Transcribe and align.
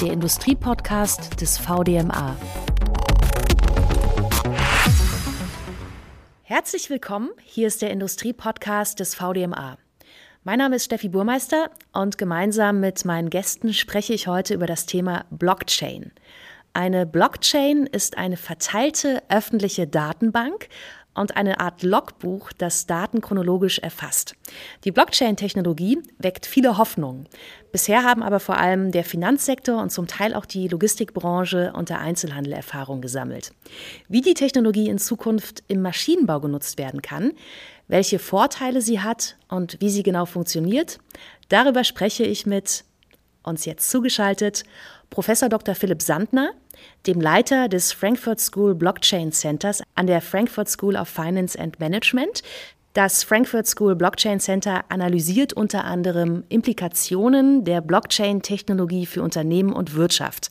der 0.00 0.12
Industriepodcast 0.12 1.42
des 1.42 1.58
VDMA. 1.58 2.34
Herzlich 6.42 6.88
willkommen, 6.88 7.28
hier 7.44 7.66
ist 7.66 7.82
der 7.82 7.90
Industriepodcast 7.90 8.98
des 8.98 9.14
VDMA. 9.14 9.76
Mein 10.42 10.58
Name 10.58 10.76
ist 10.76 10.86
Steffi 10.86 11.10
Burmeister 11.10 11.70
und 11.92 12.16
gemeinsam 12.16 12.80
mit 12.80 13.04
meinen 13.04 13.28
Gästen 13.28 13.74
spreche 13.74 14.14
ich 14.14 14.26
heute 14.26 14.54
über 14.54 14.66
das 14.66 14.86
Thema 14.86 15.26
Blockchain. 15.30 16.12
Eine 16.72 17.04
Blockchain 17.04 17.84
ist 17.84 18.16
eine 18.16 18.38
verteilte 18.38 19.22
öffentliche 19.28 19.86
Datenbank, 19.86 20.68
und 21.14 21.36
eine 21.36 21.60
Art 21.60 21.82
Logbuch, 21.82 22.52
das 22.52 22.86
Daten 22.86 23.20
chronologisch 23.20 23.78
erfasst. 23.78 24.34
Die 24.84 24.92
Blockchain-Technologie 24.92 25.98
weckt 26.18 26.46
viele 26.46 26.78
Hoffnungen. 26.78 27.28
Bisher 27.72 28.02
haben 28.02 28.22
aber 28.22 28.40
vor 28.40 28.58
allem 28.58 28.90
der 28.90 29.04
Finanzsektor 29.04 29.80
und 29.80 29.90
zum 29.90 30.06
Teil 30.06 30.34
auch 30.34 30.44
die 30.44 30.68
Logistikbranche 30.68 31.72
und 31.74 31.88
der 31.88 32.00
Einzelhandel 32.00 32.52
Erfahrung 32.52 33.00
gesammelt. 33.00 33.52
Wie 34.08 34.20
die 34.20 34.34
Technologie 34.34 34.88
in 34.88 34.98
Zukunft 34.98 35.62
im 35.68 35.80
Maschinenbau 35.82 36.40
genutzt 36.40 36.78
werden 36.78 37.00
kann, 37.00 37.32
welche 37.86 38.18
Vorteile 38.18 38.80
sie 38.80 39.00
hat 39.00 39.36
und 39.48 39.76
wie 39.80 39.90
sie 39.90 40.02
genau 40.02 40.26
funktioniert, 40.26 40.98
darüber 41.48 41.84
spreche 41.84 42.24
ich 42.24 42.46
mit 42.46 42.84
uns 43.42 43.64
jetzt 43.64 43.90
zugeschaltet 43.90 44.64
Professor 45.08 45.48
Dr. 45.48 45.74
Philipp 45.74 46.02
Sandner, 46.02 46.52
dem 47.06 47.20
Leiter 47.20 47.68
des 47.68 47.92
Frankfurt 47.92 48.40
School 48.40 48.74
Blockchain 48.74 49.32
Centers 49.32 49.82
an 49.94 50.06
der 50.06 50.20
Frankfurt 50.20 50.68
School 50.68 50.96
of 50.96 51.08
Finance 51.08 51.58
and 51.58 51.80
Management. 51.80 52.42
Das 52.92 53.22
Frankfurt 53.22 53.68
School 53.68 53.94
Blockchain 53.94 54.40
Center 54.40 54.80
analysiert 54.88 55.52
unter 55.52 55.84
anderem 55.84 56.42
Implikationen 56.48 57.64
der 57.64 57.80
Blockchain-Technologie 57.80 59.06
für 59.06 59.22
Unternehmen 59.22 59.72
und 59.72 59.94
Wirtschaft. 59.94 60.50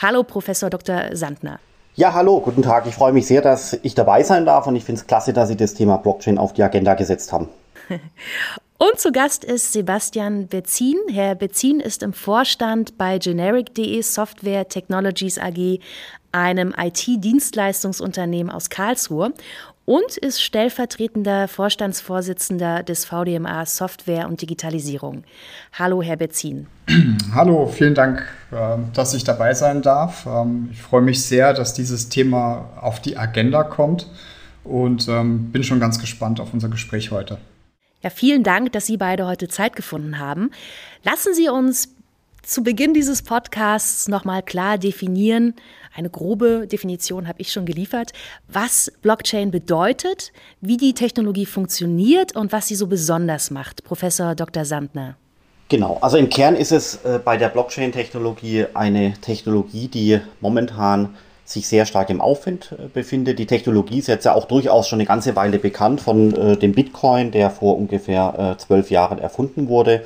Hallo, 0.00 0.22
Professor 0.22 0.70
Dr. 0.70 1.16
Sandner. 1.16 1.58
Ja, 1.96 2.14
hallo, 2.14 2.40
guten 2.40 2.62
Tag. 2.62 2.86
Ich 2.86 2.94
freue 2.94 3.12
mich 3.12 3.26
sehr, 3.26 3.42
dass 3.42 3.76
ich 3.82 3.96
dabei 3.96 4.22
sein 4.22 4.46
darf 4.46 4.68
und 4.68 4.76
ich 4.76 4.84
finde 4.84 5.00
es 5.00 5.08
klasse, 5.08 5.32
dass 5.32 5.48
Sie 5.48 5.56
das 5.56 5.74
Thema 5.74 5.96
Blockchain 5.96 6.38
auf 6.38 6.52
die 6.52 6.62
Agenda 6.62 6.94
gesetzt 6.94 7.32
haben. 7.32 7.48
Und 8.78 8.98
zu 8.98 9.12
Gast 9.12 9.44
ist 9.44 9.72
Sebastian 9.72 10.48
Bezin. 10.48 10.96
Herr 11.08 11.36
Bezin 11.36 11.78
ist 11.78 12.02
im 12.02 12.12
Vorstand 12.12 12.98
bei 12.98 13.18
Generic.de 13.18 14.02
Software 14.02 14.66
Technologies 14.66 15.38
AG, 15.38 15.78
einem 16.32 16.74
IT-Dienstleistungsunternehmen 16.76 18.50
aus 18.50 18.70
Karlsruhe 18.70 19.34
und 19.84 20.16
ist 20.16 20.42
stellvertretender 20.42 21.48
Vorstandsvorsitzender 21.48 22.82
des 22.82 23.04
VDMA 23.04 23.66
Software 23.66 24.28
und 24.28 24.40
Digitalisierung. 24.40 25.24
Hallo, 25.72 26.02
Herr 26.02 26.16
Bezin. 26.16 26.66
Hallo, 27.34 27.66
vielen 27.66 27.94
Dank, 27.94 28.24
äh, 28.52 28.76
dass 28.94 29.14
ich 29.14 29.24
dabei 29.24 29.54
sein 29.54 29.82
darf. 29.82 30.26
Ähm, 30.26 30.68
ich 30.72 30.82
freue 30.82 31.02
mich 31.02 31.24
sehr, 31.24 31.52
dass 31.54 31.74
dieses 31.74 32.08
Thema 32.08 32.70
auf 32.80 33.00
die 33.00 33.16
Agenda 33.16 33.64
kommt 33.64 34.06
und 34.64 35.08
ähm, 35.08 35.50
bin 35.50 35.64
schon 35.64 35.80
ganz 35.80 35.98
gespannt 35.98 36.40
auf 36.40 36.52
unser 36.52 36.68
Gespräch 36.68 37.10
heute. 37.10 37.38
Ja, 38.02 38.10
vielen 38.10 38.42
Dank, 38.42 38.72
dass 38.72 38.86
Sie 38.86 38.96
beide 38.96 39.26
heute 39.26 39.48
Zeit 39.48 39.76
gefunden 39.76 40.18
haben. 40.18 40.50
Lassen 41.04 41.34
Sie 41.34 41.48
uns 41.48 41.88
zu 42.42 42.64
Beginn 42.64 42.92
dieses 42.92 43.22
Podcasts 43.22 44.08
nochmal 44.08 44.42
klar 44.42 44.76
definieren, 44.76 45.54
eine 45.94 46.10
grobe 46.10 46.66
Definition 46.66 47.28
habe 47.28 47.40
ich 47.40 47.52
schon 47.52 47.66
geliefert, 47.66 48.12
was 48.48 48.92
Blockchain 49.02 49.50
bedeutet, 49.50 50.32
wie 50.60 50.76
die 50.76 50.94
Technologie 50.94 51.46
funktioniert 51.46 52.34
und 52.34 52.52
was 52.52 52.68
sie 52.68 52.74
so 52.74 52.86
besonders 52.86 53.50
macht. 53.50 53.84
Professor 53.84 54.34
Dr. 54.34 54.64
Sandner. 54.64 55.16
Genau, 55.68 55.98
also 56.02 56.18
im 56.18 56.28
Kern 56.28 56.54
ist 56.54 56.72
es 56.72 56.96
äh, 56.96 57.18
bei 57.24 57.36
der 57.36 57.48
Blockchain-Technologie 57.48 58.66
eine 58.74 59.14
Technologie, 59.22 59.88
die 59.88 60.20
momentan 60.40 61.14
sich 61.44 61.66
sehr 61.66 61.86
stark 61.86 62.10
im 62.10 62.20
Aufwind 62.20 62.72
äh, 62.72 62.88
befindet. 62.88 63.38
Die 63.38 63.46
Technologie 63.46 63.98
ist 63.98 64.08
jetzt 64.08 64.24
ja 64.24 64.34
auch 64.34 64.44
durchaus 64.44 64.88
schon 64.88 64.98
eine 64.98 65.06
ganze 65.06 65.34
Weile 65.34 65.58
bekannt 65.58 66.00
von 66.00 66.34
äh, 66.34 66.56
dem 66.56 66.72
Bitcoin, 66.72 67.30
der 67.30 67.50
vor 67.50 67.78
ungefähr 67.78 68.54
äh, 68.54 68.58
zwölf 68.58 68.90
Jahren 68.90 69.18
erfunden 69.18 69.68
wurde. 69.68 70.04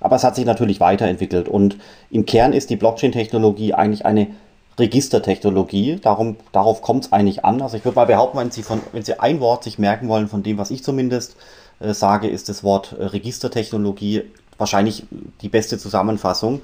Aber 0.00 0.16
es 0.16 0.24
hat 0.24 0.36
sich 0.36 0.44
natürlich 0.44 0.80
weiterentwickelt 0.80 1.48
und 1.48 1.78
im 2.10 2.26
Kern 2.26 2.52
ist 2.52 2.70
die 2.70 2.76
Blockchain-Technologie 2.76 3.74
eigentlich 3.74 4.04
eine 4.04 4.28
Registertechnologie. 4.78 5.98
Darum, 6.02 6.36
darauf 6.52 6.82
kommt 6.82 7.06
es 7.06 7.12
eigentlich 7.12 7.44
an. 7.44 7.62
Also 7.62 7.76
ich 7.76 7.84
würde 7.84 7.96
mal 7.96 8.06
behaupten, 8.06 8.38
wenn 8.38 8.50
Sie, 8.50 8.62
von, 8.62 8.80
wenn 8.92 9.02
Sie 9.02 9.20
ein 9.20 9.40
Wort 9.40 9.64
sich 9.64 9.78
merken 9.78 10.08
wollen 10.08 10.28
von 10.28 10.42
dem, 10.42 10.58
was 10.58 10.70
ich 10.70 10.82
zumindest 10.82 11.36
äh, 11.80 11.94
sage, 11.94 12.28
ist 12.28 12.48
das 12.48 12.64
Wort 12.64 12.94
äh, 12.98 13.04
Registertechnologie 13.04 14.22
wahrscheinlich 14.58 15.04
die 15.40 15.48
beste 15.48 15.78
Zusammenfassung 15.78 16.62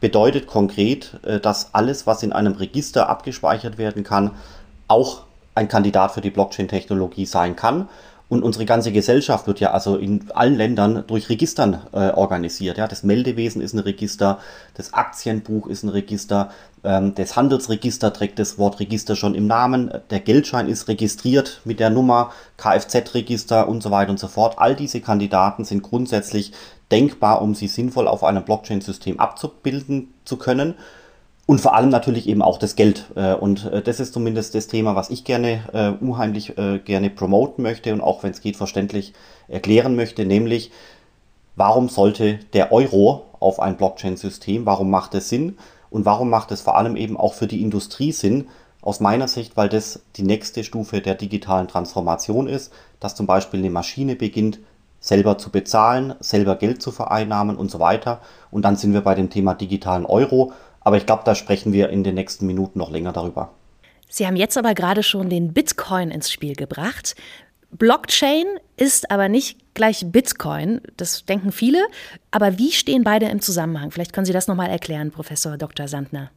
bedeutet 0.00 0.46
konkret, 0.46 1.18
äh, 1.22 1.40
dass 1.40 1.74
alles, 1.74 2.06
was 2.06 2.22
in 2.22 2.32
einem 2.32 2.54
Register 2.54 3.08
abgespeichert 3.08 3.78
werden 3.78 4.04
kann, 4.04 4.32
auch 4.88 5.22
ein 5.54 5.68
Kandidat 5.68 6.12
für 6.12 6.20
die 6.20 6.30
Blockchain-Technologie 6.30 7.26
sein 7.26 7.56
kann. 7.56 7.88
Und 8.28 8.42
unsere 8.42 8.64
ganze 8.64 8.92
Gesellschaft 8.92 9.46
wird 9.46 9.60
ja 9.60 9.72
also 9.72 9.96
in 9.96 10.30
allen 10.32 10.56
Ländern 10.56 11.04
durch 11.06 11.28
Registern 11.28 11.82
äh, 11.92 12.10
organisiert. 12.12 12.78
Ja, 12.78 12.88
das 12.88 13.02
Meldewesen 13.02 13.60
ist 13.60 13.74
ein 13.74 13.80
Register, 13.80 14.38
das 14.74 14.94
Aktienbuch 14.94 15.66
ist 15.66 15.82
ein 15.82 15.90
Register, 15.90 16.50
das 16.82 17.36
Handelsregister 17.36 18.12
trägt 18.12 18.40
das 18.40 18.58
Wort 18.58 18.80
Register 18.80 19.14
schon 19.14 19.36
im 19.36 19.46
Namen, 19.46 19.92
der 20.10 20.18
Geldschein 20.18 20.68
ist 20.68 20.88
registriert 20.88 21.60
mit 21.64 21.78
der 21.78 21.90
Nummer, 21.90 22.32
Kfz-Register 22.56 23.68
und 23.68 23.84
so 23.84 23.92
weiter 23.92 24.10
und 24.10 24.18
so 24.18 24.26
fort. 24.26 24.56
All 24.58 24.74
diese 24.74 25.00
Kandidaten 25.00 25.64
sind 25.64 25.84
grundsätzlich 25.84 26.52
denkbar, 26.92 27.40
um 27.40 27.54
sie 27.54 27.68
sinnvoll 27.68 28.06
auf 28.06 28.22
einem 28.24 28.44
Blockchain-System 28.44 29.20
abzubilden 29.20 30.12
zu 30.24 30.36
können. 30.36 30.74
Und 31.46 31.60
vor 31.60 31.74
allem 31.74 31.88
natürlich 31.88 32.28
eben 32.28 32.40
auch 32.40 32.58
das 32.58 32.76
Geld. 32.76 33.06
Äh, 33.16 33.34
und 33.34 33.64
äh, 33.64 33.82
das 33.82 33.98
ist 33.98 34.12
zumindest 34.12 34.54
das 34.54 34.68
Thema, 34.68 34.94
was 34.94 35.10
ich 35.10 35.24
gerne 35.24 35.60
äh, 35.72 36.04
unheimlich 36.04 36.56
äh, 36.56 36.78
gerne 36.78 37.10
promoten 37.10 37.62
möchte 37.62 37.92
und 37.92 38.00
auch 38.00 38.22
wenn 38.22 38.30
es 38.30 38.40
geht 38.40 38.56
verständlich 38.56 39.12
erklären 39.48 39.96
möchte, 39.96 40.24
nämlich 40.24 40.70
warum 41.56 41.88
sollte 41.88 42.38
der 42.52 42.72
Euro 42.72 43.26
auf 43.40 43.58
ein 43.58 43.76
Blockchain-System, 43.76 44.66
warum 44.66 44.88
macht 44.90 45.14
es 45.14 45.28
Sinn 45.28 45.58
und 45.92 46.04
warum 46.06 46.30
macht 46.30 46.50
es 46.50 46.62
vor 46.62 46.76
allem 46.76 46.96
eben 46.96 47.16
auch 47.16 47.34
für 47.34 47.46
die 47.46 47.62
Industrie 47.62 48.12
Sinn, 48.12 48.48
aus 48.80 48.98
meiner 48.98 49.28
Sicht, 49.28 49.56
weil 49.56 49.68
das 49.68 50.02
die 50.16 50.24
nächste 50.24 50.64
Stufe 50.64 51.00
der 51.00 51.14
digitalen 51.14 51.68
Transformation 51.68 52.48
ist, 52.48 52.72
dass 52.98 53.14
zum 53.14 53.26
Beispiel 53.26 53.60
eine 53.60 53.70
Maschine 53.70 54.16
beginnt, 54.16 54.58
selber 54.98 55.38
zu 55.38 55.50
bezahlen, 55.50 56.14
selber 56.18 56.56
Geld 56.56 56.82
zu 56.82 56.90
vereinnahmen 56.90 57.56
und 57.56 57.70
so 57.70 57.78
weiter. 57.78 58.20
Und 58.50 58.62
dann 58.62 58.76
sind 58.76 58.92
wir 58.92 59.02
bei 59.02 59.14
dem 59.14 59.30
Thema 59.30 59.54
digitalen 59.54 60.04
Euro. 60.04 60.52
Aber 60.80 60.96
ich 60.96 61.06
glaube, 61.06 61.22
da 61.24 61.36
sprechen 61.36 61.72
wir 61.72 61.90
in 61.90 62.02
den 62.02 62.16
nächsten 62.16 62.46
Minuten 62.46 62.80
noch 62.80 62.90
länger 62.90 63.12
darüber. 63.12 63.50
Sie 64.08 64.26
haben 64.26 64.36
jetzt 64.36 64.58
aber 64.58 64.74
gerade 64.74 65.04
schon 65.04 65.30
den 65.30 65.52
Bitcoin 65.52 66.10
ins 66.10 66.30
Spiel 66.30 66.54
gebracht. 66.54 67.14
Blockchain 67.70 68.46
ist 68.76 69.10
aber 69.10 69.28
nicht 69.28 69.58
gleich 69.74 70.04
Bitcoin, 70.10 70.80
das 70.96 71.24
denken 71.24 71.52
viele. 71.52 71.78
Aber 72.30 72.58
wie 72.58 72.72
stehen 72.72 73.04
beide 73.04 73.26
im 73.26 73.40
Zusammenhang? 73.40 73.90
Vielleicht 73.90 74.12
können 74.12 74.26
Sie 74.26 74.32
das 74.32 74.48
nochmal 74.48 74.70
erklären, 74.70 75.10
Professor 75.10 75.56
Dr. 75.56 75.88
Sandner. 75.88 76.30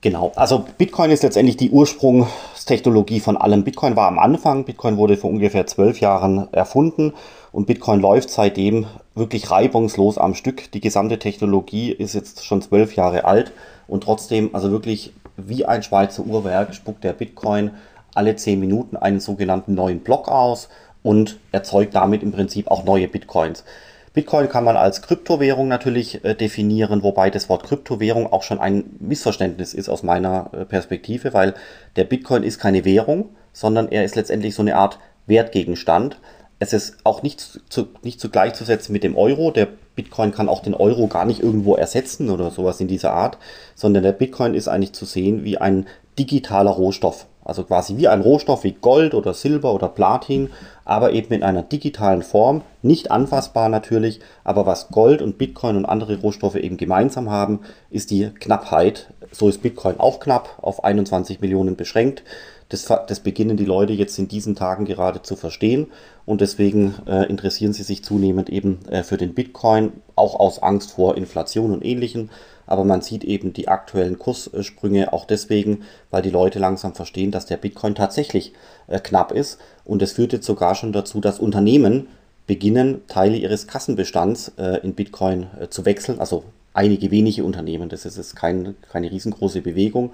Genau, 0.00 0.30
also 0.36 0.64
Bitcoin 0.78 1.10
ist 1.10 1.24
letztendlich 1.24 1.56
die 1.56 1.70
Ursprungstechnologie 1.70 3.18
von 3.18 3.36
allem. 3.36 3.64
Bitcoin 3.64 3.96
war 3.96 4.06
am 4.06 4.20
Anfang, 4.20 4.64
Bitcoin 4.64 4.96
wurde 4.96 5.16
vor 5.16 5.28
ungefähr 5.28 5.66
zwölf 5.66 5.98
Jahren 5.98 6.46
erfunden 6.52 7.14
und 7.50 7.66
Bitcoin 7.66 8.00
läuft 8.00 8.30
seitdem 8.30 8.86
wirklich 9.16 9.50
reibungslos 9.50 10.16
am 10.16 10.36
Stück. 10.36 10.70
Die 10.70 10.80
gesamte 10.80 11.18
Technologie 11.18 11.90
ist 11.90 12.14
jetzt 12.14 12.44
schon 12.44 12.62
zwölf 12.62 12.94
Jahre 12.94 13.24
alt 13.24 13.50
und 13.88 14.04
trotzdem, 14.04 14.54
also 14.54 14.70
wirklich 14.70 15.14
wie 15.36 15.64
ein 15.64 15.82
Schweizer 15.82 16.24
Uhrwerk, 16.24 16.76
spuckt 16.76 17.02
der 17.02 17.12
Bitcoin 17.12 17.72
alle 18.14 18.36
zehn 18.36 18.60
Minuten 18.60 18.96
einen 18.96 19.18
sogenannten 19.18 19.74
neuen 19.74 20.00
Block 20.00 20.28
aus 20.28 20.68
und 21.02 21.38
erzeugt 21.52 21.94
damit 21.94 22.22
im 22.22 22.32
Prinzip 22.32 22.68
auch 22.68 22.84
neue 22.84 23.08
Bitcoins. 23.08 23.64
Bitcoin 24.12 24.48
kann 24.48 24.64
man 24.64 24.76
als 24.76 25.02
Kryptowährung 25.02 25.68
natürlich 25.68 26.24
äh, 26.24 26.34
definieren, 26.34 27.02
wobei 27.02 27.30
das 27.30 27.48
Wort 27.48 27.64
Kryptowährung 27.64 28.32
auch 28.32 28.42
schon 28.42 28.58
ein 28.58 28.96
Missverständnis 28.98 29.74
ist 29.74 29.88
aus 29.88 30.02
meiner 30.02 30.50
äh, 30.52 30.64
Perspektive, 30.64 31.34
weil 31.34 31.54
der 31.96 32.04
Bitcoin 32.04 32.42
ist 32.42 32.58
keine 32.58 32.84
Währung, 32.84 33.30
sondern 33.52 33.88
er 33.88 34.04
ist 34.04 34.16
letztendlich 34.16 34.54
so 34.54 34.62
eine 34.62 34.76
Art 34.76 34.98
Wertgegenstand. 35.26 36.18
Es 36.58 36.72
ist 36.72 36.96
auch 37.04 37.22
nicht, 37.22 37.60
zu, 37.68 37.88
nicht 38.02 38.20
zu 38.20 38.30
gleichzusetzen 38.30 38.92
mit 38.92 39.04
dem 39.04 39.16
Euro. 39.16 39.52
Der 39.52 39.68
Bitcoin 39.94 40.32
kann 40.32 40.48
auch 40.48 40.62
den 40.62 40.74
Euro 40.74 41.06
gar 41.06 41.24
nicht 41.24 41.40
irgendwo 41.40 41.76
ersetzen 41.76 42.30
oder 42.30 42.50
sowas 42.50 42.80
in 42.80 42.88
dieser 42.88 43.12
Art, 43.12 43.38
sondern 43.76 44.02
der 44.02 44.12
Bitcoin 44.12 44.54
ist 44.54 44.66
eigentlich 44.66 44.94
zu 44.94 45.04
sehen 45.04 45.44
wie 45.44 45.58
ein 45.58 45.86
digitaler 46.18 46.72
Rohstoff. 46.72 47.26
Also 47.44 47.64
quasi 47.64 47.96
wie 47.96 48.08
ein 48.08 48.20
Rohstoff 48.20 48.64
wie 48.64 48.72
Gold 48.72 49.14
oder 49.14 49.32
Silber 49.32 49.72
oder 49.72 49.88
Platin, 49.88 50.50
aber 50.88 51.12
eben 51.12 51.34
in 51.34 51.42
einer 51.42 51.62
digitalen 51.62 52.22
Form, 52.22 52.62
nicht 52.80 53.10
anfassbar 53.10 53.68
natürlich, 53.68 54.20
aber 54.42 54.64
was 54.64 54.88
Gold 54.88 55.20
und 55.20 55.36
Bitcoin 55.36 55.76
und 55.76 55.84
andere 55.84 56.18
Rohstoffe 56.18 56.54
eben 56.56 56.78
gemeinsam 56.78 57.28
haben, 57.28 57.60
ist 57.90 58.10
die 58.10 58.30
Knappheit. 58.30 59.12
So 59.30 59.50
ist 59.50 59.60
Bitcoin 59.60 60.00
auch 60.00 60.18
knapp, 60.18 60.58
auf 60.62 60.84
21 60.84 61.42
Millionen 61.42 61.76
beschränkt. 61.76 62.24
Das, 62.70 62.86
das 62.86 63.20
beginnen 63.20 63.58
die 63.58 63.66
Leute 63.66 63.92
jetzt 63.92 64.18
in 64.18 64.28
diesen 64.28 64.56
Tagen 64.56 64.86
gerade 64.86 65.20
zu 65.20 65.36
verstehen 65.36 65.88
und 66.24 66.40
deswegen 66.40 66.94
äh, 67.06 67.26
interessieren 67.26 67.74
sie 67.74 67.82
sich 67.82 68.02
zunehmend 68.02 68.48
eben 68.48 68.80
äh, 68.88 69.02
für 69.02 69.18
den 69.18 69.34
Bitcoin, 69.34 69.92
auch 70.16 70.40
aus 70.40 70.62
Angst 70.62 70.92
vor 70.92 71.18
Inflation 71.18 71.70
und 71.70 71.84
ähnlichem. 71.84 72.30
Aber 72.68 72.84
man 72.84 73.00
sieht 73.00 73.24
eben 73.24 73.52
die 73.52 73.66
aktuellen 73.66 74.18
Kurssprünge 74.18 75.12
auch 75.12 75.24
deswegen, 75.24 75.82
weil 76.10 76.22
die 76.22 76.30
Leute 76.30 76.58
langsam 76.58 76.94
verstehen, 76.94 77.32
dass 77.32 77.46
der 77.46 77.56
Bitcoin 77.56 77.94
tatsächlich 77.96 78.52
äh, 78.86 79.00
knapp 79.00 79.32
ist. 79.32 79.58
Und 79.84 80.02
es 80.02 80.12
führt 80.12 80.32
jetzt 80.32 80.46
sogar 80.46 80.74
schon 80.74 80.92
dazu, 80.92 81.20
dass 81.20 81.40
Unternehmen 81.40 82.06
beginnen, 82.46 83.02
Teile 83.08 83.36
ihres 83.36 83.66
Kassenbestands 83.66 84.52
äh, 84.58 84.80
in 84.82 84.94
Bitcoin 84.94 85.46
äh, 85.60 85.68
zu 85.68 85.84
wechseln. 85.84 86.20
Also 86.20 86.44
einige 86.74 87.10
wenige 87.10 87.44
Unternehmen. 87.44 87.88
Das 87.88 88.04
ist, 88.04 88.18
ist 88.18 88.36
kein, 88.36 88.76
keine 88.92 89.10
riesengroße 89.10 89.62
Bewegung. 89.62 90.12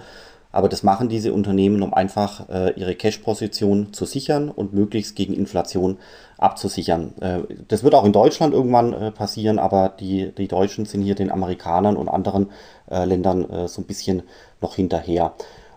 Aber 0.55 0.69
das 0.69 0.85
machen 0.85 1.09
diese 1.09 1.33
Unternehmen, 1.33 1.83
um 1.83 1.93
einfach 1.93 2.49
äh, 2.49 2.73
ihre 2.79 2.95
Cash-Position 2.95 3.93
zu 3.93 4.05
sichern 4.05 4.51
und 4.51 4.73
möglichst 4.73 5.17
gegen 5.17 5.35
Inflation 5.35 5.99
abzusichern. 6.39 7.13
Äh, 7.21 7.41
das 7.67 7.83
wird 7.83 7.95
auch 7.95 8.05
in 8.05 8.13
Deutschland 8.13 8.55
irgendwann 8.55 8.93
äh, 8.93 9.11
passieren, 9.11 9.59
aber 9.59 9.89
die, 9.89 10.31
die 10.31 10.47
Deutschen 10.47 10.87
sind 10.87 11.03
hier 11.03 11.17
den 11.17 11.33
Amerikanern 11.33 11.97
und 11.97 12.09
anderen 12.09 12.53
äh, 12.89 13.05
Ländern 13.05 13.51
äh, 13.51 13.67
so 13.67 13.83
ein 13.83 13.87
bisschen 13.87 14.23
noch 14.61 14.77
hinterher. 14.77 15.35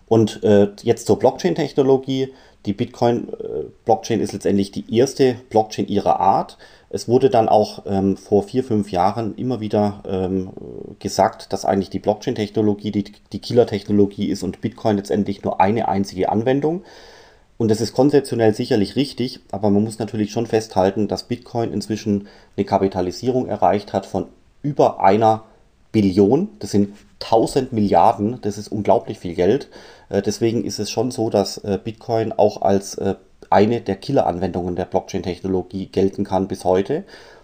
Und 0.07 0.43
äh, 0.43 0.69
jetzt 0.83 1.07
zur 1.07 1.17
Blockchain-Technologie. 1.17 2.33
Die 2.65 2.73
Bitcoin-Blockchain 2.73 4.19
ist 4.19 4.33
letztendlich 4.33 4.71
die 4.71 4.95
erste 4.95 5.35
Blockchain 5.49 5.87
ihrer 5.87 6.19
Art. 6.19 6.57
Es 6.89 7.07
wurde 7.09 7.29
dann 7.29 7.49
auch 7.49 7.83
ähm, 7.85 8.15
vor 8.15 8.43
vier, 8.43 8.63
fünf 8.63 8.91
Jahren 8.91 9.35
immer 9.35 9.59
wieder 9.59 10.03
ähm, 10.07 10.51
gesagt, 10.99 11.51
dass 11.51 11.65
eigentlich 11.65 11.89
die 11.89 11.99
Blockchain-Technologie 11.99 12.91
die, 12.91 13.05
die 13.33 13.39
Killer-Technologie 13.39 14.27
ist 14.27 14.43
und 14.43 14.61
Bitcoin 14.61 14.95
letztendlich 14.95 15.43
nur 15.43 15.59
eine 15.59 15.89
einzige 15.89 16.29
Anwendung. 16.29 16.83
Und 17.57 17.69
das 17.69 17.81
ist 17.81 17.93
konzeptionell 17.93 18.53
sicherlich 18.53 18.95
richtig, 18.95 19.41
aber 19.51 19.69
man 19.69 19.83
muss 19.83 19.99
natürlich 19.99 20.31
schon 20.31 20.45
festhalten, 20.45 21.07
dass 21.07 21.23
Bitcoin 21.23 21.73
inzwischen 21.73 22.27
eine 22.55 22.65
Kapitalisierung 22.65 23.47
erreicht 23.47 23.93
hat 23.93 24.05
von 24.05 24.27
über 24.61 25.01
einer 25.01 25.43
Billion. 25.91 26.49
Das 26.59 26.71
sind 26.71 26.95
1000 27.21 27.73
Milliarden, 27.73 28.39
das 28.41 28.57
ist 28.57 28.67
unglaublich 28.67 29.19
viel 29.19 29.33
Geld. 29.33 29.69
Äh, 30.09 30.21
deswegen 30.21 30.63
ist 30.63 30.79
es 30.79 30.91
schon 30.91 31.11
so, 31.11 31.29
dass 31.29 31.57
äh, 31.57 31.79
Bitcoin 31.83 32.31
auch 32.31 32.61
als 32.61 32.95
äh, 32.95 33.15
eine 33.49 33.81
der 33.81 33.95
Killer-Anwendungen 33.95 34.75
der 34.75 34.85
Blockchain-Technologie 34.85 35.87
gelten 35.87 36.23
kann 36.23 36.47
bis 36.47 36.63
heute. 36.63 37.03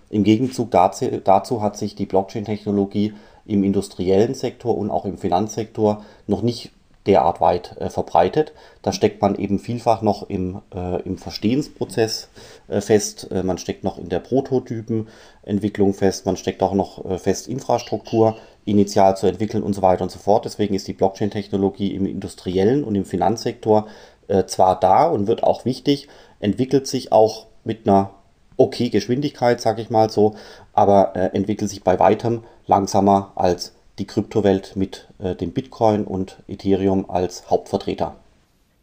Im 0.10 0.24
Gegenzug 0.24 0.72
dazu, 0.72 1.06
dazu 1.24 1.62
hat 1.62 1.78
sich 1.78 1.96
die 1.96 2.06
Blockchain-Technologie 2.06 3.14
im 3.46 3.64
industriellen 3.64 4.36
Sektor 4.36 4.78
und 4.78 4.92
auch 4.92 5.06
im 5.06 5.18
Finanzsektor 5.18 6.06
noch 6.28 6.42
nicht 6.42 6.72
derart 7.06 7.42
weit 7.42 7.76
äh, 7.80 7.90
verbreitet. 7.90 8.54
Da 8.82 8.94
steckt 8.94 9.22
man 9.22 9.36
eben 9.36 9.60
vielfach 9.60 10.02
noch 10.02 10.30
im, 10.30 10.62
äh, 10.74 11.02
im 11.02 11.18
Verstehensprozess 11.18 12.30
äh, 12.68 12.82
fest, 12.82 13.30
äh, 13.32 13.44
man 13.44 13.58
steckt 13.58 13.84
noch 13.84 13.98
in 13.98 14.10
der 14.10 14.20
Prototypenentwicklung 14.20 15.94
fest, 15.94 16.26
man 16.26 16.38
steckt 16.38 16.64
auch 16.64 16.74
noch 16.74 17.04
äh, 17.06 17.18
fest 17.18 17.48
Infrastruktur 17.48 18.38
initial 18.66 19.18
zu 19.18 19.28
entwickeln 19.28 19.64
und 19.64 19.74
so 19.74 19.82
weiter 19.82 20.04
und 20.04 20.12
so 20.12 20.20
fort. 20.20 20.46
Deswegen 20.46 20.74
ist 20.74 20.88
die 20.88 20.94
Blockchain-Technologie 20.94 21.94
im 21.94 22.06
industriellen 22.06 22.84
und 22.84 22.96
im 22.96 23.04
Finanzsektor 23.04 23.88
äh, 24.28 24.46
zwar 24.46 24.80
da 24.80 25.06
und 25.06 25.28
wird 25.28 25.44
auch 25.44 25.66
wichtig, 25.66 26.08
entwickelt 26.40 26.88
sich 26.88 27.12
auch 27.12 27.48
mit 27.64 27.88
einer 27.88 28.12
okay 28.58 28.90
Geschwindigkeit, 28.90 29.62
sage 29.62 29.82
ich 29.82 29.90
mal 29.90 30.10
so, 30.10 30.36
aber 30.74 31.16
äh, 31.16 31.36
entwickelt 31.36 31.70
sich 31.70 31.84
bei 31.84 32.00
weitem 32.00 32.44
langsamer 32.68 33.32
als 33.36 33.74
die 34.00 34.08
Kryptowelt 34.08 34.76
mit 34.76 35.08
äh, 35.20 35.36
dem 35.36 35.52
Bitcoin 35.52 36.06
und 36.06 36.38
Ethereum 36.48 37.10
als 37.10 37.50
Hauptvertreter. 37.50 38.16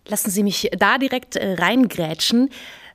Lassen 0.06 0.30
Sie 0.30 0.42
mich 0.42 0.70
da 0.76 0.98
direkt 0.98 1.36
äh, 1.36 1.54
reingrätschen, 1.54 2.50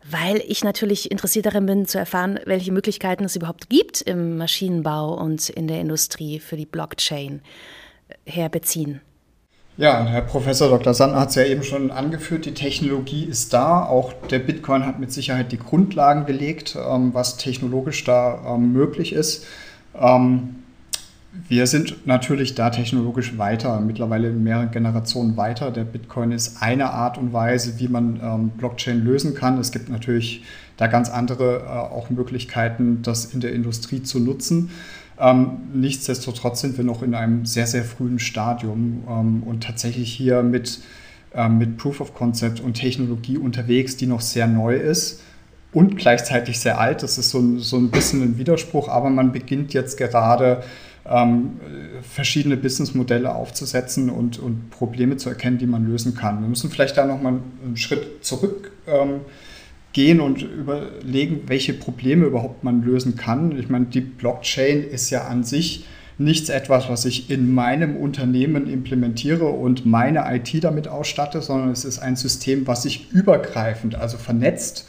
weil 0.10 0.42
ich 0.48 0.64
natürlich 0.64 1.12
interessiert 1.12 1.48
daran 1.48 1.66
bin 1.66 1.86
zu 1.88 1.98
erfahren, 1.98 2.40
welche 2.46 2.72
Möglichkeiten 2.72 3.26
es 3.26 3.36
überhaupt 3.36 3.70
gibt 3.70 4.02
im 4.02 4.38
Maschinenbau 4.38 5.16
und 5.16 5.50
in 5.50 5.68
der 5.68 5.82
Industrie 5.82 6.40
für 6.40 6.58
die 6.58 6.66
Blockchain. 6.66 7.42
Herr 8.26 8.50
Bezin. 8.50 9.02
Ja, 9.78 10.06
Herr 10.06 10.22
Professor 10.22 10.70
Dr. 10.70 10.94
Sandner 10.94 11.20
hat 11.20 11.30
es 11.30 11.36
ja 11.36 11.44
eben 11.44 11.62
schon 11.62 11.92
angeführt, 11.92 12.46
die 12.46 12.54
Technologie 12.54 13.26
ist 13.26 13.52
da. 13.52 13.84
Auch 13.84 14.14
der 14.32 14.40
Bitcoin 14.40 14.86
hat 14.86 15.00
mit 15.00 15.12
Sicherheit 15.12 15.52
die 15.52 15.58
Grundlagen 15.58 16.26
gelegt, 16.26 16.78
ähm, 16.78 17.14
was 17.14 17.36
technologisch 17.36 18.06
da 18.06 18.56
ähm, 18.56 18.72
möglich 18.72 19.12
ist. 19.12 19.46
Ähm, 19.94 20.56
wir 21.50 21.68
sind 21.68 22.08
natürlich 22.08 22.56
da 22.56 22.70
technologisch 22.70 23.38
weiter, 23.38 23.82
mittlerweile 23.82 24.30
in 24.30 24.42
mehreren 24.44 24.72
Generationen 24.72 25.36
weiter. 25.36 25.72
Der 25.72 25.84
Bitcoin 25.84 26.32
ist 26.32 26.62
eine 26.62 26.92
Art 26.92 27.18
und 27.18 27.34
Weise, 27.34 27.78
wie 27.78 27.90
man 27.90 28.54
Blockchain 28.58 29.04
lösen 29.04 29.36
kann. 29.36 29.60
Es 29.60 29.74
gibt 29.74 29.90
natürlich 29.90 30.46
da 30.78 30.88
ganz 30.88 31.10
andere 31.10 31.64
äh, 31.66 31.68
auch 31.68 32.10
Möglichkeiten, 32.10 33.02
das 33.02 33.26
in 33.26 33.40
der 33.40 33.54
Industrie 33.54 34.04
zu 34.04 34.20
nutzen. 34.20 34.70
Ähm, 35.20 35.58
nichtsdestotrotz 35.74 36.62
sind 36.62 36.78
wir 36.78 36.84
noch 36.84 37.02
in 37.02 37.16
einem 37.16 37.46
sehr, 37.46 37.68
sehr 37.68 37.84
frühen 37.84 38.20
Stadium 38.20 39.04
ähm, 39.10 39.44
und 39.44 39.64
tatsächlich 39.64 40.12
hier 40.12 40.44
mit, 40.44 40.82
ähm, 41.34 41.58
mit 41.58 41.78
Proof 41.78 42.02
of 42.02 42.14
Concept 42.14 42.60
und 42.60 42.74
Technologie 42.74 43.38
unterwegs, 43.38 43.96
die 43.96 44.08
noch 44.08 44.22
sehr 44.22 44.48
neu 44.48 44.76
ist 44.76 45.22
und 45.72 45.98
gleichzeitig 45.98 46.60
sehr 46.60 46.80
alt. 46.80 47.02
Das 47.02 47.18
ist 47.18 47.30
so, 47.30 47.60
so 47.60 47.78
ein 47.78 47.92
bisschen 47.92 48.22
ein 48.24 48.38
Widerspruch, 48.38 48.90
aber 48.90 49.10
man 49.10 49.32
beginnt 49.32 49.74
jetzt 49.74 49.98
gerade 49.98 50.64
ähm, 51.08 51.60
verschiedene 52.02 52.58
Businessmodelle 52.58 53.34
aufzusetzen 53.34 54.10
und, 54.10 54.40
und 54.40 54.70
Probleme 54.70 55.18
zu 55.18 55.30
erkennen, 55.30 55.58
die 55.58 55.68
man 55.68 55.88
lösen 55.88 56.16
kann. 56.16 56.42
Wir 56.42 56.50
müssen 56.50 56.72
vielleicht 56.72 56.98
da 56.98 57.06
nochmal 57.06 57.40
einen 57.64 57.78
Schritt 57.78 58.26
zurück 58.26 58.72
ähm, 58.88 59.22
gehen 59.96 60.20
und 60.20 60.42
überlegen, 60.42 61.44
welche 61.48 61.74
Probleme 61.74 62.26
überhaupt 62.26 62.66
man 62.66 62.84
lösen 62.84 63.16
kann. 63.16 63.58
Ich 63.58 63.70
meine, 63.70 63.86
die 63.86 64.02
Blockchain 64.02 64.84
ist 64.84 65.10
ja 65.10 65.24
an 65.24 65.46
sich 65.46 65.86
nichts 66.18 66.50
etwas, 66.50 66.90
was 66.90 67.06
ich 67.06 67.30
in 67.30 67.54
meinem 67.54 67.96
Unternehmen 67.96 68.68
implementiere 68.70 69.46
und 69.46 69.86
meine 69.86 70.26
IT 70.36 70.62
damit 70.66 70.90
ausstatte, 70.90 71.42
sondern 71.42 71.70
es 71.72 71.86
ist 71.86 72.00
ein 72.00 72.18
System, 72.18 72.68
was 72.68 72.84
ich 72.84 73.10
übergreifend, 73.14 73.96
also 73.96 74.18
vernetzt, 74.18 74.86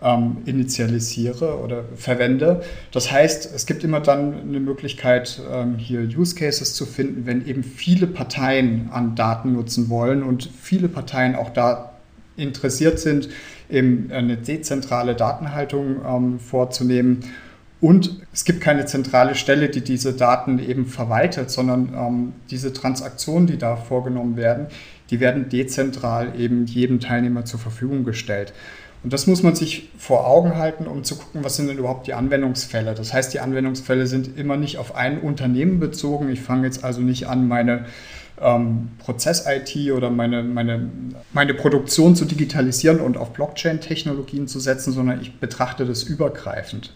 ähm, 0.00 0.38
initialisiere 0.46 1.58
oder 1.58 1.84
verwende. 1.94 2.62
Das 2.90 3.12
heißt, 3.12 3.54
es 3.54 3.66
gibt 3.66 3.84
immer 3.84 4.00
dann 4.00 4.32
eine 4.48 4.60
Möglichkeit, 4.60 5.42
ähm, 5.52 5.76
hier 5.76 6.08
Use 6.16 6.34
Cases 6.34 6.72
zu 6.72 6.86
finden, 6.86 7.26
wenn 7.26 7.46
eben 7.46 7.62
viele 7.62 8.06
Parteien 8.06 8.88
an 8.92 9.14
Daten 9.14 9.52
nutzen 9.52 9.90
wollen 9.90 10.22
und 10.22 10.48
viele 10.58 10.88
Parteien 10.88 11.34
auch 11.34 11.50
da 11.50 11.92
interessiert 12.38 12.98
sind, 12.98 13.28
eben 13.70 14.10
eine 14.12 14.36
dezentrale 14.36 15.14
Datenhaltung 15.14 15.96
ähm, 16.06 16.38
vorzunehmen. 16.38 17.20
Und 17.80 18.20
es 18.32 18.44
gibt 18.44 18.60
keine 18.60 18.86
zentrale 18.86 19.34
Stelle, 19.34 19.68
die 19.68 19.82
diese 19.82 20.12
Daten 20.12 20.58
eben 20.58 20.86
verwaltet, 20.86 21.50
sondern 21.50 21.94
ähm, 21.94 22.32
diese 22.50 22.72
Transaktionen, 22.72 23.46
die 23.46 23.58
da 23.58 23.76
vorgenommen 23.76 24.36
werden, 24.36 24.66
die 25.10 25.20
werden 25.20 25.48
dezentral 25.48 26.38
eben 26.38 26.66
jedem 26.66 27.00
Teilnehmer 27.00 27.44
zur 27.44 27.60
Verfügung 27.60 28.04
gestellt. 28.04 28.52
Und 29.04 29.12
das 29.12 29.28
muss 29.28 29.44
man 29.44 29.54
sich 29.54 29.90
vor 29.96 30.26
Augen 30.26 30.56
halten, 30.56 30.88
um 30.88 31.04
zu 31.04 31.16
gucken, 31.16 31.44
was 31.44 31.54
sind 31.54 31.68
denn 31.68 31.78
überhaupt 31.78 32.08
die 32.08 32.14
Anwendungsfälle. 32.14 32.94
Das 32.94 33.12
heißt, 33.12 33.32
die 33.32 33.38
Anwendungsfälle 33.38 34.08
sind 34.08 34.36
immer 34.36 34.56
nicht 34.56 34.78
auf 34.78 34.96
ein 34.96 35.20
Unternehmen 35.20 35.78
bezogen. 35.78 36.28
Ich 36.30 36.40
fange 36.40 36.66
jetzt 36.66 36.82
also 36.82 37.00
nicht 37.00 37.28
an, 37.28 37.46
meine 37.46 37.84
ähm, 38.40 38.90
Prozess-IT 38.98 39.92
oder 39.92 40.10
meine, 40.10 40.42
meine, 40.42 40.88
meine 41.32 41.54
Produktion 41.54 42.16
zu 42.16 42.24
digitalisieren 42.24 43.00
und 43.00 43.16
auf 43.16 43.32
Blockchain-Technologien 43.32 44.48
zu 44.48 44.60
setzen, 44.60 44.92
sondern 44.92 45.20
ich 45.20 45.40
betrachte 45.40 45.86
das 45.86 46.02
übergreifend. 46.02 46.92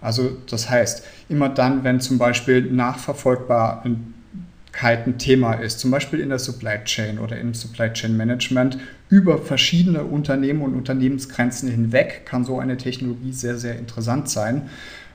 Also 0.00 0.30
das 0.50 0.68
heißt, 0.68 1.04
immer 1.28 1.48
dann, 1.48 1.84
wenn 1.84 2.00
zum 2.00 2.18
Beispiel 2.18 2.62
Nachverfolgbarkeit 2.62 5.06
ein 5.06 5.18
Thema 5.18 5.54
ist, 5.54 5.80
zum 5.80 5.90
Beispiel 5.90 6.20
in 6.20 6.28
der 6.28 6.38
Supply 6.38 6.84
Chain 6.84 7.18
oder 7.18 7.38
im 7.38 7.54
Supply 7.54 7.92
Chain 7.92 8.16
Management, 8.16 8.78
über 9.08 9.38
verschiedene 9.38 10.04
Unternehmen 10.04 10.62
und 10.62 10.74
Unternehmensgrenzen 10.74 11.70
hinweg 11.70 12.26
kann 12.26 12.44
so 12.44 12.58
eine 12.58 12.76
Technologie 12.76 13.32
sehr, 13.32 13.56
sehr 13.56 13.78
interessant 13.78 14.28
sein, 14.28 14.68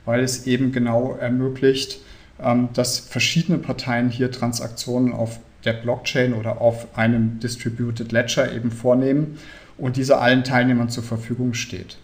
weil 0.05 0.23
es 0.23 0.47
eben 0.47 0.71
genau 0.71 1.15
ermöglicht, 1.19 1.99
ähm, 2.41 2.69
dass 2.73 2.99
verschiedene 2.99 3.59
Parteien 3.59 4.09
hier 4.09 4.31
Transaktionen 4.31 5.13
auf 5.13 5.39
der 5.65 5.73
Blockchain 5.73 6.33
oder 6.33 6.61
auf 6.61 6.97
einem 6.97 7.39
Distributed 7.39 8.11
Ledger 8.11 8.53
eben 8.53 8.71
vornehmen 8.71 9.37
und 9.77 9.97
diese 9.97 10.17
allen 10.17 10.43
Teilnehmern 10.43 10.89
zur 10.89 11.03
Verfügung 11.03 11.53
steht. 11.53 11.97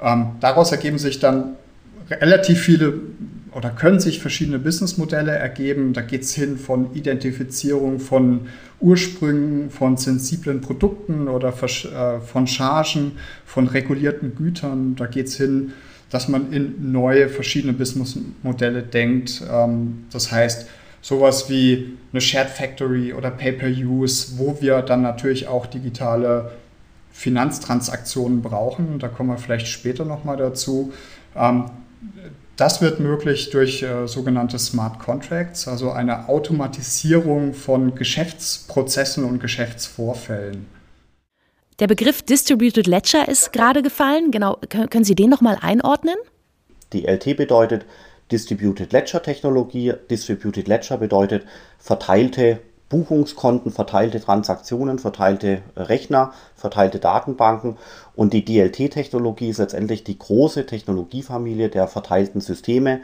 Ähm, 0.00 0.32
daraus 0.40 0.72
ergeben 0.72 0.98
sich 0.98 1.18
dann 1.18 1.56
relativ 2.10 2.60
viele 2.60 3.00
oder 3.52 3.70
können 3.70 3.98
sich 3.98 4.20
verschiedene 4.20 4.58
Businessmodelle 4.58 5.32
ergeben. 5.32 5.92
Da 5.92 6.00
geht 6.00 6.22
es 6.22 6.34
hin 6.34 6.58
von 6.58 6.94
Identifizierung 6.94 7.98
von 7.98 8.42
Ursprüngen, 8.80 9.70
von 9.70 9.96
sensiblen 9.96 10.60
Produkten 10.60 11.28
oder 11.28 11.48
äh, 11.48 12.20
von 12.20 12.46
Chargen, 12.46 13.12
von 13.44 13.66
regulierten 13.66 14.36
Gütern. 14.36 14.96
Da 14.96 15.06
geht 15.06 15.26
es 15.26 15.36
hin, 15.36 15.72
dass 16.10 16.28
man 16.28 16.52
in 16.52 16.92
neue 16.92 17.28
verschiedene 17.28 17.72
Businessmodelle 17.72 18.82
denkt. 18.82 19.42
Ähm, 19.50 20.04
das 20.12 20.30
heißt, 20.30 20.68
sowas 21.08 21.48
wie 21.48 21.96
eine 22.12 22.20
Shared 22.20 22.50
Factory 22.50 23.14
oder 23.14 23.30
Pay-per-Use, 23.30 24.38
wo 24.38 24.60
wir 24.60 24.82
dann 24.82 25.00
natürlich 25.00 25.48
auch 25.48 25.64
digitale 25.64 26.52
Finanztransaktionen 27.12 28.42
brauchen. 28.42 28.98
Da 28.98 29.08
kommen 29.08 29.30
wir 29.30 29.38
vielleicht 29.38 29.68
später 29.68 30.04
nochmal 30.04 30.36
dazu. 30.36 30.92
Ähm, 31.34 31.70
das 32.56 32.82
wird 32.82 33.00
möglich 33.00 33.48
durch 33.48 33.82
äh, 33.82 34.06
sogenannte 34.06 34.58
Smart 34.58 34.98
Contracts, 34.98 35.66
also 35.66 35.92
eine 35.92 36.28
Automatisierung 36.28 37.54
von 37.54 37.94
Geschäftsprozessen 37.94 39.24
und 39.24 39.40
Geschäftsvorfällen. 39.40 40.66
Der 41.78 41.86
Begriff 41.86 42.20
Distributed 42.20 42.86
Ledger 42.86 43.28
ist 43.28 43.54
gerade 43.54 43.82
gefallen. 43.82 44.30
Genau, 44.30 44.58
können 44.68 45.04
Sie 45.04 45.14
den 45.14 45.30
nochmal 45.30 45.56
einordnen? 45.62 46.16
DLT 46.92 47.36
bedeutet 47.36 47.86
Distributed 48.30 48.92
Ledger 48.92 49.22
Technologie. 49.22 49.94
Distributed 50.10 50.68
Ledger 50.68 50.98
bedeutet 50.98 51.44
verteilte 51.78 52.60
Buchungskonten, 52.88 53.70
verteilte 53.70 54.20
Transaktionen, 54.20 54.98
verteilte 54.98 55.62
Rechner, 55.76 56.32
verteilte 56.56 56.98
Datenbanken. 56.98 57.76
Und 58.16 58.32
die 58.32 58.44
DLT-Technologie 58.44 59.50
ist 59.50 59.58
letztendlich 59.58 60.04
die 60.04 60.18
große 60.18 60.66
Technologiefamilie 60.66 61.68
der 61.68 61.86
verteilten 61.86 62.40
Systeme. 62.40 63.00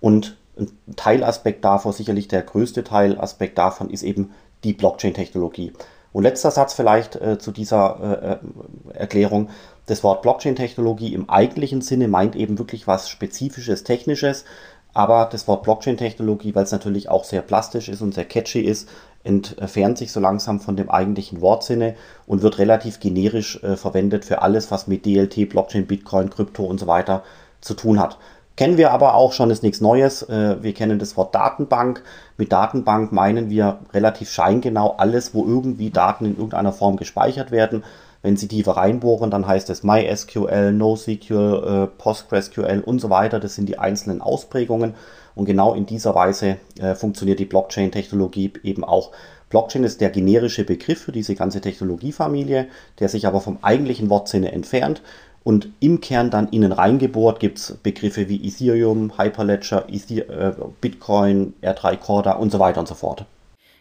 Und 0.00 0.36
ein 0.58 0.70
Teilaspekt 0.96 1.64
davon, 1.64 1.92
sicherlich 1.92 2.26
der 2.26 2.42
größte 2.42 2.82
Teilaspekt 2.82 3.58
davon, 3.58 3.90
ist 3.90 4.02
eben 4.02 4.32
die 4.64 4.72
Blockchain-Technologie. 4.72 5.72
Und 6.12 6.24
letzter 6.24 6.50
Satz 6.50 6.74
vielleicht 6.74 7.14
äh, 7.16 7.38
zu 7.38 7.52
dieser 7.52 8.00
äh, 8.00 8.32
äh 8.32 8.98
Erklärung. 8.98 9.50
Das 9.88 10.04
Wort 10.04 10.20
Blockchain-Technologie 10.20 11.14
im 11.14 11.30
eigentlichen 11.30 11.80
Sinne 11.80 12.08
meint 12.08 12.36
eben 12.36 12.58
wirklich 12.58 12.86
was 12.86 13.08
Spezifisches, 13.08 13.84
Technisches. 13.84 14.44
Aber 14.92 15.28
das 15.32 15.48
Wort 15.48 15.62
Blockchain-Technologie, 15.62 16.54
weil 16.54 16.64
es 16.64 16.72
natürlich 16.72 17.08
auch 17.08 17.24
sehr 17.24 17.40
plastisch 17.40 17.88
ist 17.88 18.02
und 18.02 18.12
sehr 18.12 18.26
catchy 18.26 18.60
ist, 18.60 18.88
entfernt 19.24 19.96
sich 19.96 20.12
so 20.12 20.20
langsam 20.20 20.60
von 20.60 20.76
dem 20.76 20.90
eigentlichen 20.90 21.40
Wortsinne 21.40 21.94
und 22.26 22.42
wird 22.42 22.58
relativ 22.58 23.00
generisch 23.00 23.62
äh, 23.62 23.76
verwendet 23.76 24.26
für 24.26 24.42
alles, 24.42 24.70
was 24.70 24.88
mit 24.88 25.06
DLT, 25.06 25.48
Blockchain, 25.48 25.86
Bitcoin, 25.86 26.28
Krypto 26.28 26.64
und 26.64 26.78
so 26.78 26.86
weiter 26.86 27.22
zu 27.62 27.72
tun 27.72 27.98
hat. 27.98 28.18
Kennen 28.56 28.76
wir 28.76 28.90
aber 28.90 29.14
auch 29.14 29.32
schon, 29.32 29.50
ist 29.50 29.62
nichts 29.62 29.80
Neues. 29.80 30.22
Äh, 30.22 30.62
wir 30.62 30.74
kennen 30.74 30.98
das 30.98 31.16
Wort 31.16 31.34
Datenbank. 31.34 32.02
Mit 32.36 32.52
Datenbank 32.52 33.10
meinen 33.12 33.48
wir 33.48 33.78
relativ 33.94 34.30
scheingenau 34.30 34.96
alles, 34.98 35.32
wo 35.32 35.46
irgendwie 35.46 35.88
Daten 35.90 36.26
in 36.26 36.36
irgendeiner 36.36 36.72
Form 36.72 36.96
gespeichert 36.96 37.50
werden. 37.52 37.84
Wenn 38.22 38.36
Sie 38.36 38.48
tiefer 38.48 38.72
reinbohren, 38.72 39.30
dann 39.30 39.46
heißt 39.46 39.70
es 39.70 39.84
MySQL, 39.84 40.72
NoSQL, 40.72 41.86
äh, 41.86 41.86
PostgreSQL 41.86 42.82
und 42.84 43.00
so 43.00 43.10
weiter. 43.10 43.38
Das 43.38 43.54
sind 43.54 43.68
die 43.68 43.78
einzelnen 43.78 44.20
Ausprägungen. 44.20 44.94
Und 45.34 45.44
genau 45.44 45.74
in 45.74 45.86
dieser 45.86 46.14
Weise 46.16 46.56
äh, 46.80 46.94
funktioniert 46.96 47.38
die 47.38 47.44
Blockchain-Technologie 47.44 48.54
eben 48.64 48.82
auch. 48.82 49.12
Blockchain 49.50 49.84
ist 49.84 50.00
der 50.00 50.10
generische 50.10 50.64
Begriff 50.64 51.02
für 51.02 51.12
diese 51.12 51.34
ganze 51.34 51.60
Technologiefamilie, 51.60 52.66
der 52.98 53.08
sich 53.08 53.26
aber 53.26 53.40
vom 53.40 53.58
eigentlichen 53.62 54.10
Wortsinne 54.10 54.52
entfernt. 54.52 55.00
Und 55.44 55.68
im 55.80 56.00
Kern 56.00 56.30
dann 56.30 56.48
innen 56.48 56.72
reingebohrt 56.72 57.40
gibt 57.40 57.58
es 57.58 57.78
Begriffe 57.82 58.28
wie 58.28 58.46
Ethereum, 58.46 59.16
Hyperledger, 59.16 59.86
Ether, 59.88 60.28
äh, 60.28 60.52
Bitcoin, 60.80 61.54
R3 61.62 61.96
Corda 61.96 62.32
und 62.32 62.50
so 62.50 62.58
weiter 62.58 62.80
und 62.80 62.88
so 62.88 62.94
fort. 62.94 63.24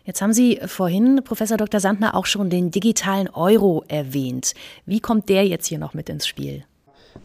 Jetzt 0.08 0.22
haben 0.22 0.32
Sie 0.32 0.62
vorhin, 0.66 1.20
Professor 1.22 1.58
Dr. 1.58 1.82
Sandner, 1.82 2.16
auch 2.16 2.26
schon 2.26 2.50
den 2.50 2.72
digitalen 2.72 3.28
Euro 3.28 3.84
erwähnt. 3.90 4.54
Wie 4.86 5.02
kommt 5.02 5.28
der 5.28 5.46
jetzt 5.46 5.68
hier 5.68 5.80
noch 5.80 5.94
mit 5.94 6.08
ins 6.08 6.26
Spiel? 6.26 6.64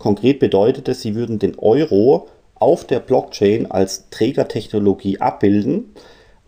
Konkret 0.01 0.41
bedeutet 0.41 0.89
es, 0.89 1.01
Sie 1.01 1.15
würden 1.15 1.39
den 1.39 1.57
Euro 1.61 2.29
auf 2.57 2.85
der 2.85 2.99
Blockchain 2.99 3.71
als 3.71 4.11
Trägertechnologie 4.11 5.21
abbilden 5.21 5.93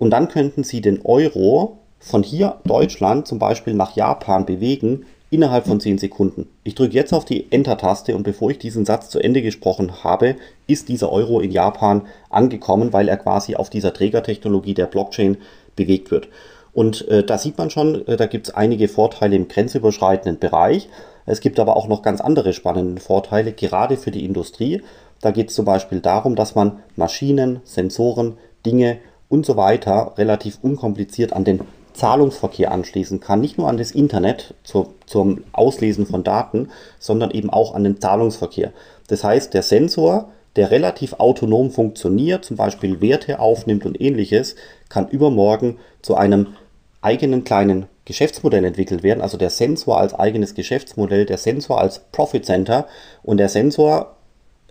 und 0.00 0.10
dann 0.10 0.26
könnten 0.26 0.64
Sie 0.64 0.80
den 0.80 1.02
Euro 1.04 1.78
von 2.00 2.24
hier 2.24 2.58
Deutschland 2.64 3.28
zum 3.28 3.38
Beispiel 3.38 3.74
nach 3.74 3.94
Japan 3.94 4.44
bewegen 4.44 5.06
innerhalb 5.30 5.66
von 5.66 5.80
10 5.80 5.98
Sekunden. 5.98 6.48
Ich 6.64 6.74
drücke 6.74 6.94
jetzt 6.94 7.12
auf 7.12 7.24
die 7.24 7.50
Enter-Taste 7.50 8.14
und 8.14 8.24
bevor 8.24 8.50
ich 8.50 8.58
diesen 8.58 8.84
Satz 8.84 9.08
zu 9.08 9.20
Ende 9.20 9.42
gesprochen 9.42 10.04
habe, 10.04 10.36
ist 10.66 10.88
dieser 10.88 11.10
Euro 11.10 11.40
in 11.40 11.50
Japan 11.50 12.02
angekommen, 12.28 12.92
weil 12.92 13.08
er 13.08 13.16
quasi 13.16 13.56
auf 13.56 13.70
dieser 13.70 13.92
Trägertechnologie 13.92 14.74
der 14.74 14.86
Blockchain 14.86 15.38
bewegt 15.76 16.10
wird. 16.10 16.28
Und 16.72 17.06
äh, 17.08 17.22
da 17.24 17.38
sieht 17.38 17.56
man 17.56 17.70
schon, 17.70 18.06
äh, 18.06 18.16
da 18.16 18.26
gibt 18.26 18.48
es 18.48 18.54
einige 18.54 18.88
Vorteile 18.88 19.36
im 19.36 19.48
grenzüberschreitenden 19.48 20.38
Bereich. 20.38 20.88
Es 21.24 21.40
gibt 21.40 21.58
aber 21.60 21.76
auch 21.76 21.88
noch 21.88 22.02
ganz 22.02 22.20
andere 22.20 22.52
spannende 22.52 23.00
Vorteile, 23.00 23.52
gerade 23.52 23.96
für 23.96 24.10
die 24.10 24.24
Industrie. 24.24 24.82
Da 25.20 25.30
geht 25.30 25.48
es 25.48 25.54
zum 25.54 25.64
Beispiel 25.64 26.00
darum, 26.00 26.36
dass 26.36 26.54
man 26.54 26.80
Maschinen, 26.96 27.60
Sensoren, 27.64 28.36
Dinge 28.66 28.98
und 29.28 29.46
so 29.46 29.56
weiter 29.56 30.14
relativ 30.18 30.58
unkompliziert 30.62 31.32
an 31.32 31.44
den 31.44 31.60
Zahlungsverkehr 31.94 32.72
anschließen 32.72 33.20
kann. 33.20 33.40
Nicht 33.40 33.56
nur 33.56 33.68
an 33.68 33.76
das 33.76 33.92
Internet 33.92 34.54
zur, 34.64 34.94
zum 35.06 35.44
Auslesen 35.52 36.06
von 36.06 36.24
Daten, 36.24 36.70
sondern 36.98 37.30
eben 37.30 37.50
auch 37.50 37.74
an 37.74 37.84
den 37.84 38.00
Zahlungsverkehr. 38.00 38.72
Das 39.06 39.22
heißt, 39.22 39.54
der 39.54 39.62
Sensor 39.62 40.28
der 40.56 40.70
relativ 40.70 41.14
autonom 41.14 41.70
funktioniert, 41.70 42.44
zum 42.44 42.56
Beispiel 42.56 43.00
Werte 43.00 43.40
aufnimmt 43.40 43.86
und 43.86 44.00
ähnliches, 44.00 44.54
kann 44.88 45.08
übermorgen 45.08 45.78
zu 46.02 46.16
einem 46.16 46.54
eigenen 47.02 47.44
kleinen 47.44 47.86
Geschäftsmodell 48.04 48.64
entwickelt 48.64 49.02
werden. 49.02 49.20
Also 49.20 49.36
der 49.36 49.50
Sensor 49.50 49.98
als 49.98 50.14
eigenes 50.14 50.54
Geschäftsmodell, 50.54 51.26
der 51.26 51.38
Sensor 51.38 51.80
als 51.80 52.00
Profit 52.12 52.44
Center 52.44 52.86
und 53.22 53.38
der 53.38 53.48
Sensor 53.48 54.16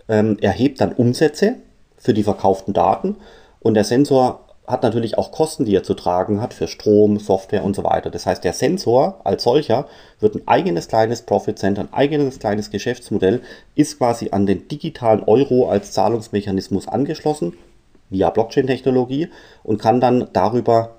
ähm, 0.10 0.38
erhebt 0.42 0.82
dann 0.82 0.94
Umsätze 0.94 1.56
für 1.98 2.14
die 2.14 2.24
verkauften 2.24 2.74
Daten 2.74 3.18
und 3.60 3.76
der 3.76 3.84
Sensor 3.84 4.42
hat 4.66 4.84
natürlich 4.84 5.18
auch 5.18 5.32
Kosten, 5.32 5.66
die 5.66 5.76
er 5.76 5.84
zu 5.84 5.94
tragen 5.94 6.42
hat 6.42 6.54
für 6.54 6.68
Strom, 6.68 7.20
Software 7.20 7.66
und 7.66 7.76
so 7.76 7.84
weiter. 7.84 8.10
Das 8.10 8.26
heißt, 8.26 8.44
der 8.44 8.54
Sensor 8.54 9.20
als 9.26 9.44
solcher 9.44 9.88
wird 10.20 10.36
ein 10.36 10.48
eigenes 10.48 10.88
kleines 10.88 11.24
Profit 11.24 11.60
Center, 11.60 11.82
ein 11.82 11.94
eigenes 11.94 12.40
kleines 12.40 12.72
Geschäftsmodell, 12.72 13.42
ist 13.76 13.98
quasi 13.98 14.30
an 14.32 14.46
den 14.46 14.68
digitalen 14.70 15.24
Euro 15.24 15.70
als 15.70 15.92
Zahlungsmechanismus 15.92 16.88
angeschlossen 16.88 17.54
via 18.14 18.30
Blockchain-Technologie 18.30 19.28
und 19.64 19.82
kann 19.82 20.00
dann 20.00 20.30
darüber 20.32 20.92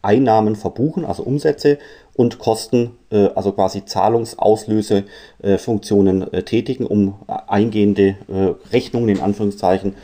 Einnahmen 0.00 0.56
verbuchen, 0.56 1.04
also 1.04 1.22
Umsätze 1.22 1.76
und 2.14 2.38
Kosten, 2.38 2.96
äh, 3.10 3.28
also 3.34 3.52
quasi 3.52 3.84
Zahlungsauslösefunktionen 3.84 6.32
äh, 6.32 6.42
tätigen, 6.42 6.86
um 6.86 7.16
eingehende 7.26 8.16
äh, 8.28 8.54
Rechnungen 8.72 9.10
in 9.10 9.20
Anführungszeichen 9.20 9.96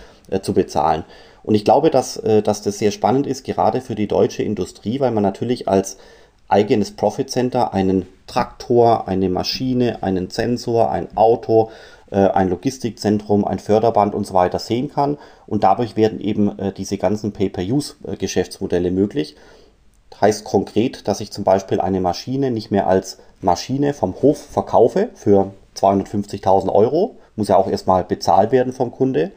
zu 0.43 0.53
bezahlen. 0.53 1.05
Und 1.49 1.55
ich 1.55 1.65
glaube, 1.65 1.88
dass, 1.88 2.19
äh, 2.19 2.43
dass 2.43 2.61
das 2.61 2.79
sehr 2.79 2.91
spannend 2.91 3.27
ist, 3.27 3.43
gerade 3.43 3.81
für 3.81 3.95
die 3.95 4.07
deutsche 4.07 4.43
Industrie, 4.43 5.00
weil 5.00 5.12
man 5.12 5.23
natürlich 5.23 5.67
als 5.67 5.97
eigenes 6.47 6.91
Profit 6.91 7.31
Center 7.31 7.73
einen 7.73 8.05
Traktor, 8.27 9.09
eine 9.09 9.31
Maschine, 9.31 10.03
einen 10.03 10.29
Sensor, 10.29 10.91
ein 10.91 11.09
Auto, 11.17 11.71
äh, 11.71 11.73
ein 12.17 12.49
Logistikzentrum, 12.49 13.45
ein 13.45 13.59
Förderband 13.59 14.15
und 14.15 14.27
so 14.27 14.35
weiter 14.35 14.59
sehen 14.59 14.91
kann. 14.91 15.19
Und 15.47 15.65
dadurch 15.65 15.97
werden 15.97 16.21
eben 16.21 16.59
äh, 16.59 16.73
diese 16.73 16.99
ganzen 16.99 17.33
Pay-per-Use-Geschäftsmodelle 17.33 18.91
möglich. 18.91 19.37
Heißt 20.21 20.45
konkret, 20.45 21.07
dass 21.07 21.21
ich 21.21 21.31
zum 21.31 21.45
Beispiel 21.45 21.81
eine 21.81 22.00
Maschine 22.00 22.50
nicht 22.50 22.71
mehr 22.71 22.87
als 22.87 23.19
Maschine 23.41 23.95
vom 23.95 24.21
Hof 24.21 24.38
verkaufe 24.38 25.11
für 25.15 25.53
250.000 25.77 26.73
Euro, 26.73 27.17
muss 27.37 27.49
ja 27.49 27.57
auch 27.57 27.69
erstmal 27.69 28.05
bezahlt 28.05 28.50
werden 28.50 28.73
vom 28.73 28.91
Kunde, 28.91 29.31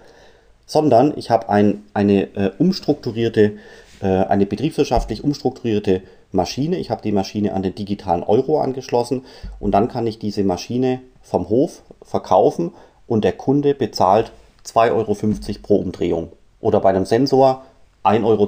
sondern 0.66 1.14
ich 1.18 1.30
habe 1.30 1.50
ein, 1.50 1.84
eine 1.94 2.24
äh, 2.36 2.52
umstrukturierte, 2.58 3.58
äh, 4.02 4.06
eine 4.06 4.46
betriebswirtschaftlich 4.46 5.24
umstrukturierte 5.24 6.02
Maschine. 6.32 6.78
Ich 6.78 6.90
habe 6.90 7.02
die 7.02 7.12
Maschine 7.12 7.54
an 7.54 7.62
den 7.62 7.76
digitalen 7.76 8.24
Euro 8.24 8.60
angeschlossen 8.60 9.26
und 9.60 9.72
dann 9.72 9.88
kann 9.88 10.08
ich 10.08 10.18
diese 10.18 10.44
Maschine 10.44 11.02
vom 11.22 11.50
Hof 11.50 11.84
verkaufen 12.12 12.74
und 13.08 13.24
der 13.24 13.34
Kunde 13.34 13.74
bezahlt 13.74 14.32
2,50 14.66 14.92
Euro 14.92 15.16
pro 15.64 15.76
Umdrehung. 15.78 16.30
Oder 16.60 16.80
bei 16.80 16.90
einem 16.90 17.06
Sensor 17.06 17.64
1,20 18.04 18.24
Euro 18.24 18.48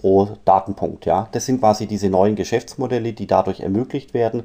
pro 0.00 0.28
Datenpunkt. 0.44 1.04
Ja? 1.04 1.28
Das 1.32 1.46
sind 1.46 1.60
quasi 1.60 1.86
diese 1.86 2.08
neuen 2.08 2.36
Geschäftsmodelle, 2.36 3.12
die 3.12 3.26
dadurch 3.26 3.60
ermöglicht 3.60 4.14
werden. 4.14 4.44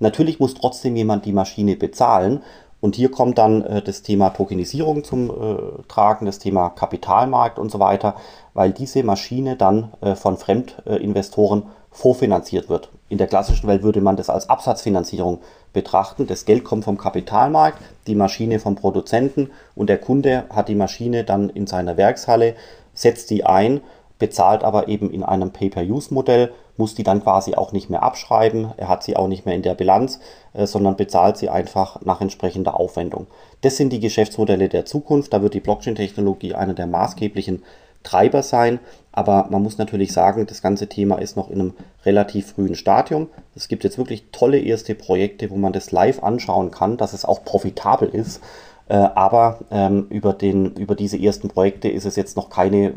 Natürlich 0.00 0.40
muss 0.40 0.54
trotzdem 0.54 0.96
jemand 0.96 1.24
die 1.26 1.32
Maschine 1.32 1.76
bezahlen 1.76 2.42
und 2.80 2.96
hier 2.96 3.10
kommt 3.10 3.38
dann 3.38 3.62
äh, 3.62 3.82
das 3.82 4.02
Thema 4.02 4.30
Tokenisierung 4.30 5.04
zum 5.04 5.30
äh, 5.30 5.82
Tragen, 5.88 6.26
das 6.26 6.38
Thema 6.38 6.68
Kapitalmarkt 6.68 7.58
und 7.58 7.70
so 7.70 7.78
weiter, 7.78 8.14
weil 8.52 8.72
diese 8.72 9.02
Maschine 9.02 9.56
dann 9.56 9.92
äh, 10.02 10.14
von 10.14 10.36
Fremdinvestoren 10.36 11.62
vorfinanziert 11.90 12.68
wird. 12.68 12.90
In 13.14 13.18
der 13.18 13.28
klassischen 13.28 13.68
Welt 13.68 13.84
würde 13.84 14.00
man 14.00 14.16
das 14.16 14.28
als 14.28 14.50
Absatzfinanzierung 14.50 15.38
betrachten. 15.72 16.26
Das 16.26 16.46
Geld 16.46 16.64
kommt 16.64 16.82
vom 16.82 16.98
Kapitalmarkt, 16.98 17.78
die 18.08 18.16
Maschine 18.16 18.58
vom 18.58 18.74
Produzenten 18.74 19.52
und 19.76 19.88
der 19.88 19.98
Kunde 19.98 20.46
hat 20.50 20.68
die 20.68 20.74
Maschine 20.74 21.22
dann 21.22 21.48
in 21.48 21.68
seiner 21.68 21.96
Werkshalle, 21.96 22.56
setzt 22.92 23.30
die 23.30 23.44
ein, 23.46 23.82
bezahlt 24.18 24.64
aber 24.64 24.88
eben 24.88 25.12
in 25.12 25.22
einem 25.22 25.52
Pay-per-Use-Modell 25.52 26.52
muss 26.76 26.96
die 26.96 27.04
dann 27.04 27.22
quasi 27.22 27.54
auch 27.54 27.70
nicht 27.70 27.88
mehr 27.88 28.02
abschreiben. 28.02 28.72
Er 28.78 28.88
hat 28.88 29.04
sie 29.04 29.14
auch 29.14 29.28
nicht 29.28 29.46
mehr 29.46 29.54
in 29.54 29.62
der 29.62 29.76
Bilanz, 29.76 30.18
äh, 30.54 30.66
sondern 30.66 30.96
bezahlt 30.96 31.36
sie 31.36 31.48
einfach 31.48 32.00
nach 32.00 32.20
entsprechender 32.20 32.80
Aufwendung. 32.80 33.28
Das 33.60 33.76
sind 33.76 33.92
die 33.92 34.00
Geschäftsmodelle 34.00 34.68
der 34.68 34.86
Zukunft. 34.86 35.32
Da 35.32 35.40
wird 35.40 35.54
die 35.54 35.60
Blockchain-Technologie 35.60 36.54
einer 36.54 36.74
der 36.74 36.88
maßgeblichen 36.88 37.62
Treiber 38.02 38.42
sein. 38.42 38.80
Aber 39.16 39.46
man 39.48 39.62
muss 39.62 39.78
natürlich 39.78 40.12
sagen, 40.12 40.44
das 40.44 40.60
ganze 40.60 40.88
Thema 40.88 41.18
ist 41.18 41.36
noch 41.36 41.48
in 41.48 41.60
einem 41.60 41.74
relativ 42.04 42.48
frühen 42.48 42.74
Stadium. 42.74 43.28
Es 43.54 43.68
gibt 43.68 43.84
jetzt 43.84 43.96
wirklich 43.96 44.24
tolle 44.32 44.58
erste 44.58 44.96
Projekte, 44.96 45.50
wo 45.50 45.56
man 45.56 45.72
das 45.72 45.92
live 45.92 46.20
anschauen 46.24 46.72
kann, 46.72 46.96
dass 46.96 47.12
es 47.12 47.24
auch 47.24 47.44
profitabel 47.44 48.08
ist. 48.08 48.42
Äh, 48.88 48.96
aber 48.96 49.60
ähm, 49.70 50.08
über, 50.10 50.32
den, 50.32 50.74
über 50.74 50.96
diese 50.96 51.16
ersten 51.16 51.46
Projekte 51.46 51.88
ist 51.88 52.06
es 52.06 52.16
jetzt 52.16 52.36
noch 52.36 52.50
keine 52.50 52.94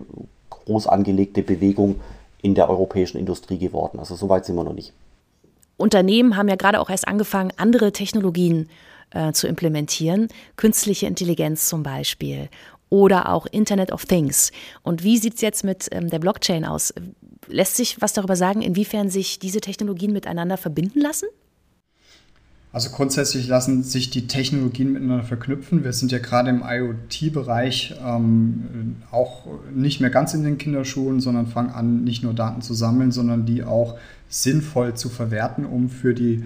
groß 0.49 0.87
angelegte 0.87 1.43
Bewegung 1.43 2.01
in 2.41 2.55
der 2.55 2.67
europäischen 2.67 3.19
Industrie 3.19 3.59
geworden. 3.59 3.99
Also 3.99 4.15
so 4.15 4.27
weit 4.27 4.43
sind 4.43 4.55
wir 4.55 4.63
noch 4.63 4.73
nicht. 4.73 4.93
Unternehmen 5.77 6.35
haben 6.35 6.47
ja 6.47 6.55
gerade 6.55 6.79
auch 6.79 6.89
erst 6.89 7.07
angefangen, 7.07 7.53
andere 7.57 7.91
Technologien 7.91 8.69
äh, 9.11 9.33
zu 9.33 9.47
implementieren, 9.47 10.29
künstliche 10.55 11.05
Intelligenz 11.05 11.69
zum 11.69 11.83
Beispiel 11.83 12.49
oder 12.89 13.29
auch 13.29 13.45
Internet 13.45 13.91
of 13.91 14.05
Things. 14.05 14.51
Und 14.83 15.03
wie 15.03 15.17
sieht 15.17 15.35
es 15.35 15.41
jetzt 15.41 15.63
mit 15.63 15.87
ähm, 15.91 16.09
der 16.09 16.19
Blockchain 16.19 16.65
aus? 16.65 16.93
Lässt 17.47 17.75
sich 17.75 18.01
was 18.01 18.13
darüber 18.13 18.35
sagen, 18.35 18.61
inwiefern 18.61 19.09
sich 19.09 19.39
diese 19.39 19.61
Technologien 19.61 20.13
miteinander 20.13 20.57
verbinden 20.57 20.99
lassen? 20.99 21.27
Also 22.73 22.89
grundsätzlich 22.91 23.47
lassen 23.47 23.81
sich 23.81 24.09
die 24.09 24.27
Technologien 24.27 24.91
miteinander 24.93 25.23
verknüpfen. 25.23 25.83
Wir 25.83 25.93
sind 25.93 26.11
ja 26.11 26.19
gerade 26.19 26.49
im 26.49 26.61
IoT-Bereich 26.63 27.95
ähm, 28.05 28.97
auch 29.09 29.45
nicht 29.73 30.01
mehr 30.01 30.09
ganz 30.09 30.33
in 30.33 30.43
den 30.43 30.57
Kinderschuhen, 30.57 31.19
sondern 31.19 31.47
fangen 31.47 31.71
an, 31.71 32.03
nicht 32.03 32.23
nur 32.23 32.33
Daten 32.33 32.61
zu 32.61 32.73
sammeln, 32.73 33.11
sondern 33.11 33.45
die 33.45 33.63
auch 33.63 33.97
sinnvoll 34.29 34.95
zu 34.95 35.09
verwerten, 35.09 35.65
um 35.65 35.89
für 35.89 36.13
die 36.13 36.43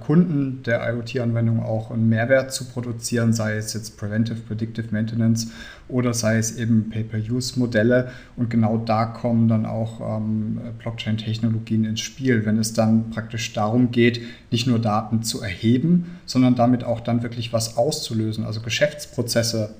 Kunden 0.00 0.62
der 0.62 0.88
IoT-Anwendung 0.88 1.62
auch 1.62 1.90
einen 1.90 2.08
Mehrwert 2.08 2.52
zu 2.52 2.66
produzieren, 2.66 3.32
sei 3.32 3.56
es 3.56 3.72
jetzt 3.72 3.96
Preventive, 3.96 4.40
Predictive 4.40 4.88
Maintenance 4.90 5.48
oder 5.88 6.14
sei 6.14 6.38
es 6.38 6.56
eben 6.56 6.90
Pay-per-Use-Modelle. 6.90 8.10
Und 8.36 8.50
genau 8.50 8.78
da 8.78 9.06
kommen 9.06 9.48
dann 9.48 9.66
auch 9.66 10.00
ähm, 10.00 10.60
Blockchain-Technologien 10.78 11.84
ins 11.84 12.00
Spiel, 12.00 12.46
wenn 12.46 12.58
es 12.58 12.72
dann 12.72 13.10
praktisch 13.10 13.52
darum 13.52 13.90
geht, 13.90 14.20
nicht 14.50 14.66
nur 14.66 14.78
Daten 14.78 15.22
zu 15.22 15.42
erheben, 15.42 16.18
sondern 16.26 16.54
damit 16.54 16.84
auch 16.84 17.00
dann 17.00 17.22
wirklich 17.22 17.52
was 17.52 17.76
auszulösen, 17.76 18.44
also 18.44 18.60
Geschäftsprozesse 18.60 19.74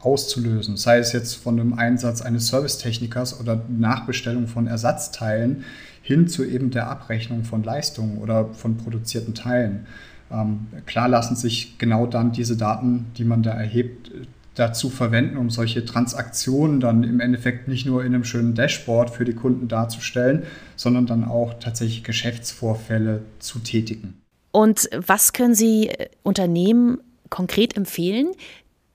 auszulösen, 0.00 0.76
sei 0.76 0.98
es 0.98 1.12
jetzt 1.12 1.34
von 1.34 1.60
einem 1.60 1.74
Einsatz 1.74 2.22
eines 2.22 2.48
Servicetechnikers 2.48 3.38
oder 3.38 3.62
Nachbestellung 3.68 4.48
von 4.48 4.66
Ersatzteilen 4.66 5.64
hin 6.02 6.28
zu 6.28 6.44
eben 6.44 6.70
der 6.70 6.88
Abrechnung 6.88 7.44
von 7.44 7.62
Leistungen 7.62 8.18
oder 8.18 8.46
von 8.52 8.76
produzierten 8.76 9.34
Teilen. 9.34 9.86
Ähm, 10.30 10.66
klar 10.86 11.08
lassen 11.08 11.36
sich 11.36 11.78
genau 11.78 12.06
dann 12.06 12.32
diese 12.32 12.56
Daten, 12.56 13.06
die 13.16 13.24
man 13.24 13.42
da 13.42 13.52
erhebt, 13.52 14.10
dazu 14.54 14.90
verwenden, 14.90 15.38
um 15.38 15.48
solche 15.48 15.84
Transaktionen 15.84 16.80
dann 16.80 17.04
im 17.04 17.20
Endeffekt 17.20 17.68
nicht 17.68 17.86
nur 17.86 18.04
in 18.04 18.14
einem 18.14 18.24
schönen 18.24 18.54
Dashboard 18.54 19.10
für 19.10 19.24
die 19.24 19.32
Kunden 19.32 19.68
darzustellen, 19.68 20.42
sondern 20.76 21.06
dann 21.06 21.24
auch 21.24 21.54
tatsächlich 21.54 22.04
Geschäftsvorfälle 22.04 23.22
zu 23.38 23.60
tätigen. 23.60 24.20
Und 24.50 24.90
was 24.94 25.32
können 25.32 25.54
Sie 25.54 25.88
äh, 25.88 26.08
Unternehmen 26.22 26.98
konkret 27.30 27.76
empfehlen, 27.76 28.32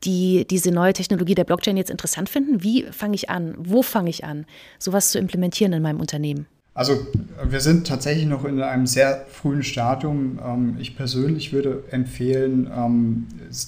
die 0.04 0.46
diese 0.48 0.72
neue 0.72 0.94
Technologie 0.94 1.34
der 1.34 1.44
Blockchain 1.44 1.76
jetzt 1.76 1.90
interessant 1.90 2.30
finden? 2.30 2.62
Wie 2.62 2.84
fange 2.92 3.16
ich 3.16 3.32
an? 3.32 3.56
Wo 3.58 3.82
fange 3.82 4.12
ich 4.12 4.24
an, 4.24 4.46
sowas 4.78 5.10
zu 5.10 5.18
implementieren 5.18 5.74
in 5.74 5.82
meinem 5.82 6.00
Unternehmen? 6.00 6.46
Also 6.78 7.08
wir 7.44 7.60
sind 7.60 7.88
tatsächlich 7.88 8.28
noch 8.28 8.46
in 8.46 8.62
einem 8.62 8.86
sehr 8.86 9.26
frühen 9.32 9.64
Stadium. 9.64 10.38
Ähm, 10.46 10.78
ich 10.80 10.96
persönlich 10.96 11.52
würde 11.52 11.84
empfehlen, 11.90 12.70
ähm, 12.72 13.26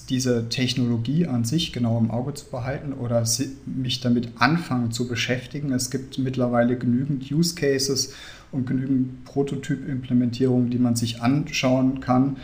diese 0.08 0.48
Technologie 0.48 1.26
an 1.26 1.44
sich 1.44 1.72
genau 1.72 1.98
im 1.98 2.12
Auge 2.12 2.34
zu 2.34 2.48
behalten 2.48 2.92
oder 2.92 3.24
mich 3.66 3.98
damit 3.98 4.28
anfangen 4.38 4.92
zu 4.92 5.08
beschäftigen. 5.08 5.72
Es 5.72 5.90
gibt 5.90 6.18
mittlerweile 6.18 6.78
genügend 6.78 7.28
Use 7.32 7.56
Cases 7.56 8.14
und 8.52 8.68
genügend 8.68 9.24
Prototyp-Implementierungen, 9.24 10.70
die 10.70 10.78
man 10.78 10.94
sich 10.94 11.20
anschauen 11.20 11.98
kann. 11.98 12.36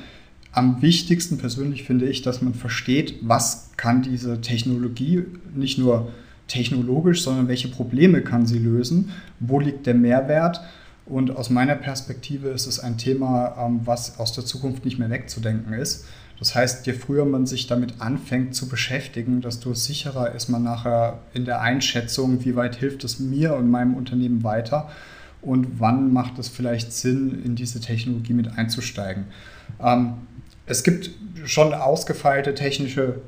Am 0.50 0.82
wichtigsten 0.82 1.38
persönlich 1.38 1.84
finde 1.84 2.08
ich, 2.08 2.22
dass 2.22 2.42
man 2.42 2.54
versteht, 2.54 3.20
was 3.22 3.70
kann 3.76 4.02
diese 4.02 4.40
Technologie 4.40 5.26
nicht 5.54 5.78
nur 5.78 6.08
technologisch, 6.48 7.22
sondern 7.22 7.48
welche 7.48 7.68
Probleme 7.68 8.22
kann 8.22 8.46
sie 8.46 8.58
lösen, 8.58 9.10
wo 9.40 9.60
liegt 9.60 9.86
der 9.86 9.94
Mehrwert. 9.94 10.60
Und 11.04 11.36
aus 11.36 11.50
meiner 11.50 11.76
Perspektive 11.76 12.48
ist 12.48 12.66
es 12.66 12.80
ein 12.80 12.98
Thema, 12.98 13.56
ähm, 13.58 13.80
was 13.84 14.18
aus 14.18 14.32
der 14.32 14.44
Zukunft 14.44 14.84
nicht 14.84 14.98
mehr 14.98 15.10
wegzudenken 15.10 15.72
ist. 15.72 16.06
Das 16.38 16.54
heißt, 16.54 16.86
je 16.86 16.92
früher 16.92 17.24
man 17.24 17.46
sich 17.46 17.66
damit 17.66 18.00
anfängt 18.00 18.54
zu 18.54 18.68
beschäftigen, 18.68 19.40
desto 19.40 19.72
sicherer 19.72 20.34
ist 20.34 20.48
man 20.48 20.62
nachher 20.62 21.20
in 21.32 21.44
der 21.44 21.62
Einschätzung, 21.62 22.44
wie 22.44 22.56
weit 22.56 22.76
hilft 22.76 23.04
es 23.04 23.18
mir 23.18 23.54
und 23.54 23.70
meinem 23.70 23.94
Unternehmen 23.94 24.44
weiter 24.44 24.90
und 25.40 25.80
wann 25.80 26.12
macht 26.12 26.38
es 26.38 26.48
vielleicht 26.48 26.92
Sinn, 26.92 27.42
in 27.44 27.54
diese 27.54 27.80
Technologie 27.80 28.34
mit 28.34 28.58
einzusteigen. 28.58 29.24
Ähm, 29.80 30.14
es 30.66 30.82
gibt 30.82 31.10
schon 31.44 31.72
ausgefeilte 31.72 32.54
technische 32.54 33.20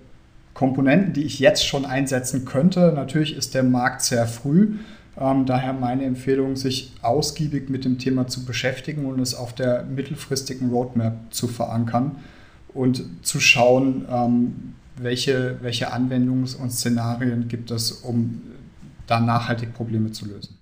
Komponenten, 0.59 1.13
die 1.13 1.23
ich 1.23 1.39
jetzt 1.39 1.65
schon 1.65 1.87
einsetzen 1.87 2.45
könnte. 2.45 2.93
Natürlich 2.93 3.37
ist 3.37 3.55
der 3.55 3.63
Markt 3.63 4.03
sehr 4.03 4.27
früh. 4.27 4.79
Ähm, 5.17 5.47
daher 5.47 5.73
meine 5.73 6.05
Empfehlung, 6.05 6.57
sich 6.57 6.95
ausgiebig 7.01 7.71
mit 7.71 7.85
dem 7.85 7.99
Thema 7.99 8.27
zu 8.27 8.45
beschäftigen 8.45 9.07
und 9.07 9.21
es 9.21 9.37
auf 9.37 9.55
der 9.55 9.85
mittelfristigen 9.85 10.71
Roadmap 10.71 11.15
zu 11.31 11.47
verankern 11.47 12.17
und 12.75 13.05
zu 13.23 13.39
schauen, 13.39 14.05
ähm, 14.11 14.75
welche, 14.97 15.59
welche 15.63 15.93
Anwendungs- 15.93 16.57
und 16.57 16.73
Szenarien 16.73 17.47
gibt 17.47 17.71
es, 17.71 17.93
um 17.93 18.43
da 19.07 19.21
nachhaltig 19.21 19.75
Probleme 19.75 20.11
zu 20.11 20.27
lösen. 20.27 20.59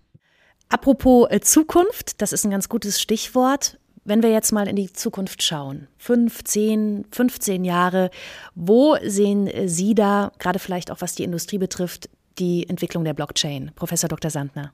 Apropos 0.69 1.27
äh, 1.31 1.41
Zukunft, 1.41 2.21
das 2.21 2.35
ist 2.35 2.45
ein 2.45 2.51
ganz 2.51 2.69
gutes 2.69 3.01
Stichwort. 3.01 3.79
Wenn 4.09 4.23
wir 4.23 4.31
jetzt 4.31 4.53
mal 4.53 4.69
in 4.69 4.77
die 4.77 4.93
Zukunft 4.93 5.43
schauen, 5.43 5.89
fünf, 5.99 6.45
zehn, 6.45 7.05
15 7.11 7.65
Jahre, 7.65 8.11
wo 8.55 8.95
sehen 9.03 9.51
Sie 9.67 9.97
da, 9.97 10.31
gerade 10.39 10.61
vielleicht 10.61 10.93
auch 10.93 11.01
was 11.01 11.17
die 11.17 11.25
Industrie 11.25 11.59
betrifft, 11.59 12.09
die 12.39 12.69
Entwicklung 12.69 13.03
der 13.03 13.15
Blockchain? 13.15 13.73
Professor 13.75 14.07
Dr. 14.07 14.31
Sandner. 14.31 14.71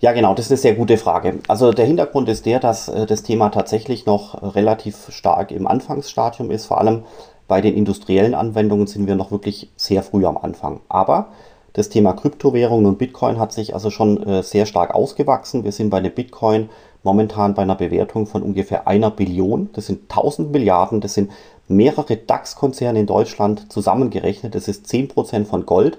Ja, 0.00 0.10
genau, 0.10 0.34
das 0.34 0.46
ist 0.46 0.50
eine 0.50 0.58
sehr 0.58 0.74
gute 0.74 0.96
Frage. 0.96 1.38
Also 1.46 1.70
der 1.70 1.86
Hintergrund 1.86 2.28
ist 2.28 2.44
der, 2.44 2.58
dass 2.58 2.88
äh, 2.88 3.06
das 3.06 3.22
Thema 3.22 3.50
tatsächlich 3.50 4.04
noch 4.04 4.56
relativ 4.56 5.10
stark 5.10 5.52
im 5.52 5.68
Anfangsstadium 5.68 6.50
ist. 6.50 6.66
Vor 6.66 6.78
allem 6.78 7.04
bei 7.46 7.60
den 7.60 7.74
industriellen 7.74 8.34
Anwendungen 8.34 8.88
sind 8.88 9.06
wir 9.06 9.14
noch 9.14 9.30
wirklich 9.30 9.70
sehr 9.76 10.02
früh 10.02 10.26
am 10.26 10.36
Anfang. 10.36 10.80
Aber 10.88 11.28
das 11.72 11.88
Thema 11.88 12.14
Kryptowährungen 12.14 12.86
und 12.86 12.98
Bitcoin 12.98 13.38
hat 13.38 13.52
sich 13.52 13.74
also 13.74 13.90
schon 13.90 14.26
äh, 14.26 14.42
sehr 14.42 14.66
stark 14.66 14.92
ausgewachsen. 14.92 15.62
Wir 15.62 15.70
sind 15.70 15.90
bei 15.90 16.00
der 16.00 16.10
Bitcoin 16.10 16.68
momentan 17.06 17.54
bei 17.54 17.62
einer 17.62 17.76
Bewertung 17.76 18.26
von 18.26 18.42
ungefähr 18.42 18.86
einer 18.86 19.10
Billion. 19.10 19.70
Das 19.72 19.86
sind 19.86 20.10
1000 20.10 20.52
Milliarden, 20.52 21.00
das 21.00 21.14
sind 21.14 21.30
mehrere 21.68 22.16
DAX-Konzerne 22.16 23.00
in 23.00 23.06
Deutschland 23.06 23.72
zusammengerechnet. 23.72 24.54
Das 24.54 24.68
ist 24.68 24.86
10% 24.86 25.46
von 25.46 25.64
Gold. 25.64 25.98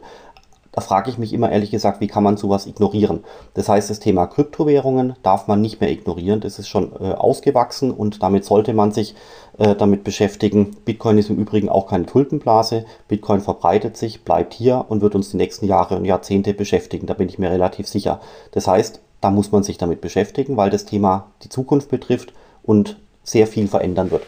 Da 0.72 0.82
frage 0.82 1.10
ich 1.10 1.17
mich 1.17 1.34
immer 1.34 1.52
ehrlich 1.52 1.72
gesagt, 1.72 2.02
wie 2.02 2.08
kann 2.08 2.22
man 2.22 2.38
sowas 2.38 2.67
ignorieren? 2.67 3.24
Das 3.56 3.67
heißt, 3.67 3.89
das 3.89 4.00
Thema 4.00 4.28
Kryptowährungen 4.28 5.15
darf 5.24 5.48
man 5.48 5.60
nicht 5.60 5.82
mehr 5.82 5.89
ignorieren. 5.89 6.39
Das 6.39 6.60
ist 6.60 6.67
schon 6.67 6.91
äh, 7.00 7.13
ausgewachsen 7.13 7.89
und 7.89 8.22
damit 8.22 8.46
sollte 8.46 8.76
man 8.76 8.91
sich 8.91 9.15
äh, 9.58 9.74
damit 9.76 10.04
beschäftigen. 10.04 10.76
Bitcoin 10.86 11.17
ist 11.17 11.32
im 11.32 11.38
Übrigen 11.38 11.70
auch 11.70 11.88
keine 11.88 12.06
Tulpenblase. 12.06 12.86
Bitcoin 13.08 13.41
verbreitet 13.41 13.98
sich, 13.98 14.24
bleibt 14.24 14.54
hier 14.54 14.86
und 14.88 15.02
wird 15.02 15.15
uns 15.15 15.32
die 15.32 15.38
nächsten 15.38 15.65
Jahre 15.65 15.96
und 15.96 16.06
Jahrzehnte 16.06 16.54
beschäftigen. 16.54 17.08
Da 17.08 17.15
bin 17.15 17.28
ich 17.28 17.39
mir 17.39 17.50
relativ 17.50 17.88
sicher. 17.88 18.22
Das 18.52 18.67
heißt, 18.67 19.02
da 19.21 19.30
muss 19.32 19.51
man 19.51 19.63
sich 19.63 19.77
damit 19.77 20.01
beschäftigen, 20.01 20.58
weil 20.58 20.69
das 20.69 20.86
Thema 20.86 21.32
die 21.43 21.49
Zukunft 21.49 21.89
betrifft 21.89 22.34
und 22.63 22.97
sehr 23.23 23.47
viel 23.47 23.67
verändern 23.67 24.12
wird. 24.12 24.23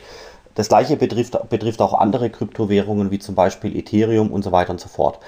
Das 0.56 0.68
gleiche 0.68 0.98
betrifft, 0.98 1.38
betrifft 1.50 1.82
auch 1.82 1.94
andere 1.94 2.30
Kryptowährungen 2.30 3.12
wie 3.12 3.20
zum 3.20 3.36
Beispiel 3.36 3.76
Ethereum 3.78 4.32
und 4.32 4.44
so 4.44 4.52
weiter 4.52 4.72
und 4.72 4.82
so 4.82 4.90
fort. 4.90 5.20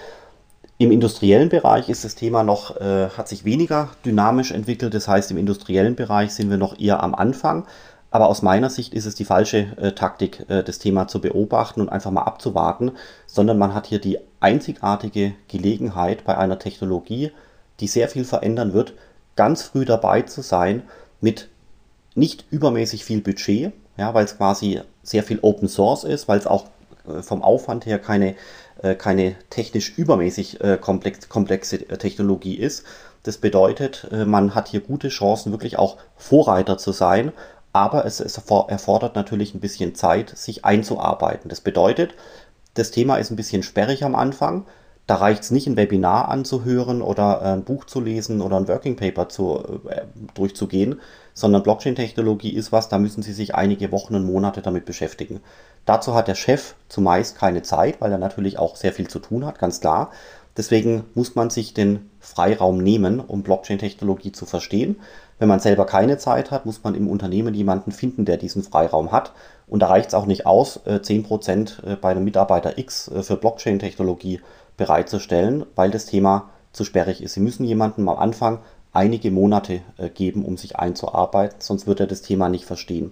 Im 0.77 0.91
industriellen 0.91 1.49
Bereich 1.49 1.89
ist 1.89 2.03
das 2.03 2.15
Thema 2.15 2.43
noch, 2.43 2.75
äh, 2.81 3.09
hat 3.09 3.27
sich 3.27 3.45
weniger 3.45 3.89
dynamisch 4.03 4.51
entwickelt. 4.51 4.93
Das 4.93 5.07
heißt, 5.07 5.29
im 5.29 5.37
industriellen 5.37 5.95
Bereich 5.95 6.33
sind 6.33 6.49
wir 6.49 6.57
noch 6.57 6.79
eher 6.79 7.03
am 7.03 7.13
Anfang. 7.13 7.65
Aber 8.09 8.27
aus 8.27 8.41
meiner 8.41 8.69
Sicht 8.69 8.93
ist 8.93 9.05
es 9.05 9.15
die 9.15 9.23
falsche 9.23 9.77
äh, 9.77 9.93
Taktik, 9.93 10.43
äh, 10.49 10.63
das 10.63 10.79
Thema 10.79 11.07
zu 11.07 11.21
beobachten 11.21 11.81
und 11.81 11.89
einfach 11.89 12.11
mal 12.11 12.23
abzuwarten, 12.23 12.91
sondern 13.25 13.57
man 13.57 13.73
hat 13.73 13.87
hier 13.87 13.99
die 13.99 14.17
einzigartige 14.41 15.33
Gelegenheit 15.47 16.25
bei 16.25 16.37
einer 16.37 16.59
Technologie, 16.59 17.31
die 17.79 17.87
sehr 17.87 18.09
viel 18.09 18.25
verändern 18.25 18.73
wird, 18.73 18.93
ganz 19.41 19.63
früh 19.63 19.85
dabei 19.85 20.21
zu 20.21 20.43
sein 20.43 20.83
mit 21.19 21.49
nicht 22.13 22.45
übermäßig 22.51 23.03
viel 23.03 23.21
Budget, 23.21 23.73
ja, 23.97 24.13
weil 24.13 24.23
es 24.23 24.37
quasi 24.37 24.81
sehr 25.01 25.23
viel 25.23 25.39
Open 25.41 25.67
Source 25.67 26.03
ist, 26.03 26.27
weil 26.27 26.37
es 26.37 26.45
auch 26.45 26.65
äh, 27.07 27.23
vom 27.23 27.41
Aufwand 27.41 27.87
her 27.87 27.97
keine, 27.97 28.35
äh, 28.83 28.93
keine 28.93 29.35
technisch 29.49 29.97
übermäßig 29.97 30.61
äh, 30.61 30.77
komplex, 30.79 31.27
komplexe 31.27 31.79
Technologie 31.79 32.53
ist. 32.53 32.85
Das 33.23 33.39
bedeutet, 33.39 34.07
man 34.11 34.53
hat 34.55 34.67
hier 34.67 34.79
gute 34.79 35.09
Chancen, 35.09 35.51
wirklich 35.51 35.77
auch 35.77 35.97
Vorreiter 36.17 36.77
zu 36.79 36.91
sein, 36.91 37.31
aber 37.73 38.05
es, 38.05 38.19
es 38.19 38.37
erfordert 38.37 39.15
natürlich 39.15 39.55
ein 39.55 39.59
bisschen 39.59 39.93
Zeit, 39.95 40.35
sich 40.35 40.65
einzuarbeiten. 40.65 41.49
Das 41.49 41.61
bedeutet, 41.61 42.15
das 42.75 42.89
Thema 42.89 43.17
ist 43.17 43.31
ein 43.31 43.35
bisschen 43.35 43.63
sperrig 43.63 44.03
am 44.03 44.15
Anfang, 44.15 44.65
Da 45.11 45.17
reicht 45.17 45.43
es 45.43 45.51
nicht, 45.51 45.67
ein 45.67 45.75
Webinar 45.75 46.29
anzuhören 46.29 47.01
oder 47.01 47.41
ein 47.41 47.65
Buch 47.65 47.83
zu 47.83 47.99
lesen 47.99 48.39
oder 48.39 48.55
ein 48.55 48.69
Working 48.69 48.95
Paper 48.95 49.27
zu, 49.27 49.81
äh, 49.89 50.03
durchzugehen, 50.35 51.01
sondern 51.33 51.63
Blockchain-Technologie 51.63 52.53
ist 52.53 52.71
was, 52.71 52.87
da 52.87 52.97
müssen 52.97 53.21
Sie 53.21 53.33
sich 53.33 53.53
einige 53.53 53.91
Wochen 53.91 54.15
und 54.15 54.23
Monate 54.23 54.61
damit 54.61 54.85
beschäftigen. 54.85 55.41
Dazu 55.85 56.15
hat 56.15 56.29
der 56.29 56.35
Chef 56.35 56.75
zumeist 56.87 57.37
keine 57.37 57.61
Zeit, 57.61 57.99
weil 57.99 58.13
er 58.13 58.19
natürlich 58.19 58.57
auch 58.57 58.77
sehr 58.77 58.93
viel 58.93 59.09
zu 59.09 59.19
tun 59.19 59.45
hat, 59.45 59.59
ganz 59.59 59.81
klar. 59.81 60.11
Deswegen 60.55 61.03
muss 61.13 61.35
man 61.35 61.49
sich 61.49 61.73
den 61.73 62.09
Freiraum 62.21 62.77
nehmen, 62.77 63.19
um 63.19 63.43
Blockchain-Technologie 63.43 64.31
zu 64.31 64.45
verstehen. 64.45 64.95
Wenn 65.39 65.49
man 65.49 65.59
selber 65.59 65.85
keine 65.85 66.19
Zeit 66.19 66.51
hat, 66.51 66.65
muss 66.65 66.83
man 66.83 66.95
im 66.95 67.09
Unternehmen 67.09 67.53
jemanden 67.53 67.91
finden, 67.91 68.23
der 68.23 68.37
diesen 68.37 68.63
Freiraum 68.63 69.11
hat. 69.11 69.33
Und 69.67 69.79
da 69.79 69.87
reicht 69.87 70.09
es 70.09 70.13
auch 70.13 70.25
nicht 70.25 70.45
aus, 70.45 70.81
10% 70.85 71.83
äh, 71.83 71.93
äh, 71.93 71.95
bei 71.95 72.11
einem 72.11 72.23
Mitarbeiter 72.25 72.77
X 72.77 73.07
äh, 73.07 73.23
für 73.23 73.37
Blockchain-Technologie 73.37 74.41
bereitzustellen, 74.81 75.65
weil 75.75 75.91
das 75.91 76.07
Thema 76.07 76.49
zu 76.71 76.83
sperrig 76.83 77.21
ist. 77.21 77.35
Sie 77.35 77.39
müssen 77.39 77.65
jemandem 77.65 78.09
am 78.09 78.17
Anfang 78.17 78.59
einige 78.93 79.29
Monate 79.29 79.81
geben, 80.15 80.43
um 80.43 80.57
sich 80.57 80.77
einzuarbeiten, 80.77 81.57
sonst 81.59 81.85
wird 81.85 81.99
er 81.99 82.07
das 82.07 82.23
Thema 82.23 82.49
nicht 82.49 82.65
verstehen. 82.65 83.11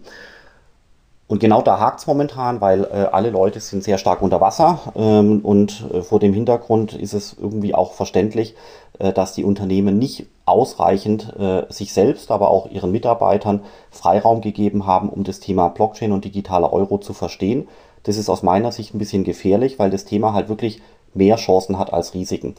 Und 1.30 1.40
genau 1.40 1.62
da 1.62 1.80
hakt 1.80 2.00
es 2.00 2.08
momentan, 2.08 2.60
weil 2.60 2.86
äh, 2.86 3.08
alle 3.12 3.30
Leute 3.30 3.60
sind 3.60 3.84
sehr 3.84 4.00
stark 4.00 4.24
unter 4.24 4.42
Wasser 4.42 4.80
ähm, 4.96 5.42
und 5.42 5.86
äh, 5.94 6.02
vor 6.02 6.20
dem 6.20 6.34
Hintergrund 6.34 6.94
ist 6.94 7.14
es 7.14 7.36
irgendwie 7.40 7.76
auch 7.76 7.94
verständlich, 7.94 8.56
äh, 8.98 9.14
dass 9.14 9.34
die 9.34 9.44
Unternehmen 9.44 10.00
nicht 10.00 10.26
ausreichend 10.46 11.32
äh, 11.38 11.72
sich 11.72 11.94
selbst, 11.94 12.32
aber 12.32 12.50
auch 12.50 12.72
ihren 12.72 12.92
Mitarbeitern 12.92 13.62
Freiraum 13.92 14.42
gegeben 14.42 14.88
haben, 14.88 15.08
um 15.08 15.24
das 15.24 15.40
Thema 15.40 15.68
Blockchain 15.68 16.14
und 16.14 16.26
digitaler 16.26 16.74
Euro 16.74 16.98
zu 16.98 17.14
verstehen. 17.14 17.68
Das 18.02 18.18
ist 18.18 18.28
aus 18.28 18.42
meiner 18.42 18.72
Sicht 18.72 18.96
ein 18.96 19.00
bisschen 19.00 19.24
gefährlich, 19.24 19.78
weil 19.78 19.92
das 19.92 20.06
Thema 20.06 20.34
halt 20.34 20.50
wirklich 20.50 20.82
mehr 21.14 21.36
Chancen 21.36 21.78
hat 21.80 21.94
als 21.94 22.14
Risiken. 22.14 22.56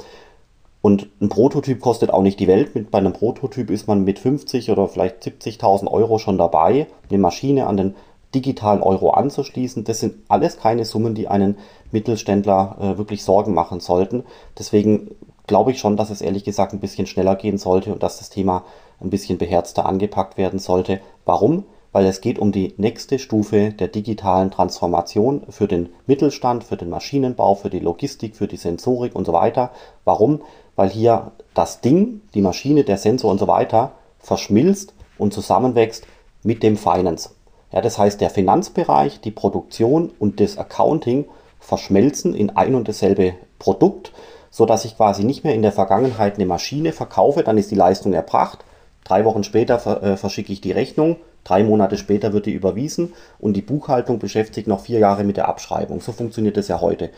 Und 0.82 1.08
ein 1.20 1.28
Prototyp 1.28 1.80
kostet 1.80 2.10
auch 2.10 2.22
nicht 2.22 2.40
die 2.40 2.46
Welt. 2.46 2.74
Mit, 2.74 2.90
bei 2.90 2.98
einem 2.98 3.12
Prototyp 3.12 3.70
ist 3.70 3.86
man 3.86 4.04
mit 4.04 4.18
50 4.18 4.70
oder 4.70 4.88
vielleicht 4.88 5.22
70.000 5.22 5.88
Euro 5.88 6.18
schon 6.18 6.38
dabei, 6.38 6.86
eine 7.08 7.18
Maschine 7.18 7.66
an 7.66 7.76
den 7.76 7.94
digitalen 8.34 8.82
Euro 8.82 9.10
anzuschließen. 9.10 9.84
Das 9.84 10.00
sind 10.00 10.14
alles 10.28 10.58
keine 10.58 10.84
Summen, 10.84 11.14
die 11.14 11.28
einen 11.28 11.58
Mittelständler 11.90 12.76
äh, 12.80 12.98
wirklich 12.98 13.24
Sorgen 13.24 13.52
machen 13.52 13.80
sollten. 13.80 14.24
Deswegen 14.58 15.10
glaube 15.46 15.72
ich 15.72 15.80
schon, 15.80 15.96
dass 15.96 16.10
es 16.10 16.22
ehrlich 16.22 16.44
gesagt 16.44 16.72
ein 16.72 16.80
bisschen 16.80 17.06
schneller 17.06 17.34
gehen 17.34 17.58
sollte 17.58 17.92
und 17.92 18.02
dass 18.02 18.18
das 18.18 18.30
Thema 18.30 18.64
ein 19.00 19.10
bisschen 19.10 19.36
beherzter 19.36 19.84
angepackt 19.84 20.38
werden 20.38 20.60
sollte. 20.60 21.00
Warum? 21.24 21.64
Weil 21.92 22.07
es 22.07 22.20
geht 22.20 22.38
um 22.38 22.53
die 22.53 22.74
nächste 22.76 23.18
Stufe 23.18 23.72
der 23.72 23.88
digitalen 23.88 24.50
Transformation 24.50 25.42
für 25.50 25.66
den 25.66 25.88
Mittelstand, 26.07 26.62
für 26.64 26.76
den 26.76 26.88
Maschinenbau, 26.88 27.57
für 27.57 27.70
die 27.70 27.81
Logistik, 27.81 28.37
für 28.37 28.46
die 28.46 28.57
Sensorik 28.57 29.16
und 29.16 29.24
so 29.24 29.33
weiter. 29.33 29.70
Warum? 30.05 30.42
Weil 30.76 30.90
hier 30.90 31.33
das 31.55 31.81
Ding, 31.81 32.20
die 32.35 32.42
Maschine, 32.42 32.85
der 32.85 32.96
Sensor 32.96 33.31
und 33.31 33.38
so 33.38 33.48
weiter 33.48 33.92
verschmilzt 34.18 34.94
und 35.18 35.33
zusammenwächst 35.33 36.07
mit 36.42 36.62
dem 36.62 36.76
Finance. 36.76 37.31
Ja, 37.72 37.81
das 37.81 37.98
heißt, 37.98 38.20
der 38.20 38.31
Finanzbereich, 38.31 39.20
die 39.20 39.31
Produktion 39.31 40.11
und 40.18 40.40
das 40.40 40.59
Accounting 40.59 41.26
verschmelzen 41.61 42.35
in 42.35 42.50
ein 42.50 42.74
und 42.74 42.88
dasselbe 42.88 43.35
Produkt, 43.59 44.12
so 44.50 44.66
dass 44.66 44.85
ich 44.85 44.96
quasi 44.96 45.24
nicht 45.24 45.44
mehr 45.44 45.55
in 45.55 45.62
der 45.62 45.72
Vergangenheit 45.72 46.37
eine 46.37 46.46
Maschine 46.46 46.92
verkaufe, 46.92 47.44
dann 47.44 47.59
ist 47.59 47.70
die 47.70 47.76
Leistung 47.76 48.12
erbracht. 48.12 48.64
Drei 49.05 49.24
Wochen 49.24 49.44
später 49.44 50.03
äh, 50.03 50.16
verschicke 50.16 50.53
ich 50.53 50.61
die 50.61 50.72
Rechnung, 50.72 51.16
drei 51.44 51.64
Monate 51.64 51.96
später 51.96 52.33
wird 52.33 52.46
die 52.46 52.53
überwiesen 52.53 53.12
und 53.38 53.55
die 53.55 53.62
Buchhaltung 53.62 54.18
beschäftigt 54.18 54.68
noch 54.68 54.81
vier 54.81 54.98
Jahre 54.98 55.24
mit 55.24 55.37
der 55.37 55.48
Abschreibung. 55.48 56.00
So 56.00 56.12
funktioniert 56.12 56.57
das 56.57 56.68
ja 56.68 56.81
heute. 56.81 57.11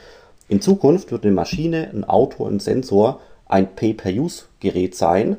In 0.48 0.60
Zukunft 0.60 1.12
wird 1.12 1.24
eine 1.24 1.32
Maschine, 1.32 1.90
ein 1.92 2.04
Auto, 2.04 2.46
ein 2.46 2.60
Sensor 2.60 3.20
ein 3.52 3.74
Pay-per-Use-Gerät 3.76 4.94
sein, 4.94 5.36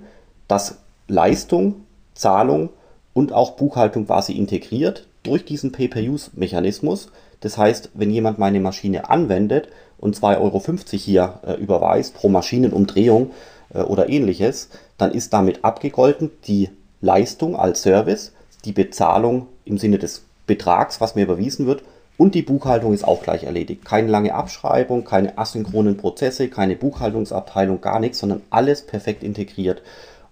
das 0.47 0.77
Leistung, 1.07 1.85
Zahlung 2.13 2.69
und 3.13 3.33
auch 3.33 3.51
Buchhaltung 3.51 4.05
quasi 4.05 4.33
integriert 4.33 5.07
durch 5.23 5.45
diesen 5.45 5.71
Pay-per-Use-Mechanismus. 5.71 7.07
Das 7.39 7.57
heißt, 7.57 7.89
wenn 7.95 8.11
jemand 8.11 8.37
meine 8.37 8.59
Maschine 8.59 9.09
anwendet 9.09 9.69
und 9.97 10.15
2,50 10.15 10.39
Euro 10.39 10.61
hier 10.91 11.39
äh, 11.45 11.53
überweist 11.55 12.13
pro 12.13 12.29
Maschinenumdrehung 12.29 13.31
äh, 13.73 13.81
oder 13.81 14.09
ähnliches, 14.09 14.69
dann 14.99 15.11
ist 15.11 15.33
damit 15.33 15.65
abgegolten 15.65 16.29
die 16.45 16.69
Leistung 17.01 17.55
als 17.55 17.81
Service, 17.81 18.32
die 18.65 18.71
Bezahlung 18.71 19.47
im 19.65 19.77
Sinne 19.77 19.97
des 19.97 20.23
Betrags, 20.47 21.01
was 21.01 21.15
mir 21.15 21.23
überwiesen 21.23 21.65
wird, 21.65 21.83
und 22.17 22.35
die 22.35 22.43
Buchhaltung 22.43 22.93
ist 22.93 23.03
auch 23.03 23.23
gleich 23.23 23.43
erledigt. 23.43 23.85
Keine 23.85 24.07
lange 24.07 24.35
Abschreibung, 24.35 25.03
keine 25.03 25.37
asynchronen 25.37 25.97
Prozesse, 25.97 26.47
keine 26.47 26.75
Buchhaltungsabteilung, 26.75 27.81
gar 27.81 27.99
nichts, 27.99 28.19
sondern 28.19 28.43
alles 28.51 28.85
perfekt 28.85 29.23
integriert. 29.23 29.81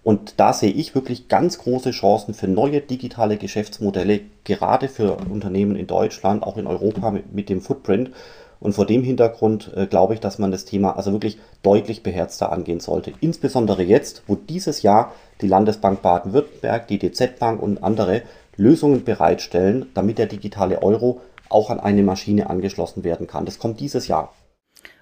Und 0.04 0.34
da 0.38 0.52
sehe 0.52 0.70
ich 0.70 0.94
wirklich 0.94 1.28
ganz 1.28 1.58
große 1.58 1.90
Chancen 1.92 2.34
für 2.34 2.48
neue 2.48 2.80
digitale 2.80 3.36
Geschäftsmodelle, 3.36 4.20
gerade 4.44 4.88
für 4.88 5.16
Unternehmen 5.30 5.76
in 5.76 5.86
Deutschland, 5.86 6.42
auch 6.42 6.56
in 6.56 6.66
Europa 6.66 7.10
mit, 7.10 7.32
mit 7.32 7.48
dem 7.48 7.60
Footprint. 7.60 8.10
Und 8.62 8.74
vor 8.74 8.86
dem 8.86 9.02
Hintergrund 9.02 9.72
äh, 9.74 9.86
glaube 9.86 10.14
ich, 10.14 10.20
dass 10.20 10.38
man 10.38 10.52
das 10.52 10.64
Thema 10.64 10.96
also 10.96 11.12
wirklich 11.12 11.38
deutlich 11.62 12.02
beherzter 12.02 12.52
angehen 12.52 12.80
sollte. 12.80 13.12
Insbesondere 13.20 13.82
jetzt, 13.82 14.22
wo 14.28 14.36
dieses 14.36 14.82
Jahr 14.82 15.12
die 15.40 15.48
Landesbank 15.48 16.00
Baden-Württemberg, 16.00 16.86
die 16.86 16.98
DZ 16.98 17.38
Bank 17.40 17.60
und 17.60 17.82
andere 17.82 18.22
Lösungen 18.56 19.04
bereitstellen, 19.04 19.86
damit 19.94 20.18
der 20.18 20.26
digitale 20.26 20.80
Euro 20.82 21.20
auch 21.48 21.70
an 21.70 21.80
eine 21.80 22.02
Maschine 22.02 22.48
angeschlossen 22.48 23.02
werden 23.02 23.26
kann. 23.26 23.44
Das 23.44 23.58
kommt 23.58 23.80
dieses 23.80 24.06
Jahr. 24.06 24.32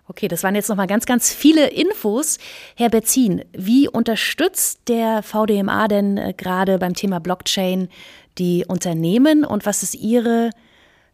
Okay, 0.08 0.26
das 0.26 0.42
waren 0.42 0.56
jetzt 0.56 0.68
nochmal 0.68 0.88
ganz, 0.88 1.06
ganz 1.06 1.32
viele 1.32 1.68
Infos. 1.68 2.38
Herr 2.74 2.88
Berzin, 2.88 3.44
wie 3.52 3.88
unterstützt 3.88 4.80
der 4.88 5.22
VDMA 5.22 5.86
denn 5.86 6.16
äh, 6.16 6.32
gerade 6.36 6.78
beim 6.78 6.94
Thema 6.94 7.20
Blockchain 7.20 7.88
die 8.38 8.64
Unternehmen 8.66 9.44
und 9.44 9.66
was 9.66 9.82
ist 9.82 9.94
Ihre 9.94 10.50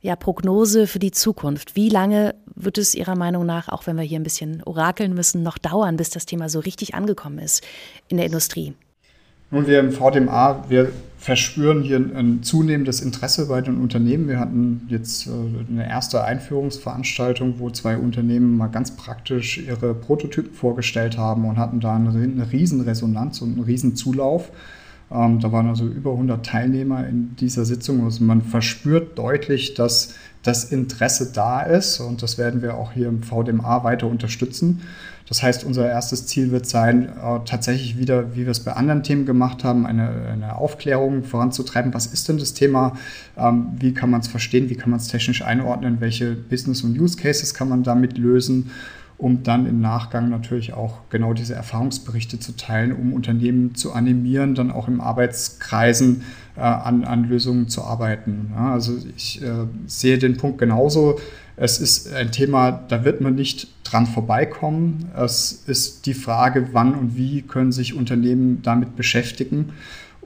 ja, 0.07 0.14
Prognose 0.14 0.87
für 0.87 1.01
die 1.01 1.11
Zukunft? 1.11 1.75
Wie 1.75 1.88
lange 1.88 2.37
wird 2.55 2.79
es 2.79 2.95
Ihrer 2.95 3.16
Meinung 3.16 3.45
nach, 3.45 3.69
auch 3.69 3.88
wenn 3.88 3.97
wir 3.97 4.05
hier 4.05 4.21
ein 4.21 4.23
bisschen 4.23 4.62
orakeln 4.62 5.14
müssen, 5.14 5.42
noch 5.42 5.59
dauern, 5.59 5.97
bis 5.97 6.11
das 6.11 6.27
Thema 6.27 6.49
so 6.49 6.61
richtig 6.61 6.95
angekommen 6.95 7.40
ist 7.40 7.66
in 8.07 8.16
der 8.16 8.27
Industrie? 8.27 8.75
Nun, 9.51 9.66
wir 9.66 9.81
im 9.81 9.90
VDMA, 9.90 10.64
wir 10.69 10.92
verspüren 11.19 11.83
hier 11.83 11.97
ein 11.97 12.45
zunehmendes 12.45 13.01
Interesse 13.01 13.47
bei 13.47 13.61
den 13.61 13.81
Unternehmen. 13.81 14.29
Wir 14.29 14.38
hatten 14.38 14.87
jetzt 14.88 15.27
äh, 15.27 15.31
eine 15.69 15.88
erste 15.88 16.23
Einführungsveranstaltung, 16.23 17.59
wo 17.59 17.71
zwei 17.71 17.97
Unternehmen 17.97 18.57
mal 18.57 18.69
ganz 18.69 18.92
praktisch 18.92 19.59
ihre 19.59 19.92
Prototypen 19.92 20.55
vorgestellt 20.55 21.19
haben 21.19 21.45
und 21.45 21.57
hatten 21.57 21.81
da 21.81 21.97
eine 21.97 22.53
riesen 22.53 22.81
Resonanz 22.81 23.40
und 23.40 23.55
einen 23.55 23.64
riesen 23.64 23.97
Zulauf. 23.97 24.53
Ähm, 25.11 25.40
da 25.40 25.53
waren 25.53 25.69
also 25.69 25.87
über 25.87 26.12
100 26.12 26.45
Teilnehmer 26.45 27.07
in 27.07 27.37
dieser 27.37 27.64
Sitzung. 27.64 28.05
Also 28.05 28.25
man 28.25 28.42
verspürt 28.42 29.19
deutlich, 29.19 29.75
dass 29.75 30.14
das 30.42 30.64
Interesse 30.64 31.33
da 31.33 31.62
ist 31.62 32.01
und 32.01 32.23
das 32.23 32.38
werden 32.38 32.62
wir 32.62 32.77
auch 32.77 32.92
hier 32.92 33.09
im 33.09 33.23
VDMA 33.23 33.83
weiter 33.85 34.07
unterstützen. 34.07 34.81
Das 35.29 35.42
heißt, 35.42 35.64
unser 35.64 35.88
erstes 35.88 36.27
Ziel 36.27 36.53
wird 36.53 36.66
sein, 36.66 37.09
äh, 37.09 37.40
tatsächlich 37.45 37.99
wieder, 37.99 38.37
wie 38.37 38.45
wir 38.45 38.51
es 38.53 38.61
bei 38.61 38.73
anderen 38.75 39.03
Themen 39.03 39.27
gemacht 39.27 39.64
haben, 39.64 39.85
eine, 39.85 40.09
eine 40.33 40.57
Aufklärung 40.57 41.25
voranzutreiben. 41.25 41.92
Was 41.95 42.07
ist 42.07 42.29
denn 42.29 42.38
das 42.38 42.55
Thema? 42.55 42.97
Ähm, 43.37 43.69
wie 43.79 43.92
kann 43.92 44.09
man 44.09 44.21
es 44.21 44.29
verstehen? 44.29 44.71
Wie 44.71 44.77
kann 44.77 44.90
man 44.90 45.01
es 45.01 45.09
technisch 45.09 45.42
einordnen? 45.42 45.97
Welche 45.99 46.33
Business- 46.33 46.83
und 46.83 46.99
Use 46.99 47.16
Cases 47.16 47.55
kann 47.55 47.69
man 47.69 47.83
damit 47.83 48.19
lösen? 48.19 48.71
Um 49.18 49.42
dann 49.42 49.66
im 49.66 49.81
Nachgang 49.81 50.29
natürlich 50.29 50.74
auch 50.74 50.98
genau 51.09 51.33
diese 51.33 51.55
Erfahrungsberichte 51.55 52.38
zu 52.38 52.57
teilen, 52.57 52.92
um 52.92 53.12
Unternehmen 53.12 53.74
zu 53.74 53.92
animieren, 53.92 54.55
dann 54.55 54.70
auch 54.70 54.88
im 54.88 55.00
Arbeitskreisen 55.00 56.22
äh, 56.57 56.61
an, 56.61 57.05
an 57.05 57.24
Lösungen 57.24 57.68
zu 57.68 57.83
arbeiten. 57.83 58.50
Ja, 58.55 58.72
also 58.72 58.96
ich 59.16 59.42
äh, 59.42 59.66
sehe 59.87 60.18
den 60.18 60.37
Punkt 60.37 60.59
genauso. 60.59 61.18
Es 61.57 61.79
ist 61.81 62.12
ein 62.12 62.33
Thema, 62.33 62.70
da 62.70 63.05
wird 63.05 63.22
man 63.22 63.35
nicht 63.35 63.68
dran 63.85 64.07
vorbeikommen. 64.07 65.07
Es 65.16 65.64
ist 65.66 66.05
die 66.05 66.12
Frage, 66.12 66.68
wann 66.72 66.94
und 66.94 67.16
wie 67.16 67.40
können 67.40 67.72
sich 67.72 67.94
Unternehmen 67.94 68.61
damit 68.62 68.96
beschäftigen 68.96 69.72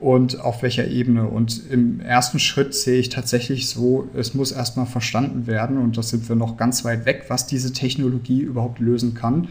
und 0.01 0.41
auf 0.41 0.63
welcher 0.63 0.87
Ebene. 0.87 1.27
Und 1.27 1.69
im 1.69 2.01
ersten 2.01 2.39
Schritt 2.39 2.73
sehe 2.73 2.99
ich 2.99 3.09
tatsächlich 3.09 3.69
so, 3.69 4.09
es 4.15 4.33
muss 4.33 4.51
erstmal 4.51 4.87
verstanden 4.87 5.45
werden 5.45 5.77
und 5.77 5.95
da 5.95 6.01
sind 6.01 6.27
wir 6.27 6.35
noch 6.35 6.57
ganz 6.57 6.83
weit 6.83 7.05
weg, 7.05 7.25
was 7.27 7.45
diese 7.45 7.71
Technologie 7.71 8.41
überhaupt 8.41 8.79
lösen 8.79 9.13
kann. 9.13 9.47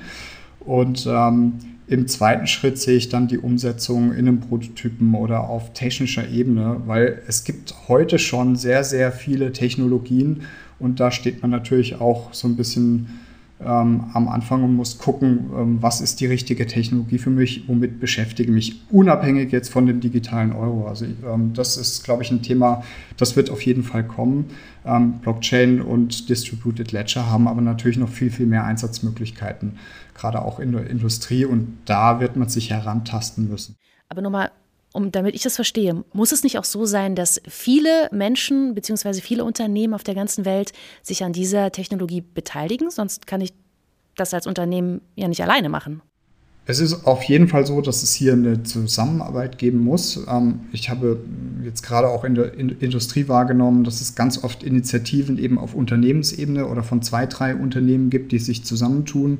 Und 0.58 1.06
ähm, 1.08 1.54
im 1.86 2.08
zweiten 2.08 2.48
Schritt 2.48 2.78
sehe 2.78 2.96
ich 2.96 3.08
dann 3.08 3.28
die 3.28 3.38
Umsetzung 3.38 4.12
in 4.12 4.26
einem 4.26 4.40
Prototypen 4.40 5.14
oder 5.14 5.48
auf 5.48 5.72
technischer 5.72 6.28
Ebene, 6.28 6.82
weil 6.84 7.22
es 7.28 7.44
gibt 7.44 7.74
heute 7.88 8.18
schon 8.18 8.56
sehr, 8.56 8.82
sehr 8.82 9.12
viele 9.12 9.52
Technologien 9.52 10.42
und 10.80 10.98
da 10.98 11.12
steht 11.12 11.42
man 11.42 11.52
natürlich 11.52 12.00
auch 12.00 12.34
so 12.34 12.48
ein 12.48 12.56
bisschen 12.56 13.20
ähm, 13.62 14.04
am 14.14 14.28
Anfang 14.28 14.62
und 14.64 14.74
muss 14.74 14.98
gucken, 14.98 15.50
ähm, 15.56 15.78
was 15.82 16.00
ist 16.00 16.20
die 16.20 16.26
richtige 16.26 16.66
Technologie 16.66 17.18
für 17.18 17.30
mich, 17.30 17.68
womit 17.68 18.00
beschäftige 18.00 18.50
mich, 18.50 18.80
unabhängig 18.90 19.52
jetzt 19.52 19.68
von 19.70 19.86
dem 19.86 20.00
digitalen 20.00 20.52
Euro. 20.52 20.86
Also 20.86 21.04
ähm, 21.04 21.52
das 21.54 21.76
ist, 21.76 22.04
glaube 22.04 22.22
ich, 22.22 22.30
ein 22.30 22.42
Thema, 22.42 22.82
das 23.16 23.36
wird 23.36 23.50
auf 23.50 23.62
jeden 23.62 23.82
Fall 23.82 24.04
kommen. 24.04 24.46
Ähm, 24.84 25.18
Blockchain 25.20 25.82
und 25.82 26.28
Distributed 26.28 26.92
Ledger 26.92 27.30
haben 27.30 27.48
aber 27.48 27.60
natürlich 27.60 27.98
noch 27.98 28.08
viel, 28.08 28.30
viel 28.30 28.46
mehr 28.46 28.64
Einsatzmöglichkeiten, 28.64 29.78
gerade 30.14 30.42
auch 30.42 30.58
in 30.58 30.72
der 30.72 30.88
Industrie 30.88 31.44
und 31.44 31.78
da 31.84 32.20
wird 32.20 32.36
man 32.36 32.48
sich 32.48 32.70
herantasten 32.70 33.48
müssen. 33.48 33.76
Aber 34.08 34.22
nochmal 34.22 34.50
um, 34.92 35.12
damit 35.12 35.34
ich 35.34 35.42
das 35.42 35.54
verstehe, 35.54 36.04
muss 36.12 36.32
es 36.32 36.42
nicht 36.42 36.58
auch 36.58 36.64
so 36.64 36.84
sein, 36.84 37.14
dass 37.14 37.40
viele 37.48 38.08
Menschen 38.12 38.74
bzw. 38.74 39.20
viele 39.20 39.44
Unternehmen 39.44 39.94
auf 39.94 40.02
der 40.02 40.14
ganzen 40.14 40.44
Welt 40.44 40.72
sich 41.02 41.22
an 41.22 41.32
dieser 41.32 41.70
Technologie 41.70 42.22
beteiligen? 42.22 42.90
Sonst 42.90 43.26
kann 43.26 43.40
ich 43.40 43.52
das 44.16 44.34
als 44.34 44.46
Unternehmen 44.46 45.00
ja 45.14 45.28
nicht 45.28 45.42
alleine 45.42 45.68
machen. 45.68 46.02
Es 46.66 46.78
ist 46.78 47.04
auf 47.04 47.24
jeden 47.24 47.48
Fall 47.48 47.66
so, 47.66 47.80
dass 47.80 48.02
es 48.02 48.14
hier 48.14 48.34
eine 48.34 48.62
Zusammenarbeit 48.62 49.58
geben 49.58 49.78
muss. 49.78 50.24
Ähm, 50.28 50.60
ich 50.72 50.90
habe 50.90 51.18
jetzt 51.64 51.82
gerade 51.82 52.08
auch 52.08 52.22
in 52.22 52.34
der 52.34 52.54
Industrie 52.54 53.26
wahrgenommen, 53.28 53.82
dass 53.82 54.00
es 54.00 54.14
ganz 54.14 54.44
oft 54.44 54.62
Initiativen 54.62 55.38
eben 55.38 55.58
auf 55.58 55.74
Unternehmensebene 55.74 56.66
oder 56.66 56.82
von 56.82 57.02
zwei, 57.02 57.26
drei 57.26 57.56
Unternehmen 57.56 58.08
gibt, 58.10 58.30
die 58.30 58.38
sich 58.38 58.64
zusammentun, 58.64 59.38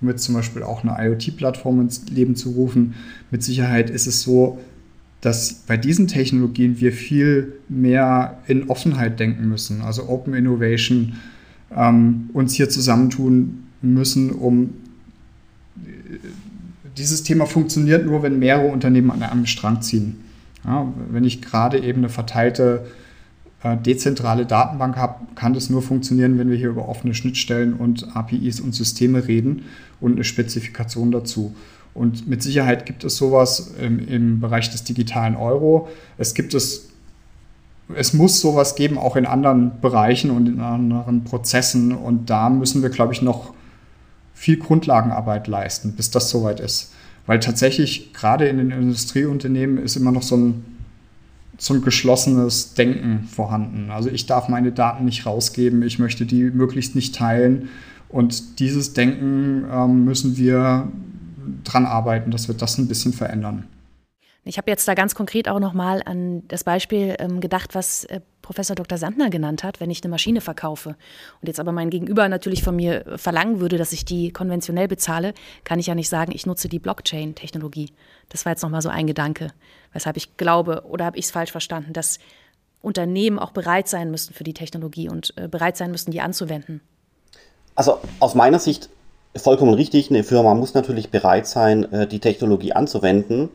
um 0.00 0.08
jetzt 0.08 0.22
zum 0.22 0.34
Beispiel 0.34 0.62
auch 0.62 0.84
eine 0.84 0.96
IoT-Plattform 0.96 1.80
ins 1.80 2.08
Leben 2.08 2.36
zu 2.36 2.50
rufen. 2.50 2.94
Mit 3.30 3.42
Sicherheit 3.42 3.90
ist 3.90 4.06
es 4.06 4.22
so, 4.22 4.58
dass 5.20 5.52
bei 5.52 5.76
diesen 5.76 6.08
Technologien 6.08 6.80
wir 6.80 6.92
viel 6.92 7.54
mehr 7.68 8.38
in 8.46 8.70
Offenheit 8.70 9.20
denken 9.20 9.48
müssen, 9.48 9.82
also 9.82 10.08
Open 10.08 10.34
Innovation, 10.34 11.14
ähm, 11.74 12.30
uns 12.32 12.54
hier 12.54 12.68
zusammentun 12.68 13.64
müssen, 13.82 14.30
um 14.32 14.70
äh, 15.84 16.18
dieses 16.96 17.22
Thema 17.22 17.46
funktioniert 17.46 18.06
nur, 18.06 18.22
wenn 18.22 18.38
mehrere 18.38 18.68
Unternehmen 18.68 19.10
an 19.10 19.22
einem 19.22 19.46
Strang 19.46 19.82
ziehen. 19.82 20.16
Ja, 20.64 20.92
wenn 21.10 21.24
ich 21.24 21.40
gerade 21.40 21.78
eben 21.78 21.98
eine 21.98 22.08
verteilte 22.08 22.86
äh, 23.62 23.76
dezentrale 23.76 24.46
Datenbank 24.46 24.96
habe, 24.96 25.26
kann 25.34 25.54
das 25.54 25.70
nur 25.70 25.82
funktionieren, 25.82 26.38
wenn 26.38 26.50
wir 26.50 26.56
hier 26.56 26.70
über 26.70 26.88
offene 26.88 27.14
Schnittstellen 27.14 27.74
und 27.74 28.14
APIs 28.16 28.60
und 28.60 28.74
Systeme 28.74 29.26
reden 29.26 29.62
und 30.00 30.12
eine 30.12 30.24
Spezifikation 30.24 31.10
dazu. 31.12 31.54
Und 31.94 32.28
mit 32.28 32.42
Sicherheit 32.42 32.86
gibt 32.86 33.04
es 33.04 33.16
sowas 33.16 33.74
im, 33.80 34.06
im 34.06 34.40
Bereich 34.40 34.70
des 34.70 34.84
digitalen 34.84 35.36
Euro. 35.36 35.88
Es 36.18 36.34
gibt 36.34 36.54
es 36.54 36.90
es 37.96 38.12
muss 38.12 38.40
sowas 38.40 38.74
geben, 38.74 38.98
auch 38.98 39.16
in 39.16 39.26
anderen 39.26 39.80
Bereichen 39.80 40.30
und 40.30 40.48
in 40.48 40.60
anderen 40.60 41.24
Prozessen. 41.24 41.92
Und 41.92 42.30
da 42.30 42.50
müssen 42.50 42.82
wir, 42.82 42.90
glaube 42.90 43.12
ich, 43.12 43.22
noch 43.22 43.52
viel 44.34 44.58
Grundlagenarbeit 44.58 45.48
leisten, 45.48 45.92
bis 45.92 46.10
das 46.10 46.30
soweit 46.30 46.60
ist. 46.60 46.92
Weil 47.26 47.40
tatsächlich 47.40 48.12
gerade 48.12 48.48
in 48.48 48.58
den 48.58 48.70
Industrieunternehmen 48.70 49.78
ist 49.78 49.96
immer 49.96 50.12
noch 50.12 50.22
so 50.22 50.36
ein, 50.36 50.64
so 51.58 51.74
ein 51.74 51.82
geschlossenes 51.82 52.74
Denken 52.74 53.28
vorhanden. 53.30 53.90
Also 53.90 54.08
ich 54.08 54.26
darf 54.26 54.48
meine 54.48 54.72
Daten 54.72 55.04
nicht 55.04 55.26
rausgeben, 55.26 55.82
ich 55.82 55.98
möchte 55.98 56.24
die 56.26 56.44
möglichst 56.44 56.94
nicht 56.94 57.14
teilen. 57.14 57.68
Und 58.08 58.58
dieses 58.60 58.94
Denken 58.94 59.64
ähm, 59.70 60.04
müssen 60.04 60.36
wir 60.36 60.88
dran 61.64 61.86
arbeiten, 61.86 62.30
dass 62.30 62.48
wir 62.48 62.54
das 62.54 62.78
ein 62.78 62.88
bisschen 62.88 63.12
verändern. 63.12 63.66
Ich 64.42 64.56
habe 64.56 64.70
jetzt 64.70 64.88
da 64.88 64.94
ganz 64.94 65.14
konkret 65.14 65.48
auch 65.48 65.60
nochmal 65.60 66.02
an 66.04 66.48
das 66.48 66.64
Beispiel 66.64 67.14
ähm, 67.18 67.40
gedacht, 67.40 67.74
was 67.74 68.04
äh, 68.04 68.20
Professor 68.40 68.74
Dr. 68.74 68.96
Sandner 68.96 69.28
genannt 69.28 69.62
hat, 69.62 69.80
wenn 69.80 69.90
ich 69.90 70.02
eine 70.02 70.10
Maschine 70.10 70.40
verkaufe 70.40 70.96
und 71.40 71.46
jetzt 71.46 71.60
aber 71.60 71.72
mein 71.72 71.90
Gegenüber 71.90 72.28
natürlich 72.28 72.64
von 72.64 72.74
mir 72.74 73.04
verlangen 73.16 73.60
würde, 73.60 73.76
dass 73.76 73.92
ich 73.92 74.04
die 74.04 74.32
konventionell 74.32 74.88
bezahle, 74.88 75.34
kann 75.62 75.78
ich 75.78 75.86
ja 75.86 75.94
nicht 75.94 76.08
sagen, 76.08 76.32
ich 76.34 76.46
nutze 76.46 76.68
die 76.68 76.78
Blockchain-Technologie. 76.78 77.92
Das 78.30 78.46
war 78.46 78.52
jetzt 78.52 78.62
nochmal 78.62 78.82
so 78.82 78.88
ein 78.88 79.06
Gedanke, 79.06 79.52
weshalb 79.92 80.16
ich 80.16 80.36
glaube, 80.36 80.84
oder 80.86 81.04
habe 81.04 81.18
ich 81.18 81.26
es 81.26 81.30
falsch 81.30 81.52
verstanden, 81.52 81.92
dass 81.92 82.18
Unternehmen 82.80 83.38
auch 83.38 83.50
bereit 83.50 83.88
sein 83.88 84.10
müssen 84.10 84.32
für 84.32 84.44
die 84.44 84.54
Technologie 84.54 85.10
und 85.10 85.34
äh, 85.36 85.48
bereit 85.48 85.76
sein 85.76 85.90
müssen, 85.90 86.10
die 86.10 86.22
anzuwenden. 86.22 86.80
Also 87.74 88.00
aus 88.20 88.34
meiner 88.34 88.58
Sicht 88.58 88.88
vollkommen 89.36 89.74
richtig. 89.74 90.10
Eine 90.10 90.24
Firma 90.24 90.54
muss 90.54 90.74
natürlich 90.74 91.10
bereit 91.10 91.46
sein, 91.46 91.90
äh, 91.92 92.06
die 92.06 92.20
Technologie 92.20 92.72
anzuwenden. 92.72 93.50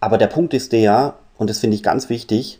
Aber 0.00 0.18
der 0.18 0.28
Punkt 0.28 0.54
ist 0.54 0.72
der, 0.72 1.14
und 1.36 1.50
das 1.50 1.58
finde 1.58 1.76
ich 1.76 1.82
ganz 1.82 2.08
wichtig, 2.08 2.58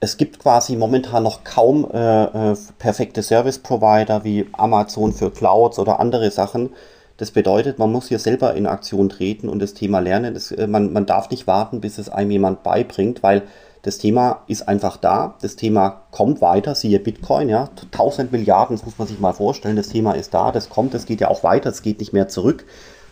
es 0.00 0.16
gibt 0.16 0.38
quasi 0.38 0.76
momentan 0.76 1.22
noch 1.22 1.42
kaum 1.42 1.90
äh, 1.90 2.52
äh, 2.52 2.56
perfekte 2.78 3.22
Service 3.22 3.58
Provider 3.58 4.24
wie 4.24 4.46
Amazon 4.52 5.12
für 5.12 5.30
Clouds 5.30 5.78
oder 5.78 6.00
andere 6.00 6.30
Sachen. 6.30 6.70
Das 7.16 7.30
bedeutet, 7.30 7.78
man 7.78 7.90
muss 7.90 8.08
hier 8.08 8.18
selber 8.18 8.54
in 8.54 8.66
Aktion 8.66 9.08
treten 9.08 9.48
und 9.48 9.58
das 9.60 9.72
Thema 9.72 10.00
lernen. 10.00 10.34
Das, 10.34 10.52
äh, 10.52 10.66
man, 10.66 10.92
man 10.92 11.06
darf 11.06 11.30
nicht 11.30 11.46
warten, 11.46 11.80
bis 11.80 11.98
es 11.98 12.08
einem 12.10 12.30
jemand 12.30 12.62
beibringt, 12.62 13.22
weil 13.22 13.42
das 13.86 13.98
Thema 13.98 14.42
ist 14.48 14.66
einfach 14.66 14.96
da. 14.96 15.36
Das 15.42 15.54
Thema 15.54 16.02
kommt 16.10 16.40
weiter, 16.40 16.74
siehe 16.74 16.98
Bitcoin, 16.98 17.48
ja. 17.48 17.70
1000 17.92 18.32
Milliarden, 18.32 18.76
das 18.76 18.84
muss 18.84 18.98
man 18.98 19.06
sich 19.06 19.20
mal 19.20 19.32
vorstellen. 19.32 19.76
Das 19.76 19.90
Thema 19.90 20.14
ist 20.14 20.34
da, 20.34 20.50
das 20.50 20.68
kommt, 20.68 20.92
das 20.92 21.06
geht 21.06 21.20
ja 21.20 21.28
auch 21.28 21.44
weiter, 21.44 21.70
es 21.70 21.82
geht 21.82 22.00
nicht 22.00 22.12
mehr 22.12 22.26
zurück. 22.26 22.64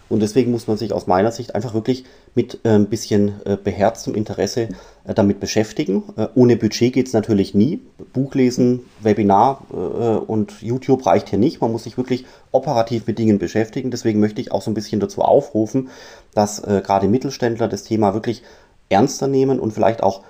Und 0.08 0.18
deswegen 0.18 0.50
muss 0.50 0.66
man 0.66 0.76
sich 0.76 0.92
aus 0.92 1.06
meiner 1.06 1.30
Sicht 1.30 1.54
einfach 1.54 1.74
wirklich 1.74 2.04
mit 2.34 2.58
äh, 2.64 2.70
ein 2.70 2.88
bisschen 2.88 3.40
äh, 3.44 3.56
beherztem 3.56 4.16
Interesse 4.16 4.68
äh, 5.04 5.14
damit 5.14 5.38
beschäftigen. 5.38 6.02
Äh, 6.16 6.26
ohne 6.34 6.56
Budget 6.56 6.92
geht 6.92 7.06
es 7.06 7.12
natürlich 7.12 7.54
nie. 7.54 7.80
Buch 8.12 8.34
lesen, 8.34 8.80
Webinar 9.00 9.62
äh, 9.72 9.76
und 9.76 10.60
YouTube 10.60 11.06
reicht 11.06 11.30
hier 11.30 11.38
nicht. 11.38 11.60
Man 11.60 11.70
muss 11.70 11.84
sich 11.84 11.96
wirklich 11.96 12.26
operativ 12.50 13.06
mit 13.06 13.20
Dingen 13.20 13.38
beschäftigen. 13.38 13.92
Deswegen 13.92 14.18
möchte 14.18 14.40
ich 14.40 14.50
auch 14.50 14.60
so 14.60 14.72
ein 14.72 14.74
bisschen 14.74 14.98
dazu 14.98 15.22
aufrufen, 15.22 15.88
dass 16.34 16.58
äh, 16.58 16.82
gerade 16.84 17.06
Mittelständler 17.06 17.68
das 17.68 17.84
Thema 17.84 18.12
wirklich 18.12 18.42
ernster 18.88 19.28
nehmen 19.28 19.60
und 19.60 19.72
vielleicht 19.72 20.02
auch 20.02 20.22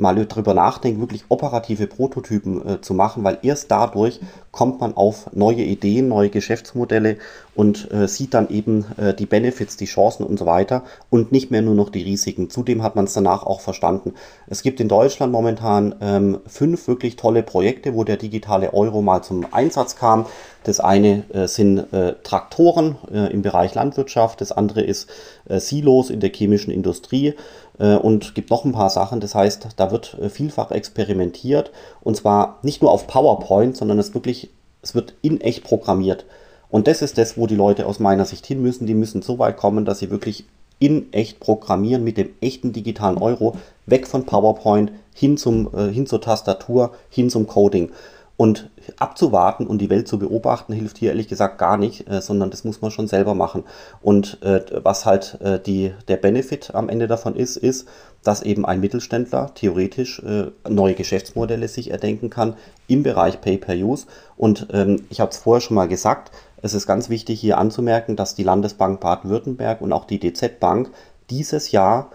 mal 0.00 0.24
darüber 0.26 0.54
nachdenken, 0.54 1.00
wirklich 1.00 1.24
operative 1.28 1.86
Prototypen 1.86 2.66
äh, 2.66 2.80
zu 2.80 2.94
machen, 2.94 3.24
weil 3.24 3.38
erst 3.42 3.70
dadurch 3.70 4.20
kommt 4.50 4.80
man 4.80 4.96
auf 4.96 5.30
neue 5.32 5.62
Ideen, 5.62 6.08
neue 6.08 6.28
Geschäftsmodelle 6.28 7.18
und 7.54 7.90
äh, 7.92 8.08
sieht 8.08 8.34
dann 8.34 8.48
eben 8.48 8.84
äh, 8.96 9.14
die 9.14 9.26
Benefits, 9.26 9.76
die 9.76 9.84
Chancen 9.84 10.24
und 10.24 10.38
so 10.38 10.46
weiter 10.46 10.84
und 11.08 11.30
nicht 11.30 11.50
mehr 11.50 11.62
nur 11.62 11.74
noch 11.74 11.90
die 11.90 12.02
Risiken. 12.02 12.50
Zudem 12.50 12.82
hat 12.82 12.96
man 12.96 13.04
es 13.04 13.12
danach 13.12 13.44
auch 13.44 13.60
verstanden. 13.60 14.14
Es 14.48 14.62
gibt 14.62 14.80
in 14.80 14.88
Deutschland 14.88 15.32
momentan 15.32 15.94
ähm, 16.00 16.38
fünf 16.46 16.88
wirklich 16.88 17.16
tolle 17.16 17.42
Projekte, 17.42 17.94
wo 17.94 18.04
der 18.04 18.16
digitale 18.16 18.72
Euro 18.72 19.02
mal 19.02 19.22
zum 19.22 19.46
Einsatz 19.52 19.96
kam. 19.96 20.26
Das 20.64 20.80
eine 20.80 21.24
äh, 21.32 21.46
sind 21.46 21.92
äh, 21.92 22.14
Traktoren 22.22 22.96
äh, 23.10 23.32
im 23.32 23.42
Bereich 23.42 23.74
Landwirtschaft, 23.74 24.40
das 24.40 24.52
andere 24.52 24.82
ist 24.82 25.08
äh, 25.48 25.58
Silos 25.58 26.10
in 26.10 26.20
der 26.20 26.30
chemischen 26.30 26.72
Industrie 26.72 27.34
und 27.86 28.34
gibt 28.34 28.50
noch 28.50 28.64
ein 28.64 28.72
paar 28.72 28.90
Sachen. 28.90 29.20
Das 29.20 29.34
heißt, 29.34 29.68
da 29.76 29.90
wird 29.90 30.16
äh, 30.20 30.28
vielfach 30.28 30.70
experimentiert 30.70 31.70
und 32.02 32.16
zwar 32.16 32.58
nicht 32.62 32.82
nur 32.82 32.90
auf 32.92 33.06
PowerPoint, 33.06 33.76
sondern 33.76 33.98
es 33.98 34.14
wirklich, 34.14 34.50
es 34.82 34.94
wird 34.94 35.14
in 35.22 35.40
echt 35.40 35.64
programmiert. 35.64 36.24
Und 36.70 36.86
das 36.86 37.02
ist 37.02 37.18
das, 37.18 37.36
wo 37.36 37.46
die 37.46 37.56
Leute 37.56 37.86
aus 37.86 37.98
meiner 37.98 38.24
Sicht 38.24 38.46
hin 38.46 38.62
müssen. 38.62 38.86
Die 38.86 38.94
müssen 38.94 39.22
so 39.22 39.38
weit 39.38 39.56
kommen, 39.56 39.84
dass 39.84 39.98
sie 39.98 40.10
wirklich 40.10 40.44
in 40.78 41.12
echt 41.12 41.40
programmieren 41.40 42.04
mit 42.04 42.16
dem 42.16 42.30
echten 42.40 42.72
digitalen 42.72 43.18
Euro, 43.18 43.56
weg 43.86 44.06
von 44.06 44.24
PowerPoint 44.24 44.92
hin, 45.14 45.36
zum, 45.36 45.68
äh, 45.74 45.92
hin 45.92 46.06
zur 46.06 46.20
Tastatur, 46.20 46.92
hin 47.10 47.28
zum 47.28 47.46
Coding. 47.46 47.90
Und 48.40 48.70
abzuwarten 48.96 49.66
und 49.66 49.82
die 49.82 49.90
Welt 49.90 50.08
zu 50.08 50.18
beobachten, 50.18 50.72
hilft 50.72 50.96
hier 50.96 51.10
ehrlich 51.10 51.28
gesagt 51.28 51.58
gar 51.58 51.76
nicht, 51.76 52.08
äh, 52.08 52.22
sondern 52.22 52.48
das 52.48 52.64
muss 52.64 52.80
man 52.80 52.90
schon 52.90 53.06
selber 53.06 53.34
machen. 53.34 53.64
Und 54.00 54.42
äh, 54.42 54.62
was 54.82 55.04
halt 55.04 55.38
äh, 55.42 55.60
die, 55.60 55.92
der 56.08 56.16
Benefit 56.16 56.74
am 56.74 56.88
Ende 56.88 57.06
davon 57.06 57.36
ist, 57.36 57.58
ist, 57.58 57.86
dass 58.24 58.40
eben 58.40 58.64
ein 58.64 58.80
Mittelständler 58.80 59.52
theoretisch 59.54 60.20
äh, 60.20 60.52
neue 60.66 60.94
Geschäftsmodelle 60.94 61.68
sich 61.68 61.90
erdenken 61.90 62.30
kann 62.30 62.54
im 62.86 63.02
Bereich 63.02 63.42
Pay-per-Use. 63.42 64.06
Und 64.38 64.68
ähm, 64.72 65.04
ich 65.10 65.20
habe 65.20 65.32
es 65.32 65.36
vorher 65.36 65.60
schon 65.60 65.74
mal 65.74 65.88
gesagt, 65.88 66.32
es 66.62 66.72
ist 66.72 66.86
ganz 66.86 67.10
wichtig 67.10 67.38
hier 67.38 67.58
anzumerken, 67.58 68.16
dass 68.16 68.36
die 68.36 68.44
Landesbank 68.44 69.00
Baden-Württemberg 69.00 69.82
und 69.82 69.92
auch 69.92 70.06
die 70.06 70.18
DZ 70.18 70.58
Bank 70.60 70.90
dieses 71.28 71.72
Jahr 71.72 72.10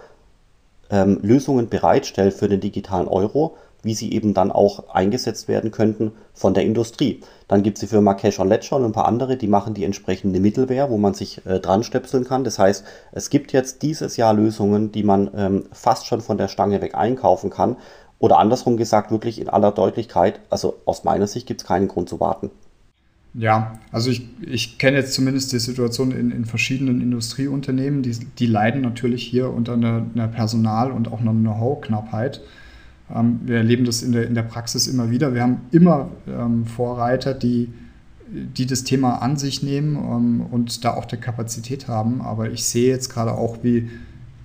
ähm, 0.90 1.20
Lösungen 1.22 1.68
bereitstellt 1.68 2.34
für 2.34 2.48
den 2.48 2.58
digitalen 2.60 3.06
Euro 3.06 3.56
wie 3.86 3.94
sie 3.94 4.12
eben 4.12 4.34
dann 4.34 4.52
auch 4.52 4.90
eingesetzt 4.90 5.48
werden 5.48 5.70
könnten 5.70 6.12
von 6.34 6.52
der 6.52 6.64
Industrie. 6.64 7.22
Dann 7.48 7.62
gibt 7.62 7.78
es 7.78 7.80
die 7.80 7.86
Firma 7.86 8.12
Cash 8.12 8.38
on 8.38 8.48
Ledger 8.48 8.76
und 8.76 8.84
ein 8.84 8.92
paar 8.92 9.06
andere, 9.06 9.38
die 9.38 9.46
machen 9.46 9.72
die 9.72 9.84
entsprechende 9.84 10.40
Mittelware, 10.40 10.90
wo 10.90 10.98
man 10.98 11.14
sich 11.14 11.46
äh, 11.46 11.60
dran 11.60 11.82
stöpseln 11.84 12.24
kann. 12.24 12.44
Das 12.44 12.58
heißt, 12.58 12.84
es 13.12 13.30
gibt 13.30 13.52
jetzt 13.52 13.82
dieses 13.82 14.18
Jahr 14.18 14.34
Lösungen, 14.34 14.92
die 14.92 15.04
man 15.04 15.30
ähm, 15.34 15.64
fast 15.72 16.06
schon 16.06 16.20
von 16.20 16.36
der 16.36 16.48
Stange 16.48 16.82
weg 16.82 16.94
einkaufen 16.94 17.48
kann. 17.48 17.76
Oder 18.18 18.38
andersrum 18.38 18.76
gesagt, 18.76 19.10
wirklich 19.10 19.40
in 19.40 19.48
aller 19.48 19.72
Deutlichkeit, 19.72 20.40
also 20.50 20.76
aus 20.84 21.04
meiner 21.04 21.26
Sicht 21.26 21.46
gibt 21.46 21.62
es 21.62 21.66
keinen 21.66 21.88
Grund 21.88 22.08
zu 22.08 22.18
warten. 22.20 22.50
Ja, 23.38 23.78
also 23.92 24.10
ich, 24.10 24.26
ich 24.40 24.78
kenne 24.78 24.96
jetzt 24.96 25.12
zumindest 25.12 25.52
die 25.52 25.58
Situation 25.58 26.10
in, 26.10 26.30
in 26.30 26.46
verschiedenen 26.46 27.02
Industrieunternehmen, 27.02 28.02
die, 28.02 28.16
die 28.38 28.46
leiden 28.46 28.80
natürlich 28.80 29.24
hier 29.24 29.50
unter 29.50 29.74
einer, 29.74 30.06
einer 30.14 30.28
Personal- 30.28 30.90
und 30.90 31.12
auch 31.12 31.20
einer 31.20 31.32
Know-how-Knappheit. 31.32 32.40
Ähm, 33.14 33.40
wir 33.44 33.58
erleben 33.58 33.84
das 33.84 34.02
in 34.02 34.12
der, 34.12 34.26
in 34.26 34.34
der 34.34 34.42
Praxis 34.42 34.86
immer 34.86 35.10
wieder. 35.10 35.34
Wir 35.34 35.42
haben 35.42 35.60
immer 35.70 36.10
ähm, 36.26 36.66
Vorreiter, 36.66 37.34
die 37.34 37.68
die 38.28 38.66
das 38.66 38.84
Thema 38.84 39.22
an 39.22 39.36
sich 39.36 39.62
nehmen 39.62 39.96
ähm, 39.96 40.46
und 40.50 40.84
da 40.84 40.94
auch 40.94 41.04
die 41.04 41.16
Kapazität 41.16 41.88
haben. 41.88 42.20
Aber 42.20 42.50
ich 42.50 42.64
sehe 42.64 42.88
jetzt 42.88 43.08
gerade 43.08 43.32
auch, 43.32 43.58
wie 43.62 43.88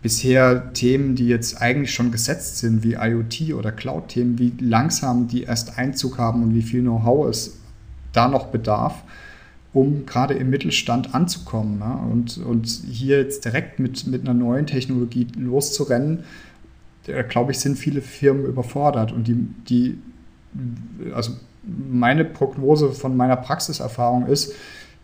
bisher 0.02 0.74
Themen, 0.74 1.16
die 1.16 1.28
jetzt 1.28 1.62
eigentlich 1.62 1.94
schon 1.94 2.12
gesetzt 2.12 2.58
sind, 2.58 2.84
wie 2.84 2.94
IoT 2.94 3.54
oder 3.54 3.72
Cloud-Themen, 3.72 4.40
wie 4.40 4.54
langsam 4.60 5.28
die 5.28 5.44
erst 5.44 5.78
Einzug 5.78 6.18
haben 6.18 6.44
und 6.44 6.56
wie 6.56 6.62
viel 6.62 6.82
Know-how 6.82 7.28
es 7.28 7.58
da 8.14 8.28
noch 8.28 8.48
bedarf, 8.48 9.04
um 9.74 10.06
gerade 10.06 10.34
im 10.34 10.50
Mittelstand 10.50 11.14
anzukommen. 11.14 11.80
Ne? 11.80 12.00
Und, 12.12 12.38
und 12.40 12.66
hier 12.68 13.20
jetzt 13.20 13.46
direkt 13.46 13.80
mit, 13.80 14.08
mit 14.08 14.22
einer 14.22 14.34
neuen 14.34 14.66
Technologie 14.66 15.28
loszurennen, 15.38 16.24
glaube 17.30 17.52
ich, 17.52 17.60
sind 17.60 17.78
viele 17.78 18.02
Firmen 18.02 18.46
überfordert. 18.46 19.12
Und 19.12 19.28
die, 19.28 19.48
die, 19.68 19.98
also 21.14 21.34
meine 21.64 22.26
Prognose 22.26 22.92
von 22.92 23.16
meiner 23.16 23.36
Praxiserfahrung 23.36 24.28
ist, 24.28 24.54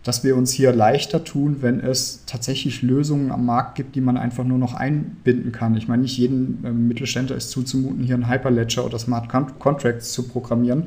dass 0.04 0.24
wir 0.24 0.38
uns 0.38 0.52
hier 0.52 0.72
leichter 0.72 1.26
tun, 1.26 1.58
wenn 1.60 1.82
es 1.82 2.24
tatsächlich 2.26 2.82
Lösungen 2.82 3.30
am 3.30 3.46
Markt 3.46 3.76
gibt, 3.76 3.96
die 3.96 4.02
man 4.02 4.16
einfach 4.16 4.46
nur 4.46 4.58
noch 4.58 4.74
einbinden 4.74 5.52
kann. 5.52 5.76
Ich 5.76 5.90
meine, 5.90 6.04
nicht 6.04 6.18
jeden 6.18 6.64
äh, 6.64 6.72
Mittelständler 6.72 7.36
ist 7.36 7.50
zuzumuten, 7.50 8.04
hier 8.04 8.16
ein 8.16 8.30
Hyperledger 8.30 8.86
oder 8.86 9.00
Smart 9.00 9.28
Contracts 9.60 10.14
zu 10.14 10.24
programmieren. 10.24 10.84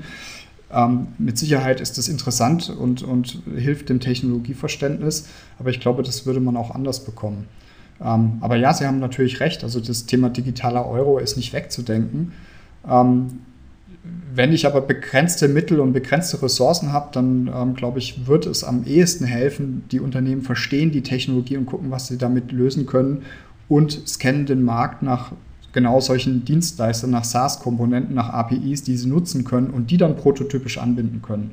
Ähm, 0.73 1.09
mit 1.19 1.37
Sicherheit 1.37 1.83
ist 1.83 1.99
das 1.99 2.09
interessant 2.09 2.71
und, 2.71 3.03
und 3.03 3.43
hilft 3.55 3.91
dem 3.91 4.01
Technologieverständnis, 4.01 5.29
aber 5.59 5.69
ich 5.69 5.81
glaube, 5.81 6.03
das 6.03 6.25
würde 6.25 6.41
man 6.41 6.57
auch 6.57 6.75
anders 6.75 7.05
bekommen. 7.05 7.47
Ähm, 8.03 8.39
aber 8.41 8.57
ja, 8.57 8.73
Sie 8.73 8.87
haben 8.87 8.99
natürlich 8.99 9.41
recht, 9.41 9.63
also 9.63 9.81
das 9.81 10.07
Thema 10.07 10.31
digitaler 10.31 10.87
Euro 10.87 11.19
ist 11.19 11.37
nicht 11.37 11.53
wegzudenken. 11.53 12.33
Ähm, 12.89 13.41
wenn 14.35 14.53
ich 14.53 14.67
aber 14.67 14.81
begrenzte 14.81 15.49
Mittel 15.49 15.81
und 15.81 15.93
begrenzte 15.93 16.43
Ressourcen 16.43 16.93
habe, 16.93 17.11
dann 17.13 17.51
ähm, 17.55 17.75
glaube 17.75 17.99
ich, 17.99 18.27
wird 18.27 18.47
es 18.47 18.65
am 18.65 18.85
ehesten 18.85 19.25
helfen, 19.25 19.85
die 19.91 20.01
Unternehmen 20.01 20.43
verstehen 20.43 20.91
die 20.91 21.03
Technologie 21.03 21.57
und 21.57 21.67
gucken, 21.67 21.91
was 21.91 22.07
sie 22.07 22.17
damit 22.17 22.53
lösen 22.53 22.87
können 22.87 23.23
und 23.69 24.09
scannen 24.09 24.47
den 24.47 24.63
Markt 24.63 25.03
nach 25.03 25.33
genau 25.73 26.01
solchen 26.01 26.45
Dienstleistern, 26.45 27.11
nach 27.11 27.25
SaaS-Komponenten, 27.25 28.15
nach 28.15 28.31
APIs, 28.31 28.83
die 28.83 28.97
sie 28.97 29.09
nutzen 29.09 29.45
können 29.45 29.71
und 29.71 29.91
die 29.91 29.97
dann 29.97 30.17
prototypisch 30.17 30.79
anbinden 30.79 31.23
können. 31.23 31.53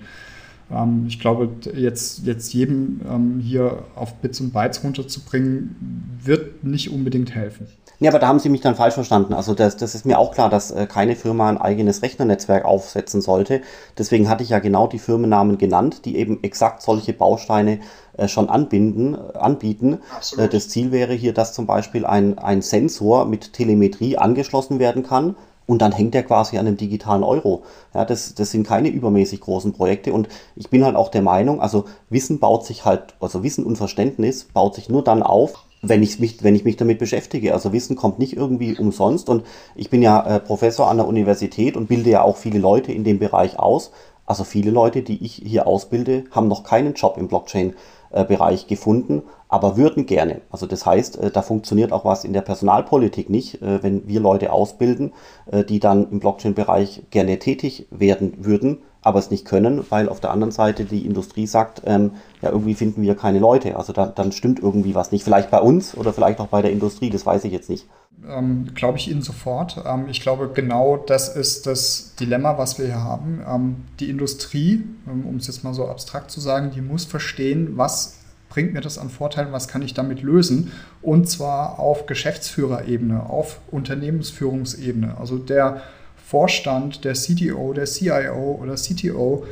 Ähm, 0.72 1.06
ich 1.08 1.20
glaube, 1.20 1.50
jetzt, 1.74 2.26
jetzt 2.26 2.54
jedem 2.54 3.02
ähm, 3.10 3.40
hier 3.40 3.84
auf 3.96 4.16
Bits 4.16 4.40
und 4.42 4.54
Bytes 4.54 4.84
runterzubringen, 4.84 6.20
wird 6.24 6.64
nicht 6.64 6.92
unbedingt 6.92 7.34
helfen. 7.36 7.68
Ja, 8.00 8.12
aber 8.12 8.20
da 8.20 8.28
haben 8.28 8.38
Sie 8.38 8.50
mich 8.50 8.62
dann 8.62 8.76
falsch 8.76 8.94
verstanden. 8.94 9.34
Also 9.34 9.56
das, 9.56 9.76
das 9.76 9.96
ist 9.96 10.06
mir 10.06 10.20
auch 10.20 10.32
klar, 10.34 10.52
dass 10.52 10.70
äh, 10.70 10.86
keine 10.86 11.16
Firma 11.16 11.50
ein 11.50 11.58
eigenes 11.58 12.04
Rechnernetzwerk 12.04 12.64
aufsetzen 12.64 13.22
sollte. 13.22 13.62
Deswegen 13.98 14.30
hatte 14.30 14.44
ich 14.44 14.50
ja 14.50 14.60
genau 14.60 14.86
die 14.86 15.00
Firmennamen 15.00 15.58
genannt, 15.58 16.06
die 16.06 16.18
eben 16.18 16.44
exakt 16.44 16.84
solche 16.84 17.14
Bausteine 17.14 17.80
äh, 18.16 18.28
schon 18.28 18.50
anbinden, 18.50 19.16
äh, 19.16 19.38
anbieten. 19.38 19.98
Absolut. 20.16 20.54
Das 20.54 20.70
Ziel 20.70 20.92
wäre 20.92 21.14
hier, 21.14 21.34
dass 21.34 21.54
zum 21.54 21.66
Beispiel 21.66 22.06
ein, 22.06 22.38
ein 22.38 22.62
Sensor 22.62 23.26
mit 23.26 23.54
Telemetrie 23.54 24.18
angeschlossen 24.18 24.78
werden 24.78 25.02
kann 25.02 25.36
und 25.68 25.82
dann 25.82 25.92
hängt 25.92 26.16
er 26.16 26.24
quasi 26.24 26.58
an 26.58 26.66
einem 26.66 26.78
digitalen 26.78 27.24
Euro. 27.24 27.64
Ja, 27.94 28.06
das, 28.06 28.34
das 28.34 28.52
sind 28.52 28.66
keine 28.66 28.90
übermäßig 28.90 29.42
großen 29.42 29.74
Projekte 29.74 30.14
und 30.14 30.28
ich 30.56 30.70
bin 30.70 30.84
halt 30.84 30.96
auch 30.96 31.10
der 31.10 31.22
Meinung, 31.22 31.62
also 31.62 31.86
Wissen 32.10 32.40
baut 32.40 32.66
sich 32.66 32.86
halt, 32.86 33.14
also 33.20 33.44
Wissen 33.44 33.66
und 33.66 33.76
Verständnis 33.76 34.46
baut 34.46 34.74
sich 34.76 34.90
nur 34.90 35.04
dann 35.04 35.22
auf, 35.22 35.66
wenn 35.82 36.02
ich 36.02 36.20
mich, 36.20 36.44
wenn 36.44 36.56
ich 36.56 36.66
mich 36.66 36.78
damit 36.78 37.00
beschäftige. 37.00 37.54
Also 37.54 37.72
Wissen 37.72 37.96
kommt 37.96 38.20
nicht 38.20 38.36
irgendwie 38.36 38.78
umsonst 38.78 39.30
und 39.30 39.44
ich 39.76 39.90
bin 39.90 40.02
ja 40.02 40.26
äh, 40.26 40.40
Professor 40.40 40.90
an 40.90 40.98
der 40.98 41.08
Universität 41.08 41.78
und 41.78 41.88
bilde 41.88 42.10
ja 42.10 42.22
auch 42.24 42.38
viele 42.38 42.60
Leute 42.60 42.92
in 42.92 43.04
dem 43.04 43.20
Bereich 43.20 43.60
aus. 43.60 43.92
Also 44.26 44.44
viele 44.44 44.72
Leute, 44.72 45.04
die 45.04 45.24
ich 45.24 45.42
hier 45.46 45.68
ausbilde, 45.68 46.26
haben 46.32 46.48
noch 46.48 46.64
keinen 46.64 46.96
Job 46.96 47.18
im 47.18 47.28
Blockchain-Bereich 47.28 48.64
äh, 48.64 48.68
gefunden, 48.68 49.24
aber 49.50 49.78
würden 49.78 50.06
gerne. 50.06 50.42
Also 50.52 50.66
das 50.66 50.86
heißt, 50.86 51.18
äh, 51.18 51.32
da 51.32 51.42
funktioniert 51.42 51.92
auch 51.92 52.06
was 52.06 52.24
in 52.24 52.34
der 52.34 52.42
Personalpolitik 52.42 53.30
nicht, 53.30 53.62
äh, 53.62 53.82
wenn 53.84 54.08
wir 54.08 54.20
Leute 54.20 54.52
ausbilden, 54.52 55.14
äh, 55.52 55.64
die 55.64 55.80
dann 55.80 56.10
im 56.12 56.20
Blockchain-Bereich 56.20 57.04
gerne 57.10 57.40
tätig 57.40 57.88
werden 57.92 58.34
würden, 58.46 58.80
aber 59.02 59.20
es 59.20 59.32
nicht 59.32 59.46
können, 59.46 59.86
weil 59.90 60.10
auf 60.10 60.20
der 60.20 60.32
anderen 60.32 60.52
Seite 60.52 60.84
die 60.84 61.06
Industrie 61.06 61.48
sagt, 61.48 61.84
ähm, 61.86 62.12
ja, 62.42 62.50
irgendwie 62.50 62.76
finden 62.76 63.02
wir 63.02 63.16
keine 63.16 63.40
Leute. 63.40 63.78
Also 63.78 63.94
da, 63.94 64.08
dann 64.08 64.32
stimmt 64.32 64.60
irgendwie 64.60 64.96
was 64.96 65.12
nicht. 65.12 65.24
Vielleicht 65.24 65.50
bei 65.50 65.62
uns 65.62 65.96
oder 65.96 66.12
vielleicht 66.12 66.40
auch 66.40 66.48
bei 66.48 66.62
der 66.62 66.72
Industrie, 66.72 67.10
das 67.10 67.26
weiß 67.26 67.46
ich 67.46 67.54
jetzt 67.54 67.70
nicht. 67.70 67.88
Ähm, 68.28 68.72
glaube 68.74 68.98
ich 68.98 69.10
Ihnen 69.10 69.22
sofort. 69.22 69.82
Ähm, 69.86 70.08
ich 70.10 70.22
glaube, 70.22 70.50
genau 70.54 70.98
das 70.98 71.34
ist 71.36 71.68
das 71.68 72.16
Dilemma, 72.20 72.58
was 72.58 72.80
wir 72.80 72.88
hier 72.88 73.04
haben. 73.04 73.42
Ähm, 73.48 73.76
die 74.00 74.10
Industrie, 74.10 74.84
ähm, 75.08 75.26
um 75.26 75.38
es 75.38 75.48
jetzt 75.48 75.64
mal 75.64 75.74
so 75.74 75.88
abstrakt 75.88 76.32
zu 76.32 76.42
sagen, 76.42 76.72
die 76.74 76.82
muss 76.82 77.06
verstehen, 77.06 77.78
was 77.78 78.17
bringt 78.58 78.74
mir 78.74 78.82
das 78.82 78.98
an 78.98 79.12
Vorteilen, 79.12 79.52
was 79.52 79.68
kann 79.68 79.84
ich 79.84 79.94
damit 79.94 80.24
lösen? 80.24 80.72
Und 81.04 81.30
zwar 81.30 81.78
auf 81.78 82.08
Geschäftsführerebene, 82.08 83.30
auf 83.30 83.60
Unternehmensführungsebene. 83.70 85.16
Also 85.20 85.38
der 85.38 85.84
Vorstand, 86.26 87.06
der 87.06 87.14
CDO, 87.14 87.74
der 87.74 87.86
CIO 87.86 88.58
oder 88.60 88.74
CTO, 88.74 89.46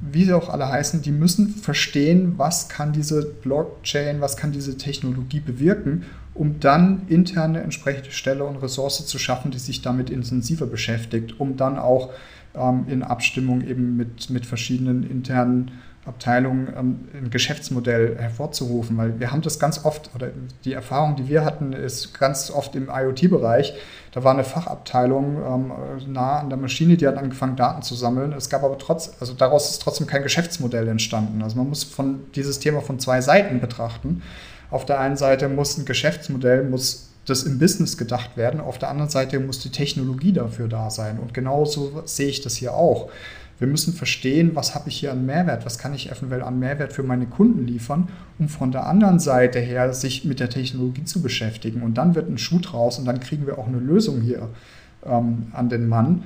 wie 0.00 0.24
sie 0.24 0.34
auch 0.34 0.50
alle 0.50 0.68
heißen, 0.68 1.02
die 1.02 1.10
müssen 1.10 1.48
verstehen, 1.48 2.34
was 2.36 2.68
kann 2.68 2.92
diese 2.92 3.26
Blockchain, 3.26 4.20
was 4.20 4.36
kann 4.36 4.52
diese 4.52 4.76
Technologie 4.76 5.40
bewirken, 5.40 6.04
um 6.32 6.60
dann 6.60 7.08
interne 7.08 7.62
entsprechende 7.62 8.12
Stelle 8.12 8.44
und 8.44 8.62
Ressource 8.62 9.04
zu 9.04 9.18
schaffen, 9.18 9.50
die 9.50 9.58
sich 9.58 9.82
damit 9.82 10.10
intensiver 10.10 10.66
beschäftigt, 10.66 11.40
um 11.40 11.56
dann 11.56 11.76
auch 11.76 12.10
ähm, 12.54 12.84
in 12.86 13.02
Abstimmung 13.02 13.66
eben 13.66 13.96
mit, 13.96 14.30
mit 14.30 14.46
verschiedenen 14.46 15.02
internen 15.02 15.72
Abteilung 16.08 16.68
ähm, 16.76 17.08
ein 17.14 17.30
Geschäftsmodell 17.30 18.16
hervorzurufen, 18.18 18.96
weil 18.96 19.20
wir 19.20 19.30
haben 19.30 19.42
das 19.42 19.58
ganz 19.58 19.84
oft, 19.84 20.10
oder 20.14 20.28
die 20.64 20.72
Erfahrung, 20.72 21.16
die 21.16 21.28
wir 21.28 21.44
hatten, 21.44 21.72
ist 21.72 22.18
ganz 22.18 22.50
oft 22.50 22.74
im 22.74 22.88
IoT-Bereich. 22.88 23.74
Da 24.12 24.24
war 24.24 24.32
eine 24.32 24.44
Fachabteilung 24.44 25.36
ähm, 25.36 25.72
nah 26.12 26.40
an 26.40 26.48
der 26.48 26.58
Maschine, 26.58 26.96
die 26.96 27.06
hat 27.06 27.18
angefangen, 27.18 27.56
Daten 27.56 27.82
zu 27.82 27.94
sammeln. 27.94 28.32
Es 28.32 28.48
gab 28.48 28.64
aber 28.64 28.78
trotz, 28.78 29.12
also 29.20 29.34
daraus 29.34 29.70
ist 29.70 29.82
trotzdem 29.82 30.06
kein 30.06 30.22
Geschäftsmodell 30.22 30.88
entstanden. 30.88 31.42
Also 31.42 31.56
man 31.56 31.68
muss 31.68 31.84
von 31.84 32.20
dieses 32.34 32.58
Thema 32.58 32.80
von 32.80 32.98
zwei 32.98 33.20
Seiten 33.20 33.60
betrachten. 33.60 34.22
Auf 34.70 34.84
der 34.84 35.00
einen 35.00 35.16
Seite 35.16 35.48
muss 35.48 35.78
ein 35.78 35.84
Geschäftsmodell, 35.84 36.64
muss 36.64 37.08
das 37.28 37.42
im 37.42 37.58
Business 37.58 37.96
gedacht 37.96 38.36
werden. 38.36 38.60
Auf 38.60 38.78
der 38.78 38.88
anderen 38.88 39.10
Seite 39.10 39.38
muss 39.40 39.60
die 39.60 39.70
Technologie 39.70 40.32
dafür 40.32 40.68
da 40.68 40.90
sein. 40.90 41.18
Und 41.18 41.34
genauso 41.34 42.02
sehe 42.04 42.28
ich 42.28 42.40
das 42.40 42.56
hier 42.56 42.74
auch. 42.74 43.10
Wir 43.58 43.66
müssen 43.66 43.92
verstehen, 43.92 44.52
was 44.54 44.74
habe 44.74 44.88
ich 44.88 44.98
hier 44.98 45.10
an 45.10 45.26
Mehrwert, 45.26 45.66
was 45.66 45.78
kann 45.78 45.92
ich 45.92 46.10
eventuell 46.10 46.42
an 46.42 46.58
Mehrwert 46.58 46.92
für 46.92 47.02
meine 47.02 47.26
Kunden 47.26 47.66
liefern, 47.66 48.08
um 48.38 48.48
von 48.48 48.70
der 48.70 48.86
anderen 48.86 49.18
Seite 49.18 49.58
her 49.58 49.92
sich 49.92 50.24
mit 50.24 50.38
der 50.38 50.48
Technologie 50.48 51.04
zu 51.04 51.22
beschäftigen. 51.22 51.82
Und 51.82 51.94
dann 51.94 52.14
wird 52.14 52.28
ein 52.28 52.38
Schuh 52.38 52.60
draus 52.60 52.98
und 52.98 53.04
dann 53.04 53.18
kriegen 53.18 53.46
wir 53.46 53.58
auch 53.58 53.66
eine 53.66 53.80
Lösung 53.80 54.20
hier 54.20 54.48
ähm, 55.04 55.48
an 55.52 55.68
den 55.68 55.88
Mann 55.88 56.22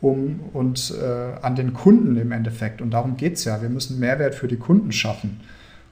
um, 0.00 0.40
und 0.52 0.92
äh, 1.00 1.40
an 1.40 1.54
den 1.54 1.72
Kunden 1.72 2.16
im 2.16 2.32
Endeffekt. 2.32 2.82
Und 2.82 2.90
darum 2.90 3.16
geht 3.16 3.34
es 3.34 3.44
ja. 3.44 3.62
Wir 3.62 3.68
müssen 3.68 4.00
Mehrwert 4.00 4.34
für 4.34 4.48
die 4.48 4.56
Kunden 4.56 4.90
schaffen. 4.90 5.40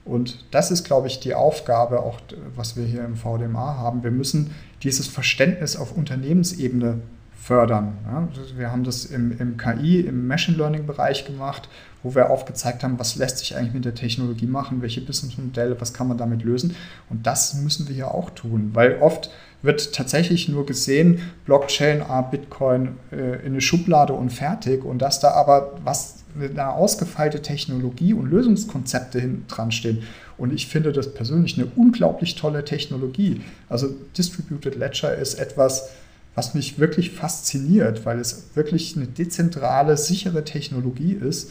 Und 0.05 0.45
das 0.51 0.73
ist, 0.73 0.85
glaube 0.85 1.07
ich, 1.07 1.21
die 1.21 1.35
Aufgabe, 1.35 2.01
auch 2.01 2.19
was 2.57 2.77
wir 2.77 2.85
hier 2.85 3.05
im 3.05 3.17
VDMA 3.17 3.77
haben. 3.77 4.03
Wir 4.03 4.11
müssen 4.11 4.51
dieses 4.83 5.07
Verständnis 5.07 5.77
auf 5.77 5.97
Unternehmensebene 5.97 6.99
fördern. 7.41 7.97
Ja, 8.05 8.29
wir 8.57 8.71
haben 8.71 8.85
das 8.85 9.07
im, 9.07 9.37
im 9.39 9.57
KI, 9.57 10.01
im 10.01 10.27
Machine 10.27 10.59
Learning 10.59 10.87
Bereich 10.87 11.25
gemacht, 11.25 11.69
wo 12.03 12.15
wir 12.15 12.31
aufgezeigt 12.31 12.85
haben, 12.85 12.99
was 12.99 13.17
lässt 13.17 13.39
sich 13.39 13.57
eigentlich 13.57 13.75
mit 13.75 13.85
der 13.85 13.95
Technologie 13.95 14.47
machen, 14.47 14.83
welche 14.83 15.01
Businessmodelle, 15.01 15.81
was 15.81 15.95
kann 15.95 16.09
man 16.09 16.19
damit 16.19 16.43
lösen. 16.43 16.77
Und 17.09 17.27
das 17.27 17.55
müssen 17.55 17.89
wir 17.89 17.97
ja 17.97 18.09
auch 18.09 18.31
tun, 18.31 18.71
weil 18.75 18.99
oft 19.01 19.31
wird 19.63 19.95
tatsächlich 19.95 20.49
nur 20.49 20.67
gesehen, 20.67 21.21
Blockchain, 21.45 22.03
ah, 22.03 22.23
Bitcoin 22.23 22.97
äh, 23.11 23.41
in 23.41 23.53
eine 23.53 23.61
Schublade 23.61 24.13
und 24.13 24.31
fertig. 24.31 24.85
Und 24.85 25.01
dass 25.01 25.21
da 25.21 25.33
aber 25.33 25.79
was 25.83 26.25
eine 26.39 26.69
ausgefeilte 26.69 27.43
Technologie 27.43 28.15
und 28.15 28.31
Lösungskonzepte 28.31 29.19
hinten 29.19 29.47
dran 29.49 29.73
stehen. 29.73 30.03
Und 30.39 30.53
ich 30.53 30.69
finde 30.69 30.93
das 30.93 31.13
persönlich 31.13 31.59
eine 31.59 31.71
unglaublich 31.77 32.37
tolle 32.37 32.65
Technologie. 32.65 33.43
Also 33.69 33.89
Distributed 34.17 34.77
Ledger 34.77 35.15
ist 35.15 35.35
etwas, 35.35 35.91
was 36.35 36.55
mich 36.55 36.79
wirklich 36.79 37.11
fasziniert, 37.11 38.07
weil 38.07 38.19
es 38.19 38.55
wirklich 38.55 38.97
eine 38.97 39.07
dezentrale, 39.07 39.97
sichere 39.97 40.45
Technologie 40.45 41.13
ist. 41.13 41.51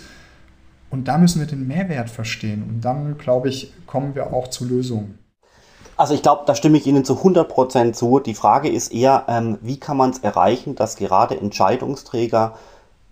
Und 0.90 1.08
da 1.08 1.18
müssen 1.18 1.40
wir 1.40 1.48
den 1.48 1.68
Mehrwert 1.68 2.10
verstehen. 2.10 2.64
Und 2.64 2.82
dann, 2.82 3.18
glaube 3.18 3.50
ich, 3.50 3.74
kommen 3.86 4.16
wir 4.16 4.34
auch 4.34 4.48
zu 4.48 4.66
Lösungen. 4.66 5.20
Also 5.98 6.14
ich 6.14 6.22
glaube, 6.22 6.44
da 6.48 6.56
stimme 6.56 6.78
ich 6.78 6.88
Ihnen 6.88 7.04
zu 7.04 7.16
100% 7.16 7.92
zu. 7.92 8.20
Die 8.20 8.34
Frage 8.34 8.70
ist 8.70 8.94
eher, 8.94 9.26
ähm, 9.28 9.58
wie 9.62 9.78
kann 9.78 9.98
man 9.98 10.12
es 10.12 10.20
erreichen, 10.20 10.76
dass 10.76 10.96
gerade 10.96 11.38
Entscheidungsträger 11.38 12.56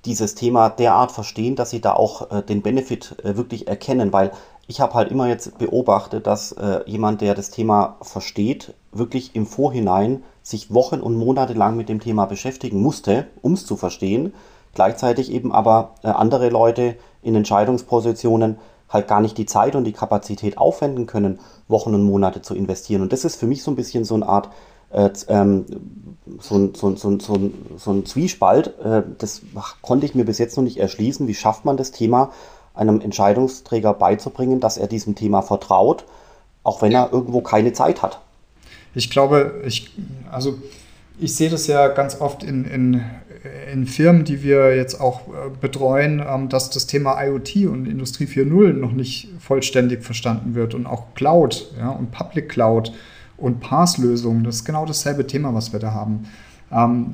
dieses 0.05 0.35
Thema 0.35 0.69
derart 0.69 1.11
verstehen, 1.11 1.57
dass 1.57 1.71
sie 1.71 1.81
da 1.81 1.93
auch 1.93 2.31
äh, 2.31 2.41
den 2.41 2.61
Benefit 2.61 3.17
äh, 3.23 3.35
wirklich 3.35 3.67
erkennen, 3.67 4.13
weil 4.13 4.31
ich 4.67 4.79
habe 4.79 4.93
halt 4.93 5.11
immer 5.11 5.27
jetzt 5.27 5.57
beobachtet, 5.57 6.27
dass 6.27 6.53
äh, 6.53 6.79
jemand, 6.85 7.21
der 7.21 7.35
das 7.35 7.51
Thema 7.51 7.97
versteht, 8.01 8.73
wirklich 8.91 9.35
im 9.35 9.45
Vorhinein 9.45 10.23
sich 10.47 10.73
Wochen 10.73 11.01
und 11.01 11.17
Monate 11.17 11.51
lang 11.51 11.75
mit 11.75 11.89
dem 11.89 11.99
Thema 11.99 12.25
beschäftigen 12.25 12.81
musste, 12.81 13.27
um 13.41 13.53
es 13.53 13.65
zu 13.65 13.75
verstehen. 13.75 14.33
Gleichzeitig 14.73 15.29
eben 15.29 15.51
aber 15.51 15.95
äh, 16.03 16.07
andere 16.07 16.47
Leute 16.47 16.95
in 17.21 17.35
Entscheidungspositionen 17.35 18.57
halt 18.87 19.09
gar 19.09 19.19
nicht 19.19 19.37
die 19.37 19.45
Zeit 19.45 19.75
und 19.75 19.83
die 19.83 19.91
Kapazität 19.91 20.57
aufwenden 20.57 21.05
können, 21.05 21.39
Wochen 21.67 21.93
und 21.93 22.03
Monate 22.03 22.41
zu 22.41 22.55
investieren. 22.55 23.01
Und 23.01 23.11
das 23.11 23.25
ist 23.25 23.35
für 23.35 23.45
mich 23.45 23.61
so 23.61 23.71
ein 23.71 23.75
bisschen 23.75 24.05
so 24.05 24.15
eine 24.15 24.25
Art 24.25 24.49
äh, 24.89 25.09
ähm, 25.27 25.65
so, 26.39 26.55
ein, 26.55 26.75
so, 26.75 26.95
so, 26.95 27.19
so, 27.19 27.37
so 27.75 27.91
ein 27.91 28.05
Zwiespalt. 28.05 28.79
Äh, 28.79 29.03
das 29.17 29.41
konnte 29.81 30.05
ich 30.05 30.15
mir 30.15 30.23
bis 30.23 30.37
jetzt 30.37 30.55
noch 30.55 30.63
nicht 30.63 30.77
erschließen. 30.77 31.27
Wie 31.27 31.35
schafft 31.35 31.65
man 31.65 31.75
das 31.75 31.91
Thema 31.91 32.31
einem 32.73 33.01
Entscheidungsträger 33.01 33.93
beizubringen, 33.93 34.61
dass 34.61 34.77
er 34.77 34.87
diesem 34.87 35.15
Thema 35.15 35.41
vertraut, 35.41 36.05
auch 36.63 36.81
wenn 36.81 36.93
er 36.93 37.11
irgendwo 37.11 37.41
keine 37.41 37.73
Zeit 37.73 38.01
hat? 38.01 38.21
Ich 38.97 39.11
glaube, 39.11 39.61
ich, 39.63 39.91
also 40.31 40.57
ich 41.19 41.35
sehe 41.35 41.51
das 41.51 41.67
ja 41.67 41.87
ganz 41.89 42.19
oft 42.19 42.43
in, 42.43 42.65
in, 42.65 43.01
in 43.71 43.85
Firmen, 43.85 44.23
die 44.23 44.41
wir 44.41 44.75
jetzt 44.75 44.99
auch 44.99 45.27
äh, 45.27 45.49
betreuen, 45.61 46.19
ähm, 46.27 46.49
dass 46.49 46.71
das 46.71 46.87
Thema 46.87 47.23
IoT 47.23 47.67
und 47.67 47.85
Industrie 47.85 48.25
4.0 48.25 48.73
noch 48.73 48.91
nicht 48.91 49.29
vollständig 49.39 50.03
verstanden 50.03 50.55
wird 50.55 50.73
und 50.73 50.87
auch 50.87 51.13
Cloud 51.13 51.71
ja, 51.77 51.91
und 51.91 52.11
Public 52.11 52.49
Cloud 52.49 52.91
und 53.37 53.59
PaaS-Lösungen. 53.59 54.43
Das 54.43 54.55
ist 54.55 54.65
genau 54.65 54.87
dasselbe 54.87 55.27
Thema, 55.27 55.53
was 55.53 55.73
wir 55.73 55.79
da 55.79 55.91
haben. 55.91 56.27
Ähm, 56.71 57.13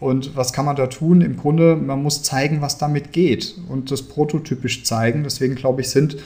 und 0.00 0.36
was 0.36 0.52
kann 0.52 0.66
man 0.66 0.76
da 0.76 0.88
tun? 0.88 1.22
Im 1.22 1.38
Grunde, 1.38 1.76
man 1.76 2.02
muss 2.02 2.22
zeigen, 2.22 2.60
was 2.60 2.76
damit 2.76 3.12
geht 3.12 3.54
und 3.70 3.90
das 3.90 4.02
prototypisch 4.02 4.84
zeigen. 4.84 5.22
Deswegen 5.22 5.54
glaube 5.54 5.80
ich, 5.80 5.88
sind 5.88 6.18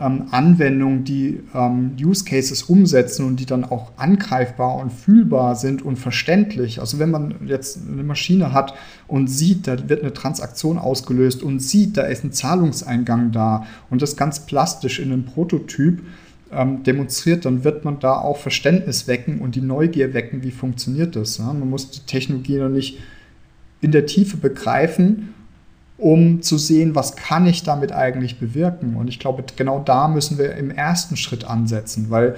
ähm, 0.00 0.26
Anwendungen, 0.30 1.04
die 1.04 1.40
ähm, 1.54 1.96
Use 2.00 2.24
Cases 2.24 2.62
umsetzen 2.62 3.26
und 3.26 3.40
die 3.40 3.46
dann 3.46 3.64
auch 3.64 3.92
angreifbar 3.96 4.76
und 4.76 4.92
fühlbar 4.92 5.56
sind 5.56 5.82
und 5.82 5.96
verständlich. 5.96 6.80
Also 6.80 6.98
wenn 6.98 7.10
man 7.10 7.34
jetzt 7.46 7.80
eine 7.86 8.02
Maschine 8.02 8.52
hat 8.52 8.74
und 9.06 9.28
sieht, 9.28 9.66
da 9.66 9.88
wird 9.88 10.02
eine 10.02 10.12
Transaktion 10.12 10.78
ausgelöst 10.78 11.42
und 11.42 11.60
sieht, 11.60 11.96
da 11.96 12.02
ist 12.02 12.24
ein 12.24 12.32
Zahlungseingang 12.32 13.32
da 13.32 13.66
und 13.90 14.02
das 14.02 14.16
ganz 14.16 14.46
plastisch 14.46 14.98
in 14.98 15.12
einem 15.12 15.24
Prototyp, 15.24 16.02
ähm, 16.50 16.82
demonstriert, 16.82 17.44
dann 17.44 17.64
wird 17.64 17.84
man 17.84 18.00
da 18.00 18.14
auch 18.14 18.38
Verständnis 18.38 19.06
wecken 19.06 19.40
und 19.40 19.54
die 19.54 19.60
Neugier 19.60 20.14
wecken, 20.14 20.42
wie 20.42 20.50
funktioniert 20.50 21.16
das. 21.16 21.38
Ja? 21.38 21.52
Man 21.52 21.68
muss 21.68 21.90
die 21.90 22.00
Technologie 22.00 22.58
noch 22.58 22.70
nicht 22.70 22.98
in 23.80 23.92
der 23.92 24.06
Tiefe 24.06 24.36
begreifen, 24.36 25.34
um 25.98 26.42
zu 26.42 26.56
sehen, 26.58 26.94
was 26.94 27.16
kann 27.16 27.46
ich 27.46 27.64
damit 27.64 27.92
eigentlich 27.92 28.38
bewirken. 28.38 28.96
Und 28.96 29.08
ich 29.08 29.18
glaube, 29.18 29.44
genau 29.56 29.82
da 29.84 30.08
müssen 30.08 30.38
wir 30.38 30.54
im 30.54 30.70
ersten 30.70 31.16
Schritt 31.16 31.44
ansetzen, 31.44 32.06
weil 32.08 32.36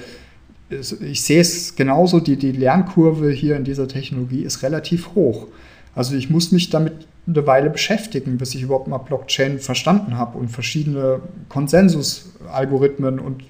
ich 1.01 1.23
sehe 1.23 1.41
es 1.41 1.77
genauso, 1.77 2.21
die, 2.21 2.37
die 2.37 2.53
Lernkurve 2.53 3.31
hier 3.31 3.57
in 3.57 3.65
dieser 3.65 3.89
Technologie 3.89 4.43
ist 4.43 4.63
relativ 4.63 5.15
hoch. 5.15 5.49
Also 5.95 6.15
ich 6.15 6.31
muss 6.31 6.53
mich 6.53 6.71
damit 6.71 6.95
eine 7.27 7.47
Weile 7.47 7.71
beschäftigen, 7.71 8.39
bis 8.39 8.55
ich 8.55 8.63
überhaupt 8.63 8.89
mal 8.89 8.99
Blockchain 8.99 9.59
verstanden 9.59 10.17
habe 10.17 10.39
und 10.39 10.49
verschiedene 10.49 11.21
Konsensusalgorithmen 11.49 13.19
und 13.19 13.45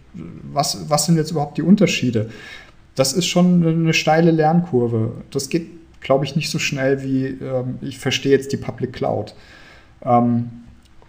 was, 0.53 0.89
was 0.89 1.07
sind 1.07 1.17
jetzt 1.17 1.31
überhaupt 1.31 1.59
die 1.59 1.63
Unterschiede. 1.63 2.31
Das 2.95 3.13
ist 3.13 3.27
schon 3.27 3.65
eine 3.65 3.95
steile 3.95 4.31
Lernkurve. 4.31 5.13
Das 5.31 5.49
geht, 5.49 5.69
glaube 6.01 6.25
ich, 6.25 6.37
nicht 6.37 6.51
so 6.51 6.59
schnell 6.59 7.03
wie 7.03 7.27
ähm, 7.27 7.79
ich 7.81 7.99
verstehe 7.99 8.33
jetzt 8.33 8.53
die 8.53 8.57
Public 8.57 8.93
Cloud. 8.93 9.35
Ähm, 10.03 10.51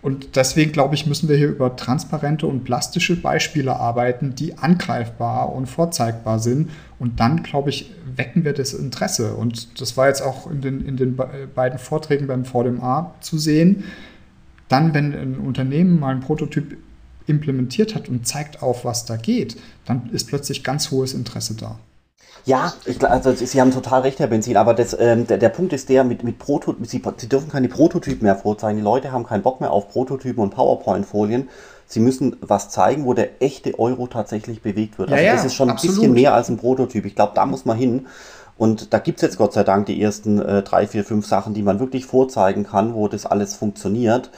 und 0.01 0.35
deswegen, 0.35 0.71
glaube 0.71 0.95
ich, 0.95 1.05
müssen 1.05 1.29
wir 1.29 1.37
hier 1.37 1.49
über 1.49 1.75
transparente 1.75 2.47
und 2.47 2.63
plastische 2.63 3.15
Beispiele 3.15 3.75
arbeiten, 3.75 4.33
die 4.33 4.57
angreifbar 4.57 5.53
und 5.53 5.67
vorzeigbar 5.67 6.39
sind. 6.39 6.71
Und 6.97 7.19
dann, 7.19 7.43
glaube 7.43 7.69
ich, 7.69 7.91
wecken 8.15 8.43
wir 8.43 8.53
das 8.53 8.73
Interesse. 8.73 9.35
Und 9.35 9.79
das 9.79 9.97
war 9.97 10.07
jetzt 10.07 10.21
auch 10.21 10.49
in 10.49 10.61
den, 10.61 10.85
in 10.85 10.97
den 10.97 11.15
beiden 11.53 11.77
Vorträgen 11.77 12.25
beim 12.25 12.45
VDMA 12.45 13.13
zu 13.21 13.37
sehen. 13.37 13.83
Dann, 14.69 14.93
wenn 14.95 15.13
ein 15.13 15.37
Unternehmen 15.37 15.99
mal 15.99 16.11
einen 16.11 16.21
Prototyp 16.21 16.77
implementiert 17.27 17.93
hat 17.93 18.09
und 18.09 18.25
zeigt 18.27 18.63
auf, 18.63 18.83
was 18.83 19.05
da 19.05 19.17
geht, 19.17 19.57
dann 19.85 20.09
ist 20.11 20.27
plötzlich 20.27 20.63
ganz 20.63 20.89
hohes 20.89 21.13
Interesse 21.13 21.53
da. 21.53 21.77
Ja, 22.45 22.73
ich, 22.85 23.03
also 23.05 23.33
Sie 23.33 23.61
haben 23.61 23.71
total 23.71 24.01
recht, 24.01 24.19
Herr 24.19 24.27
Benzin, 24.27 24.57
aber 24.57 24.73
das, 24.73 24.97
ähm, 24.99 25.27
der, 25.27 25.37
der 25.37 25.49
Punkt 25.49 25.73
ist 25.73 25.89
der, 25.89 26.03
mit, 26.03 26.23
mit 26.23 26.39
Proto 26.39 26.75
Sie, 26.81 27.01
Sie 27.17 27.29
dürfen 27.29 27.49
keine 27.49 27.67
Prototypen 27.67 28.23
mehr 28.23 28.35
vorzeigen. 28.35 28.77
Die 28.77 28.83
Leute 28.83 29.11
haben 29.11 29.25
keinen 29.25 29.43
Bock 29.43 29.61
mehr 29.61 29.71
auf 29.71 29.89
Prototypen 29.89 30.41
und 30.41 30.49
PowerPoint-Folien. 30.51 31.49
Sie 31.85 31.99
müssen 31.99 32.37
was 32.41 32.69
zeigen, 32.69 33.05
wo 33.05 33.13
der 33.13 33.41
echte 33.41 33.77
Euro 33.77 34.07
tatsächlich 34.07 34.61
bewegt 34.61 34.97
wird. 34.97 35.11
Also 35.11 35.23
ja, 35.23 35.33
das 35.33 35.45
ist 35.45 35.53
schon 35.53 35.69
absolut. 35.69 35.95
ein 35.95 35.99
bisschen 35.99 36.13
mehr 36.13 36.33
als 36.33 36.49
ein 36.49 36.57
Prototyp. 36.57 37.05
Ich 37.05 37.15
glaube, 37.15 37.33
da 37.35 37.45
muss 37.45 37.65
man 37.65 37.77
hin. 37.77 38.07
Und 38.57 38.93
da 38.93 38.99
gibt 38.99 39.17
es 39.17 39.23
jetzt 39.23 39.37
Gott 39.37 39.53
sei 39.53 39.63
Dank 39.63 39.87
die 39.87 40.01
ersten 40.01 40.41
äh, 40.41 40.63
drei, 40.63 40.87
vier, 40.87 41.03
fünf 41.03 41.27
Sachen, 41.27 41.53
die 41.53 41.63
man 41.63 41.79
wirklich 41.79 42.05
vorzeigen 42.05 42.63
kann, 42.63 42.93
wo 42.93 43.07
das 43.07 43.25
alles 43.25 43.55
funktioniert. 43.55 44.31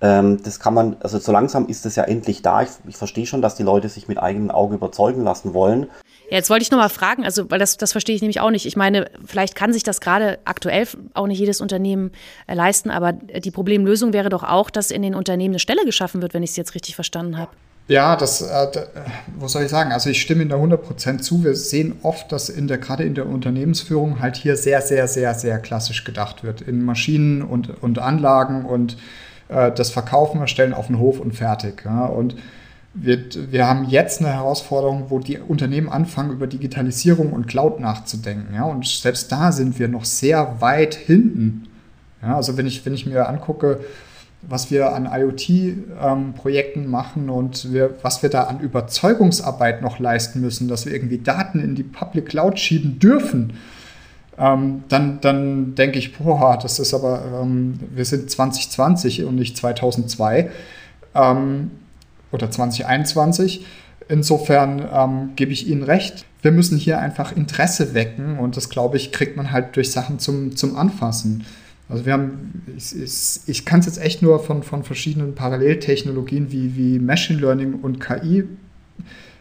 Ähm, 0.00 0.42
das 0.42 0.60
kann 0.60 0.74
man, 0.74 0.96
also 1.00 1.18
so 1.18 1.32
langsam 1.32 1.66
ist 1.66 1.86
es 1.86 1.96
ja 1.96 2.04
endlich 2.04 2.42
da. 2.42 2.62
Ich, 2.62 2.70
ich 2.86 2.96
verstehe 2.96 3.26
schon, 3.26 3.42
dass 3.42 3.54
die 3.54 3.62
Leute 3.62 3.88
sich 3.88 4.06
mit 4.06 4.18
eigenem 4.18 4.50
Auge 4.50 4.74
überzeugen 4.74 5.24
lassen 5.24 5.54
wollen. 5.54 5.86
Ja, 6.30 6.36
jetzt 6.36 6.50
wollte 6.50 6.62
ich 6.62 6.70
noch 6.70 6.78
mal 6.78 6.90
fragen, 6.90 7.24
also 7.24 7.50
weil 7.50 7.58
das, 7.58 7.78
das 7.78 7.92
verstehe 7.92 8.14
ich 8.14 8.20
nämlich 8.20 8.40
auch 8.40 8.50
nicht. 8.50 8.66
Ich 8.66 8.76
meine, 8.76 9.10
vielleicht 9.24 9.54
kann 9.54 9.72
sich 9.72 9.82
das 9.82 10.00
gerade 10.00 10.38
aktuell 10.44 10.86
auch 11.14 11.26
nicht 11.26 11.38
jedes 11.38 11.60
Unternehmen 11.60 12.12
äh, 12.46 12.54
leisten, 12.54 12.90
aber 12.90 13.12
die 13.12 13.50
Problemlösung 13.50 14.12
wäre 14.12 14.28
doch 14.28 14.44
auch, 14.44 14.68
dass 14.68 14.90
in 14.90 15.02
den 15.02 15.14
Unternehmen 15.14 15.52
eine 15.52 15.58
Stelle 15.58 15.84
geschaffen 15.86 16.20
wird, 16.20 16.34
wenn 16.34 16.42
ich 16.42 16.50
es 16.50 16.56
jetzt 16.56 16.74
richtig 16.74 16.94
verstanden 16.94 17.38
habe. 17.38 17.50
Ja, 17.88 18.16
das, 18.16 18.42
äh, 18.42 18.66
was 19.38 19.52
soll 19.52 19.62
ich 19.62 19.70
sagen? 19.70 19.92
Also 19.92 20.10
ich 20.10 20.20
stimme 20.20 20.42
Ihnen 20.42 20.50
da 20.50 20.56
100% 20.56 21.20
zu. 21.20 21.42
Wir 21.42 21.54
sehen 21.56 21.98
oft, 22.02 22.30
dass 22.30 22.50
in 22.50 22.68
der, 22.68 22.76
gerade 22.76 23.04
in 23.04 23.14
der 23.14 23.26
Unternehmensführung 23.26 24.20
halt 24.20 24.36
hier 24.36 24.58
sehr, 24.58 24.82
sehr, 24.82 25.08
sehr, 25.08 25.32
sehr 25.34 25.58
klassisch 25.58 26.04
gedacht 26.04 26.44
wird. 26.44 26.60
In 26.60 26.84
Maschinen 26.84 27.40
und, 27.40 27.82
und 27.82 27.98
Anlagen 27.98 28.66
und 28.66 28.98
äh, 29.48 29.72
das 29.72 29.90
Verkaufen 29.90 30.38
wir 30.38 30.48
stellen 30.48 30.74
auf 30.74 30.88
den 30.88 30.98
Hof 30.98 31.18
und 31.18 31.32
fertig. 31.34 31.82
Ja? 31.86 32.04
Und 32.04 32.36
wir, 33.00 33.18
wir 33.50 33.66
haben 33.66 33.88
jetzt 33.88 34.20
eine 34.20 34.32
Herausforderung, 34.32 35.06
wo 35.08 35.18
die 35.18 35.38
Unternehmen 35.38 35.88
anfangen, 35.88 36.32
über 36.32 36.46
Digitalisierung 36.46 37.32
und 37.32 37.46
Cloud 37.46 37.80
nachzudenken. 37.80 38.54
Ja? 38.54 38.64
Und 38.64 38.86
selbst 38.86 39.30
da 39.30 39.52
sind 39.52 39.78
wir 39.78 39.88
noch 39.88 40.04
sehr 40.04 40.60
weit 40.60 40.94
hinten. 40.94 41.68
Ja? 42.22 42.36
Also 42.36 42.56
wenn 42.56 42.66
ich, 42.66 42.84
wenn 42.84 42.94
ich 42.94 43.06
mir 43.06 43.28
angucke, 43.28 43.80
was 44.42 44.70
wir 44.70 44.94
an 44.94 45.08
IoT-Projekten 45.12 46.84
ähm, 46.84 46.90
machen 46.90 47.28
und 47.28 47.72
wir, 47.72 47.96
was 48.02 48.22
wir 48.22 48.30
da 48.30 48.44
an 48.44 48.60
Überzeugungsarbeit 48.60 49.82
noch 49.82 49.98
leisten 49.98 50.40
müssen, 50.40 50.68
dass 50.68 50.86
wir 50.86 50.94
irgendwie 50.94 51.18
Daten 51.18 51.60
in 51.60 51.74
die 51.74 51.82
Public 51.82 52.26
Cloud 52.26 52.58
schieben 52.58 52.98
dürfen, 53.00 53.54
ähm, 54.38 54.84
dann, 54.88 55.20
dann 55.20 55.74
denke 55.74 55.98
ich, 55.98 56.16
boah, 56.16 56.56
das 56.60 56.78
ist 56.78 56.94
aber, 56.94 57.42
ähm, 57.42 57.80
wir 57.92 58.04
sind 58.04 58.30
2020 58.30 59.24
und 59.24 59.34
nicht 59.34 59.56
2002. 59.56 60.50
Ähm, 61.14 61.72
oder 62.32 62.50
2021. 62.50 63.64
Insofern 64.08 64.86
ähm, 64.92 65.30
gebe 65.36 65.52
ich 65.52 65.68
Ihnen 65.68 65.82
recht. 65.82 66.24
Wir 66.40 66.52
müssen 66.52 66.78
hier 66.78 66.98
einfach 66.98 67.36
Interesse 67.36 67.94
wecken 67.94 68.38
und 68.38 68.56
das, 68.56 68.68
glaube 68.68 68.96
ich, 68.96 69.12
kriegt 69.12 69.36
man 69.36 69.52
halt 69.52 69.76
durch 69.76 69.90
Sachen 69.90 70.18
zum, 70.18 70.56
zum 70.56 70.76
Anfassen. 70.76 71.44
Also 71.88 72.06
wir 72.06 72.12
haben, 72.12 72.62
ich, 72.76 72.96
ich, 72.96 73.40
ich 73.46 73.64
kann 73.64 73.80
es 73.80 73.86
jetzt 73.86 74.00
echt 74.00 74.22
nur 74.22 74.40
von, 74.40 74.62
von 74.62 74.84
verschiedenen 74.84 75.34
Paralleltechnologien 75.34 76.52
wie, 76.52 76.76
wie 76.76 76.98
Machine 76.98 77.40
Learning 77.40 77.74
und 77.74 77.98
KI, 77.98 78.44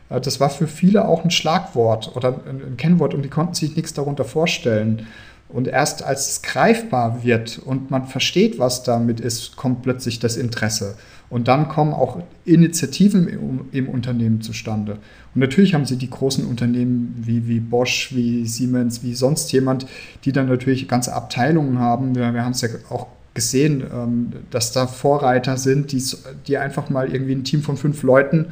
äh, 0.09 0.21
das 0.21 0.39
war 0.39 0.49
für 0.49 0.67
viele 0.67 1.07
auch 1.07 1.23
ein 1.23 1.31
Schlagwort 1.31 2.15
oder 2.15 2.41
ein, 2.47 2.61
ein 2.61 2.77
Kennwort 2.77 3.13
und 3.13 3.23
die 3.23 3.29
konnten 3.29 3.53
sich 3.53 3.75
nichts 3.75 3.93
darunter 3.93 4.25
vorstellen. 4.25 5.07
Und 5.49 5.67
erst 5.67 6.03
als 6.03 6.29
es 6.29 6.41
greifbar 6.41 7.23
wird 7.23 7.59
und 7.59 7.89
man 7.89 8.05
versteht, 8.05 8.59
was 8.59 8.83
damit 8.83 9.21
ist, 9.21 9.55
kommt 9.55 9.81
plötzlich 9.81 10.19
das 10.19 10.35
Interesse. 10.35 10.95
Und 11.29 11.49
dann 11.49 11.67
kommen 11.67 11.93
auch 11.93 12.21
Initiativen 12.45 13.27
im, 13.27 13.65
im, 13.71 13.89
Unternehmen 13.89 14.41
zustande. 14.41 14.93
Und 15.35 15.41
natürlich 15.41 15.73
haben 15.73 15.85
sie 15.85 15.97
die 15.97 16.09
großen 16.09 16.45
Unternehmen 16.45 17.15
wie, 17.17 17.47
wie 17.47 17.59
Bosch, 17.59 18.15
wie 18.15 18.47
Siemens, 18.47 19.03
wie 19.03 19.13
sonst 19.13 19.51
jemand, 19.51 19.87
die 20.23 20.31
dann 20.31 20.47
natürlich 20.47 20.87
ganze 20.87 21.13
Abteilungen 21.13 21.79
haben. 21.79 22.15
Wir, 22.15 22.33
wir 22.33 22.45
haben 22.45 22.53
es 22.53 22.61
ja 22.61 22.69
auch 22.89 23.07
gesehen, 23.33 23.83
ähm, 23.93 24.31
dass 24.51 24.71
da 24.71 24.87
Vorreiter 24.87 25.57
sind, 25.57 25.91
die, 25.91 26.01
die 26.47 26.57
einfach 26.57 26.89
mal 26.89 27.11
irgendwie 27.11 27.35
ein 27.35 27.43
Team 27.43 27.61
von 27.61 27.75
fünf 27.75 28.03
Leuten 28.03 28.47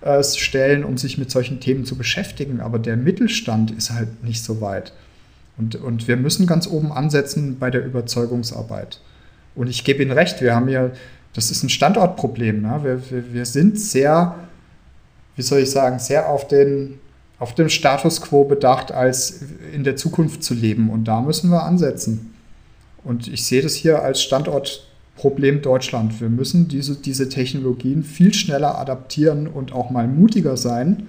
äh, 0.00 0.22
stellen, 0.22 0.84
um 0.84 0.96
sich 0.98 1.18
mit 1.18 1.32
solchen 1.32 1.58
Themen 1.58 1.84
zu 1.84 1.96
beschäftigen. 1.96 2.60
Aber 2.60 2.78
der 2.78 2.96
Mittelstand 2.96 3.72
ist 3.72 3.90
halt 3.90 4.22
nicht 4.22 4.44
so 4.44 4.60
weit. 4.60 4.92
Und, 5.58 5.74
und 5.76 6.08
wir 6.08 6.16
müssen 6.16 6.46
ganz 6.46 6.68
oben 6.68 6.92
ansetzen 6.92 7.58
bei 7.58 7.70
der 7.70 7.84
Überzeugungsarbeit. 7.84 9.00
Und 9.54 9.68
ich 9.68 9.84
gebe 9.84 10.02
Ihnen 10.02 10.12
recht, 10.12 10.40
wir 10.40 10.54
haben 10.54 10.68
ja 10.68 10.90
das 11.34 11.50
ist 11.50 11.62
ein 11.62 11.68
Standortproblem. 11.68 12.62
Ne? 12.62 12.80
Wir, 12.82 13.10
wir, 13.10 13.32
wir 13.32 13.46
sind 13.46 13.78
sehr, 13.78 14.34
wie 15.36 15.42
soll 15.42 15.60
ich 15.60 15.70
sagen, 15.70 15.98
sehr 15.98 16.28
auf 16.28 16.48
den, 16.48 16.98
auf 17.38 17.54
den 17.54 17.70
Status 17.70 18.20
quo 18.20 18.44
bedacht, 18.44 18.92
als 18.92 19.40
in 19.72 19.84
der 19.84 19.96
Zukunft 19.96 20.42
zu 20.42 20.54
leben. 20.54 20.90
Und 20.90 21.04
da 21.04 21.20
müssen 21.20 21.50
wir 21.50 21.62
ansetzen. 21.62 22.34
Und 23.04 23.28
ich 23.28 23.46
sehe 23.46 23.62
das 23.62 23.74
hier 23.74 24.02
als 24.02 24.22
Standortproblem 24.22 25.62
Deutschland. 25.62 26.20
Wir 26.20 26.28
müssen 26.28 26.68
diese, 26.68 26.96
diese 26.96 27.28
Technologien 27.28 28.02
viel 28.02 28.34
schneller 28.34 28.78
adaptieren 28.78 29.46
und 29.46 29.72
auch 29.72 29.90
mal 29.90 30.06
mutiger 30.06 30.56
sein. 30.56 31.06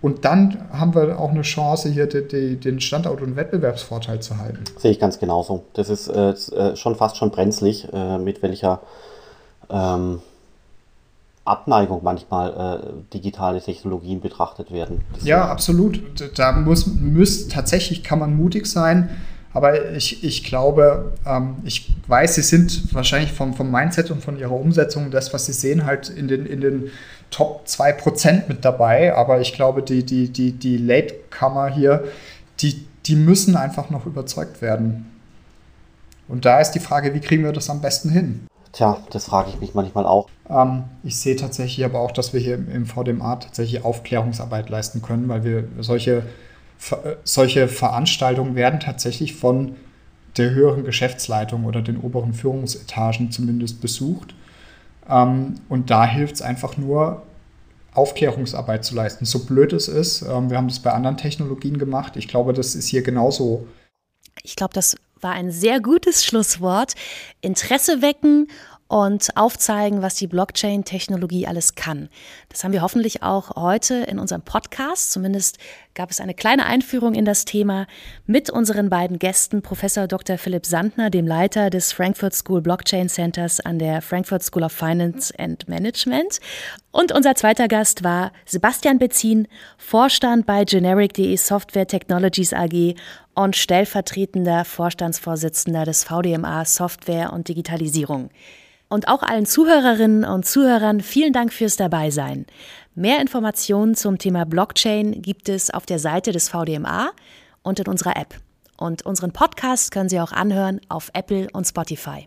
Und 0.00 0.24
dann 0.24 0.56
haben 0.72 0.94
wir 0.94 1.18
auch 1.18 1.30
eine 1.30 1.42
Chance, 1.42 1.90
hier 1.90 2.06
die, 2.06 2.26
die, 2.26 2.56
den 2.56 2.80
Standort- 2.80 3.20
und 3.20 3.36
Wettbewerbsvorteil 3.36 4.20
zu 4.20 4.38
halten. 4.38 4.64
Sehe 4.78 4.92
ich 4.92 4.98
ganz 4.98 5.18
genauso. 5.18 5.64
Das 5.74 5.90
ist 5.90 6.08
äh, 6.08 6.30
äh 6.30 6.76
schon 6.76 6.96
fast 6.96 7.18
schon 7.18 7.30
brenzlig, 7.30 7.86
äh, 7.92 8.16
mit 8.16 8.42
welcher 8.42 8.80
ähm, 9.70 10.20
Abneigung 11.44 12.00
manchmal 12.02 12.50
äh, 12.82 13.12
digitale 13.14 13.60
Technologien 13.60 14.20
betrachtet 14.20 14.70
werden. 14.70 15.02
Das 15.14 15.24
ja, 15.24 15.46
absolut. 15.46 16.02
Da 16.38 16.52
muss, 16.52 16.86
muss 16.86 17.48
tatsächlich 17.48 18.04
kann 18.04 18.18
man 18.18 18.36
mutig 18.36 18.66
sein. 18.66 19.10
Aber 19.52 19.90
ich, 19.92 20.22
ich 20.22 20.44
glaube, 20.44 21.12
ähm, 21.26 21.56
ich 21.64 21.92
weiß, 22.06 22.36
Sie 22.36 22.42
sind 22.42 22.94
wahrscheinlich 22.94 23.32
vom, 23.32 23.54
vom 23.54 23.70
Mindset 23.70 24.10
und 24.12 24.22
von 24.22 24.38
Ihrer 24.38 24.52
Umsetzung, 24.52 25.10
das, 25.10 25.34
was 25.34 25.46
Sie 25.46 25.52
sehen, 25.52 25.86
halt 25.86 26.08
in 26.08 26.28
den, 26.28 26.46
in 26.46 26.60
den 26.60 26.90
Top 27.30 27.64
2% 27.66 28.42
mit 28.46 28.64
dabei. 28.64 29.16
Aber 29.16 29.40
ich 29.40 29.52
glaube, 29.52 29.82
die, 29.82 30.04
die, 30.04 30.28
die, 30.28 30.52
die 30.52 30.76
Latecomer 30.76 31.68
hier, 31.68 32.04
die, 32.60 32.86
die 33.06 33.16
müssen 33.16 33.56
einfach 33.56 33.90
noch 33.90 34.06
überzeugt 34.06 34.62
werden. 34.62 35.06
Und 36.28 36.44
da 36.44 36.60
ist 36.60 36.72
die 36.72 36.80
Frage, 36.80 37.12
wie 37.12 37.20
kriegen 37.20 37.42
wir 37.42 37.52
das 37.52 37.68
am 37.70 37.80
besten 37.80 38.10
hin? 38.10 38.46
Tja, 38.72 38.98
das 39.10 39.26
frage 39.26 39.50
ich 39.50 39.60
mich 39.60 39.74
manchmal 39.74 40.06
auch. 40.06 40.28
Ähm, 40.48 40.84
ich 41.02 41.18
sehe 41.18 41.36
tatsächlich 41.36 41.84
aber 41.84 42.00
auch, 42.00 42.12
dass 42.12 42.32
wir 42.32 42.40
hier 42.40 42.54
im 42.54 42.86
VDMA 42.86 43.36
tatsächlich 43.36 43.84
Aufklärungsarbeit 43.84 44.70
leisten 44.70 45.02
können, 45.02 45.28
weil 45.28 45.44
wir 45.44 45.64
solche, 45.80 46.24
solche 47.24 47.68
Veranstaltungen 47.68 48.54
werden 48.54 48.80
tatsächlich 48.80 49.34
von 49.34 49.76
der 50.36 50.50
höheren 50.50 50.84
Geschäftsleitung 50.84 51.64
oder 51.64 51.82
den 51.82 51.98
oberen 51.98 52.32
Führungsetagen 52.32 53.32
zumindest 53.32 53.80
besucht. 53.80 54.34
Ähm, 55.08 55.56
und 55.68 55.90
da 55.90 56.06
hilft 56.06 56.36
es 56.36 56.42
einfach 56.42 56.76
nur, 56.76 57.22
Aufklärungsarbeit 57.92 58.84
zu 58.84 58.94
leisten. 58.94 59.24
So 59.24 59.44
blöd 59.44 59.72
es 59.72 59.88
ist, 59.88 60.22
ähm, 60.22 60.50
wir 60.50 60.56
haben 60.56 60.68
das 60.68 60.78
bei 60.78 60.92
anderen 60.92 61.16
Technologien 61.16 61.78
gemacht. 61.78 62.16
Ich 62.16 62.28
glaube, 62.28 62.52
das 62.52 62.74
ist 62.74 62.86
hier 62.86 63.02
genauso. 63.02 63.66
Ich 64.42 64.56
glaube, 64.56 64.74
das 64.74 64.96
war 65.22 65.32
ein 65.32 65.50
sehr 65.50 65.80
gutes 65.80 66.24
Schlusswort. 66.24 66.94
Interesse 67.40 68.02
wecken 68.02 68.48
und 68.90 69.36
aufzeigen, 69.36 70.02
was 70.02 70.16
die 70.16 70.26
Blockchain-Technologie 70.26 71.46
alles 71.46 71.76
kann. 71.76 72.08
Das 72.48 72.64
haben 72.64 72.72
wir 72.72 72.82
hoffentlich 72.82 73.22
auch 73.22 73.54
heute 73.54 73.94
in 73.94 74.18
unserem 74.18 74.42
Podcast. 74.42 75.12
Zumindest 75.12 75.58
gab 75.94 76.10
es 76.10 76.20
eine 76.20 76.34
kleine 76.34 76.66
Einführung 76.66 77.14
in 77.14 77.24
das 77.24 77.44
Thema 77.44 77.86
mit 78.26 78.50
unseren 78.50 78.90
beiden 78.90 79.20
Gästen, 79.20 79.62
Professor 79.62 80.08
Dr. 80.08 80.38
Philipp 80.38 80.66
Sandner, 80.66 81.08
dem 81.08 81.24
Leiter 81.24 81.70
des 81.70 81.92
Frankfurt 81.92 82.34
School 82.34 82.62
Blockchain 82.62 83.08
Centers 83.08 83.60
an 83.60 83.78
der 83.78 84.02
Frankfurt 84.02 84.42
School 84.42 84.64
of 84.64 84.72
Finance 84.72 85.32
and 85.38 85.68
Management. 85.68 86.40
Und 86.90 87.12
unser 87.12 87.36
zweiter 87.36 87.68
Gast 87.68 88.02
war 88.02 88.32
Sebastian 88.44 88.98
Bezin, 88.98 89.46
Vorstand 89.78 90.46
bei 90.46 90.64
Generic.de 90.64 91.36
Software 91.36 91.86
Technologies 91.86 92.52
AG 92.52 92.96
und 93.34 93.54
stellvertretender 93.54 94.64
Vorstandsvorsitzender 94.64 95.84
des 95.84 96.02
VDMA 96.02 96.64
Software 96.64 97.32
und 97.32 97.46
Digitalisierung. 97.46 98.30
Und 98.92 99.06
auch 99.06 99.22
allen 99.22 99.46
Zuhörerinnen 99.46 100.24
und 100.24 100.44
Zuhörern 100.44 101.00
vielen 101.00 101.32
Dank 101.32 101.52
fürs 101.52 101.76
Dabeisein. 101.76 102.44
Mehr 102.96 103.20
Informationen 103.20 103.94
zum 103.94 104.18
Thema 104.18 104.44
Blockchain 104.44 105.22
gibt 105.22 105.48
es 105.48 105.70
auf 105.70 105.86
der 105.86 106.00
Seite 106.00 106.32
des 106.32 106.48
VDMA 106.48 107.12
und 107.62 107.78
in 107.78 107.86
unserer 107.86 108.16
App. 108.16 108.34
Und 108.76 109.06
unseren 109.06 109.32
Podcast 109.32 109.92
können 109.92 110.08
Sie 110.08 110.18
auch 110.18 110.32
anhören 110.32 110.80
auf 110.88 111.10
Apple 111.14 111.46
und 111.52 111.68
Spotify. 111.68 112.26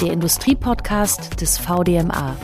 Der 0.00 0.12
Industriepodcast 0.12 1.40
des 1.40 1.58
VDMA. 1.58 2.36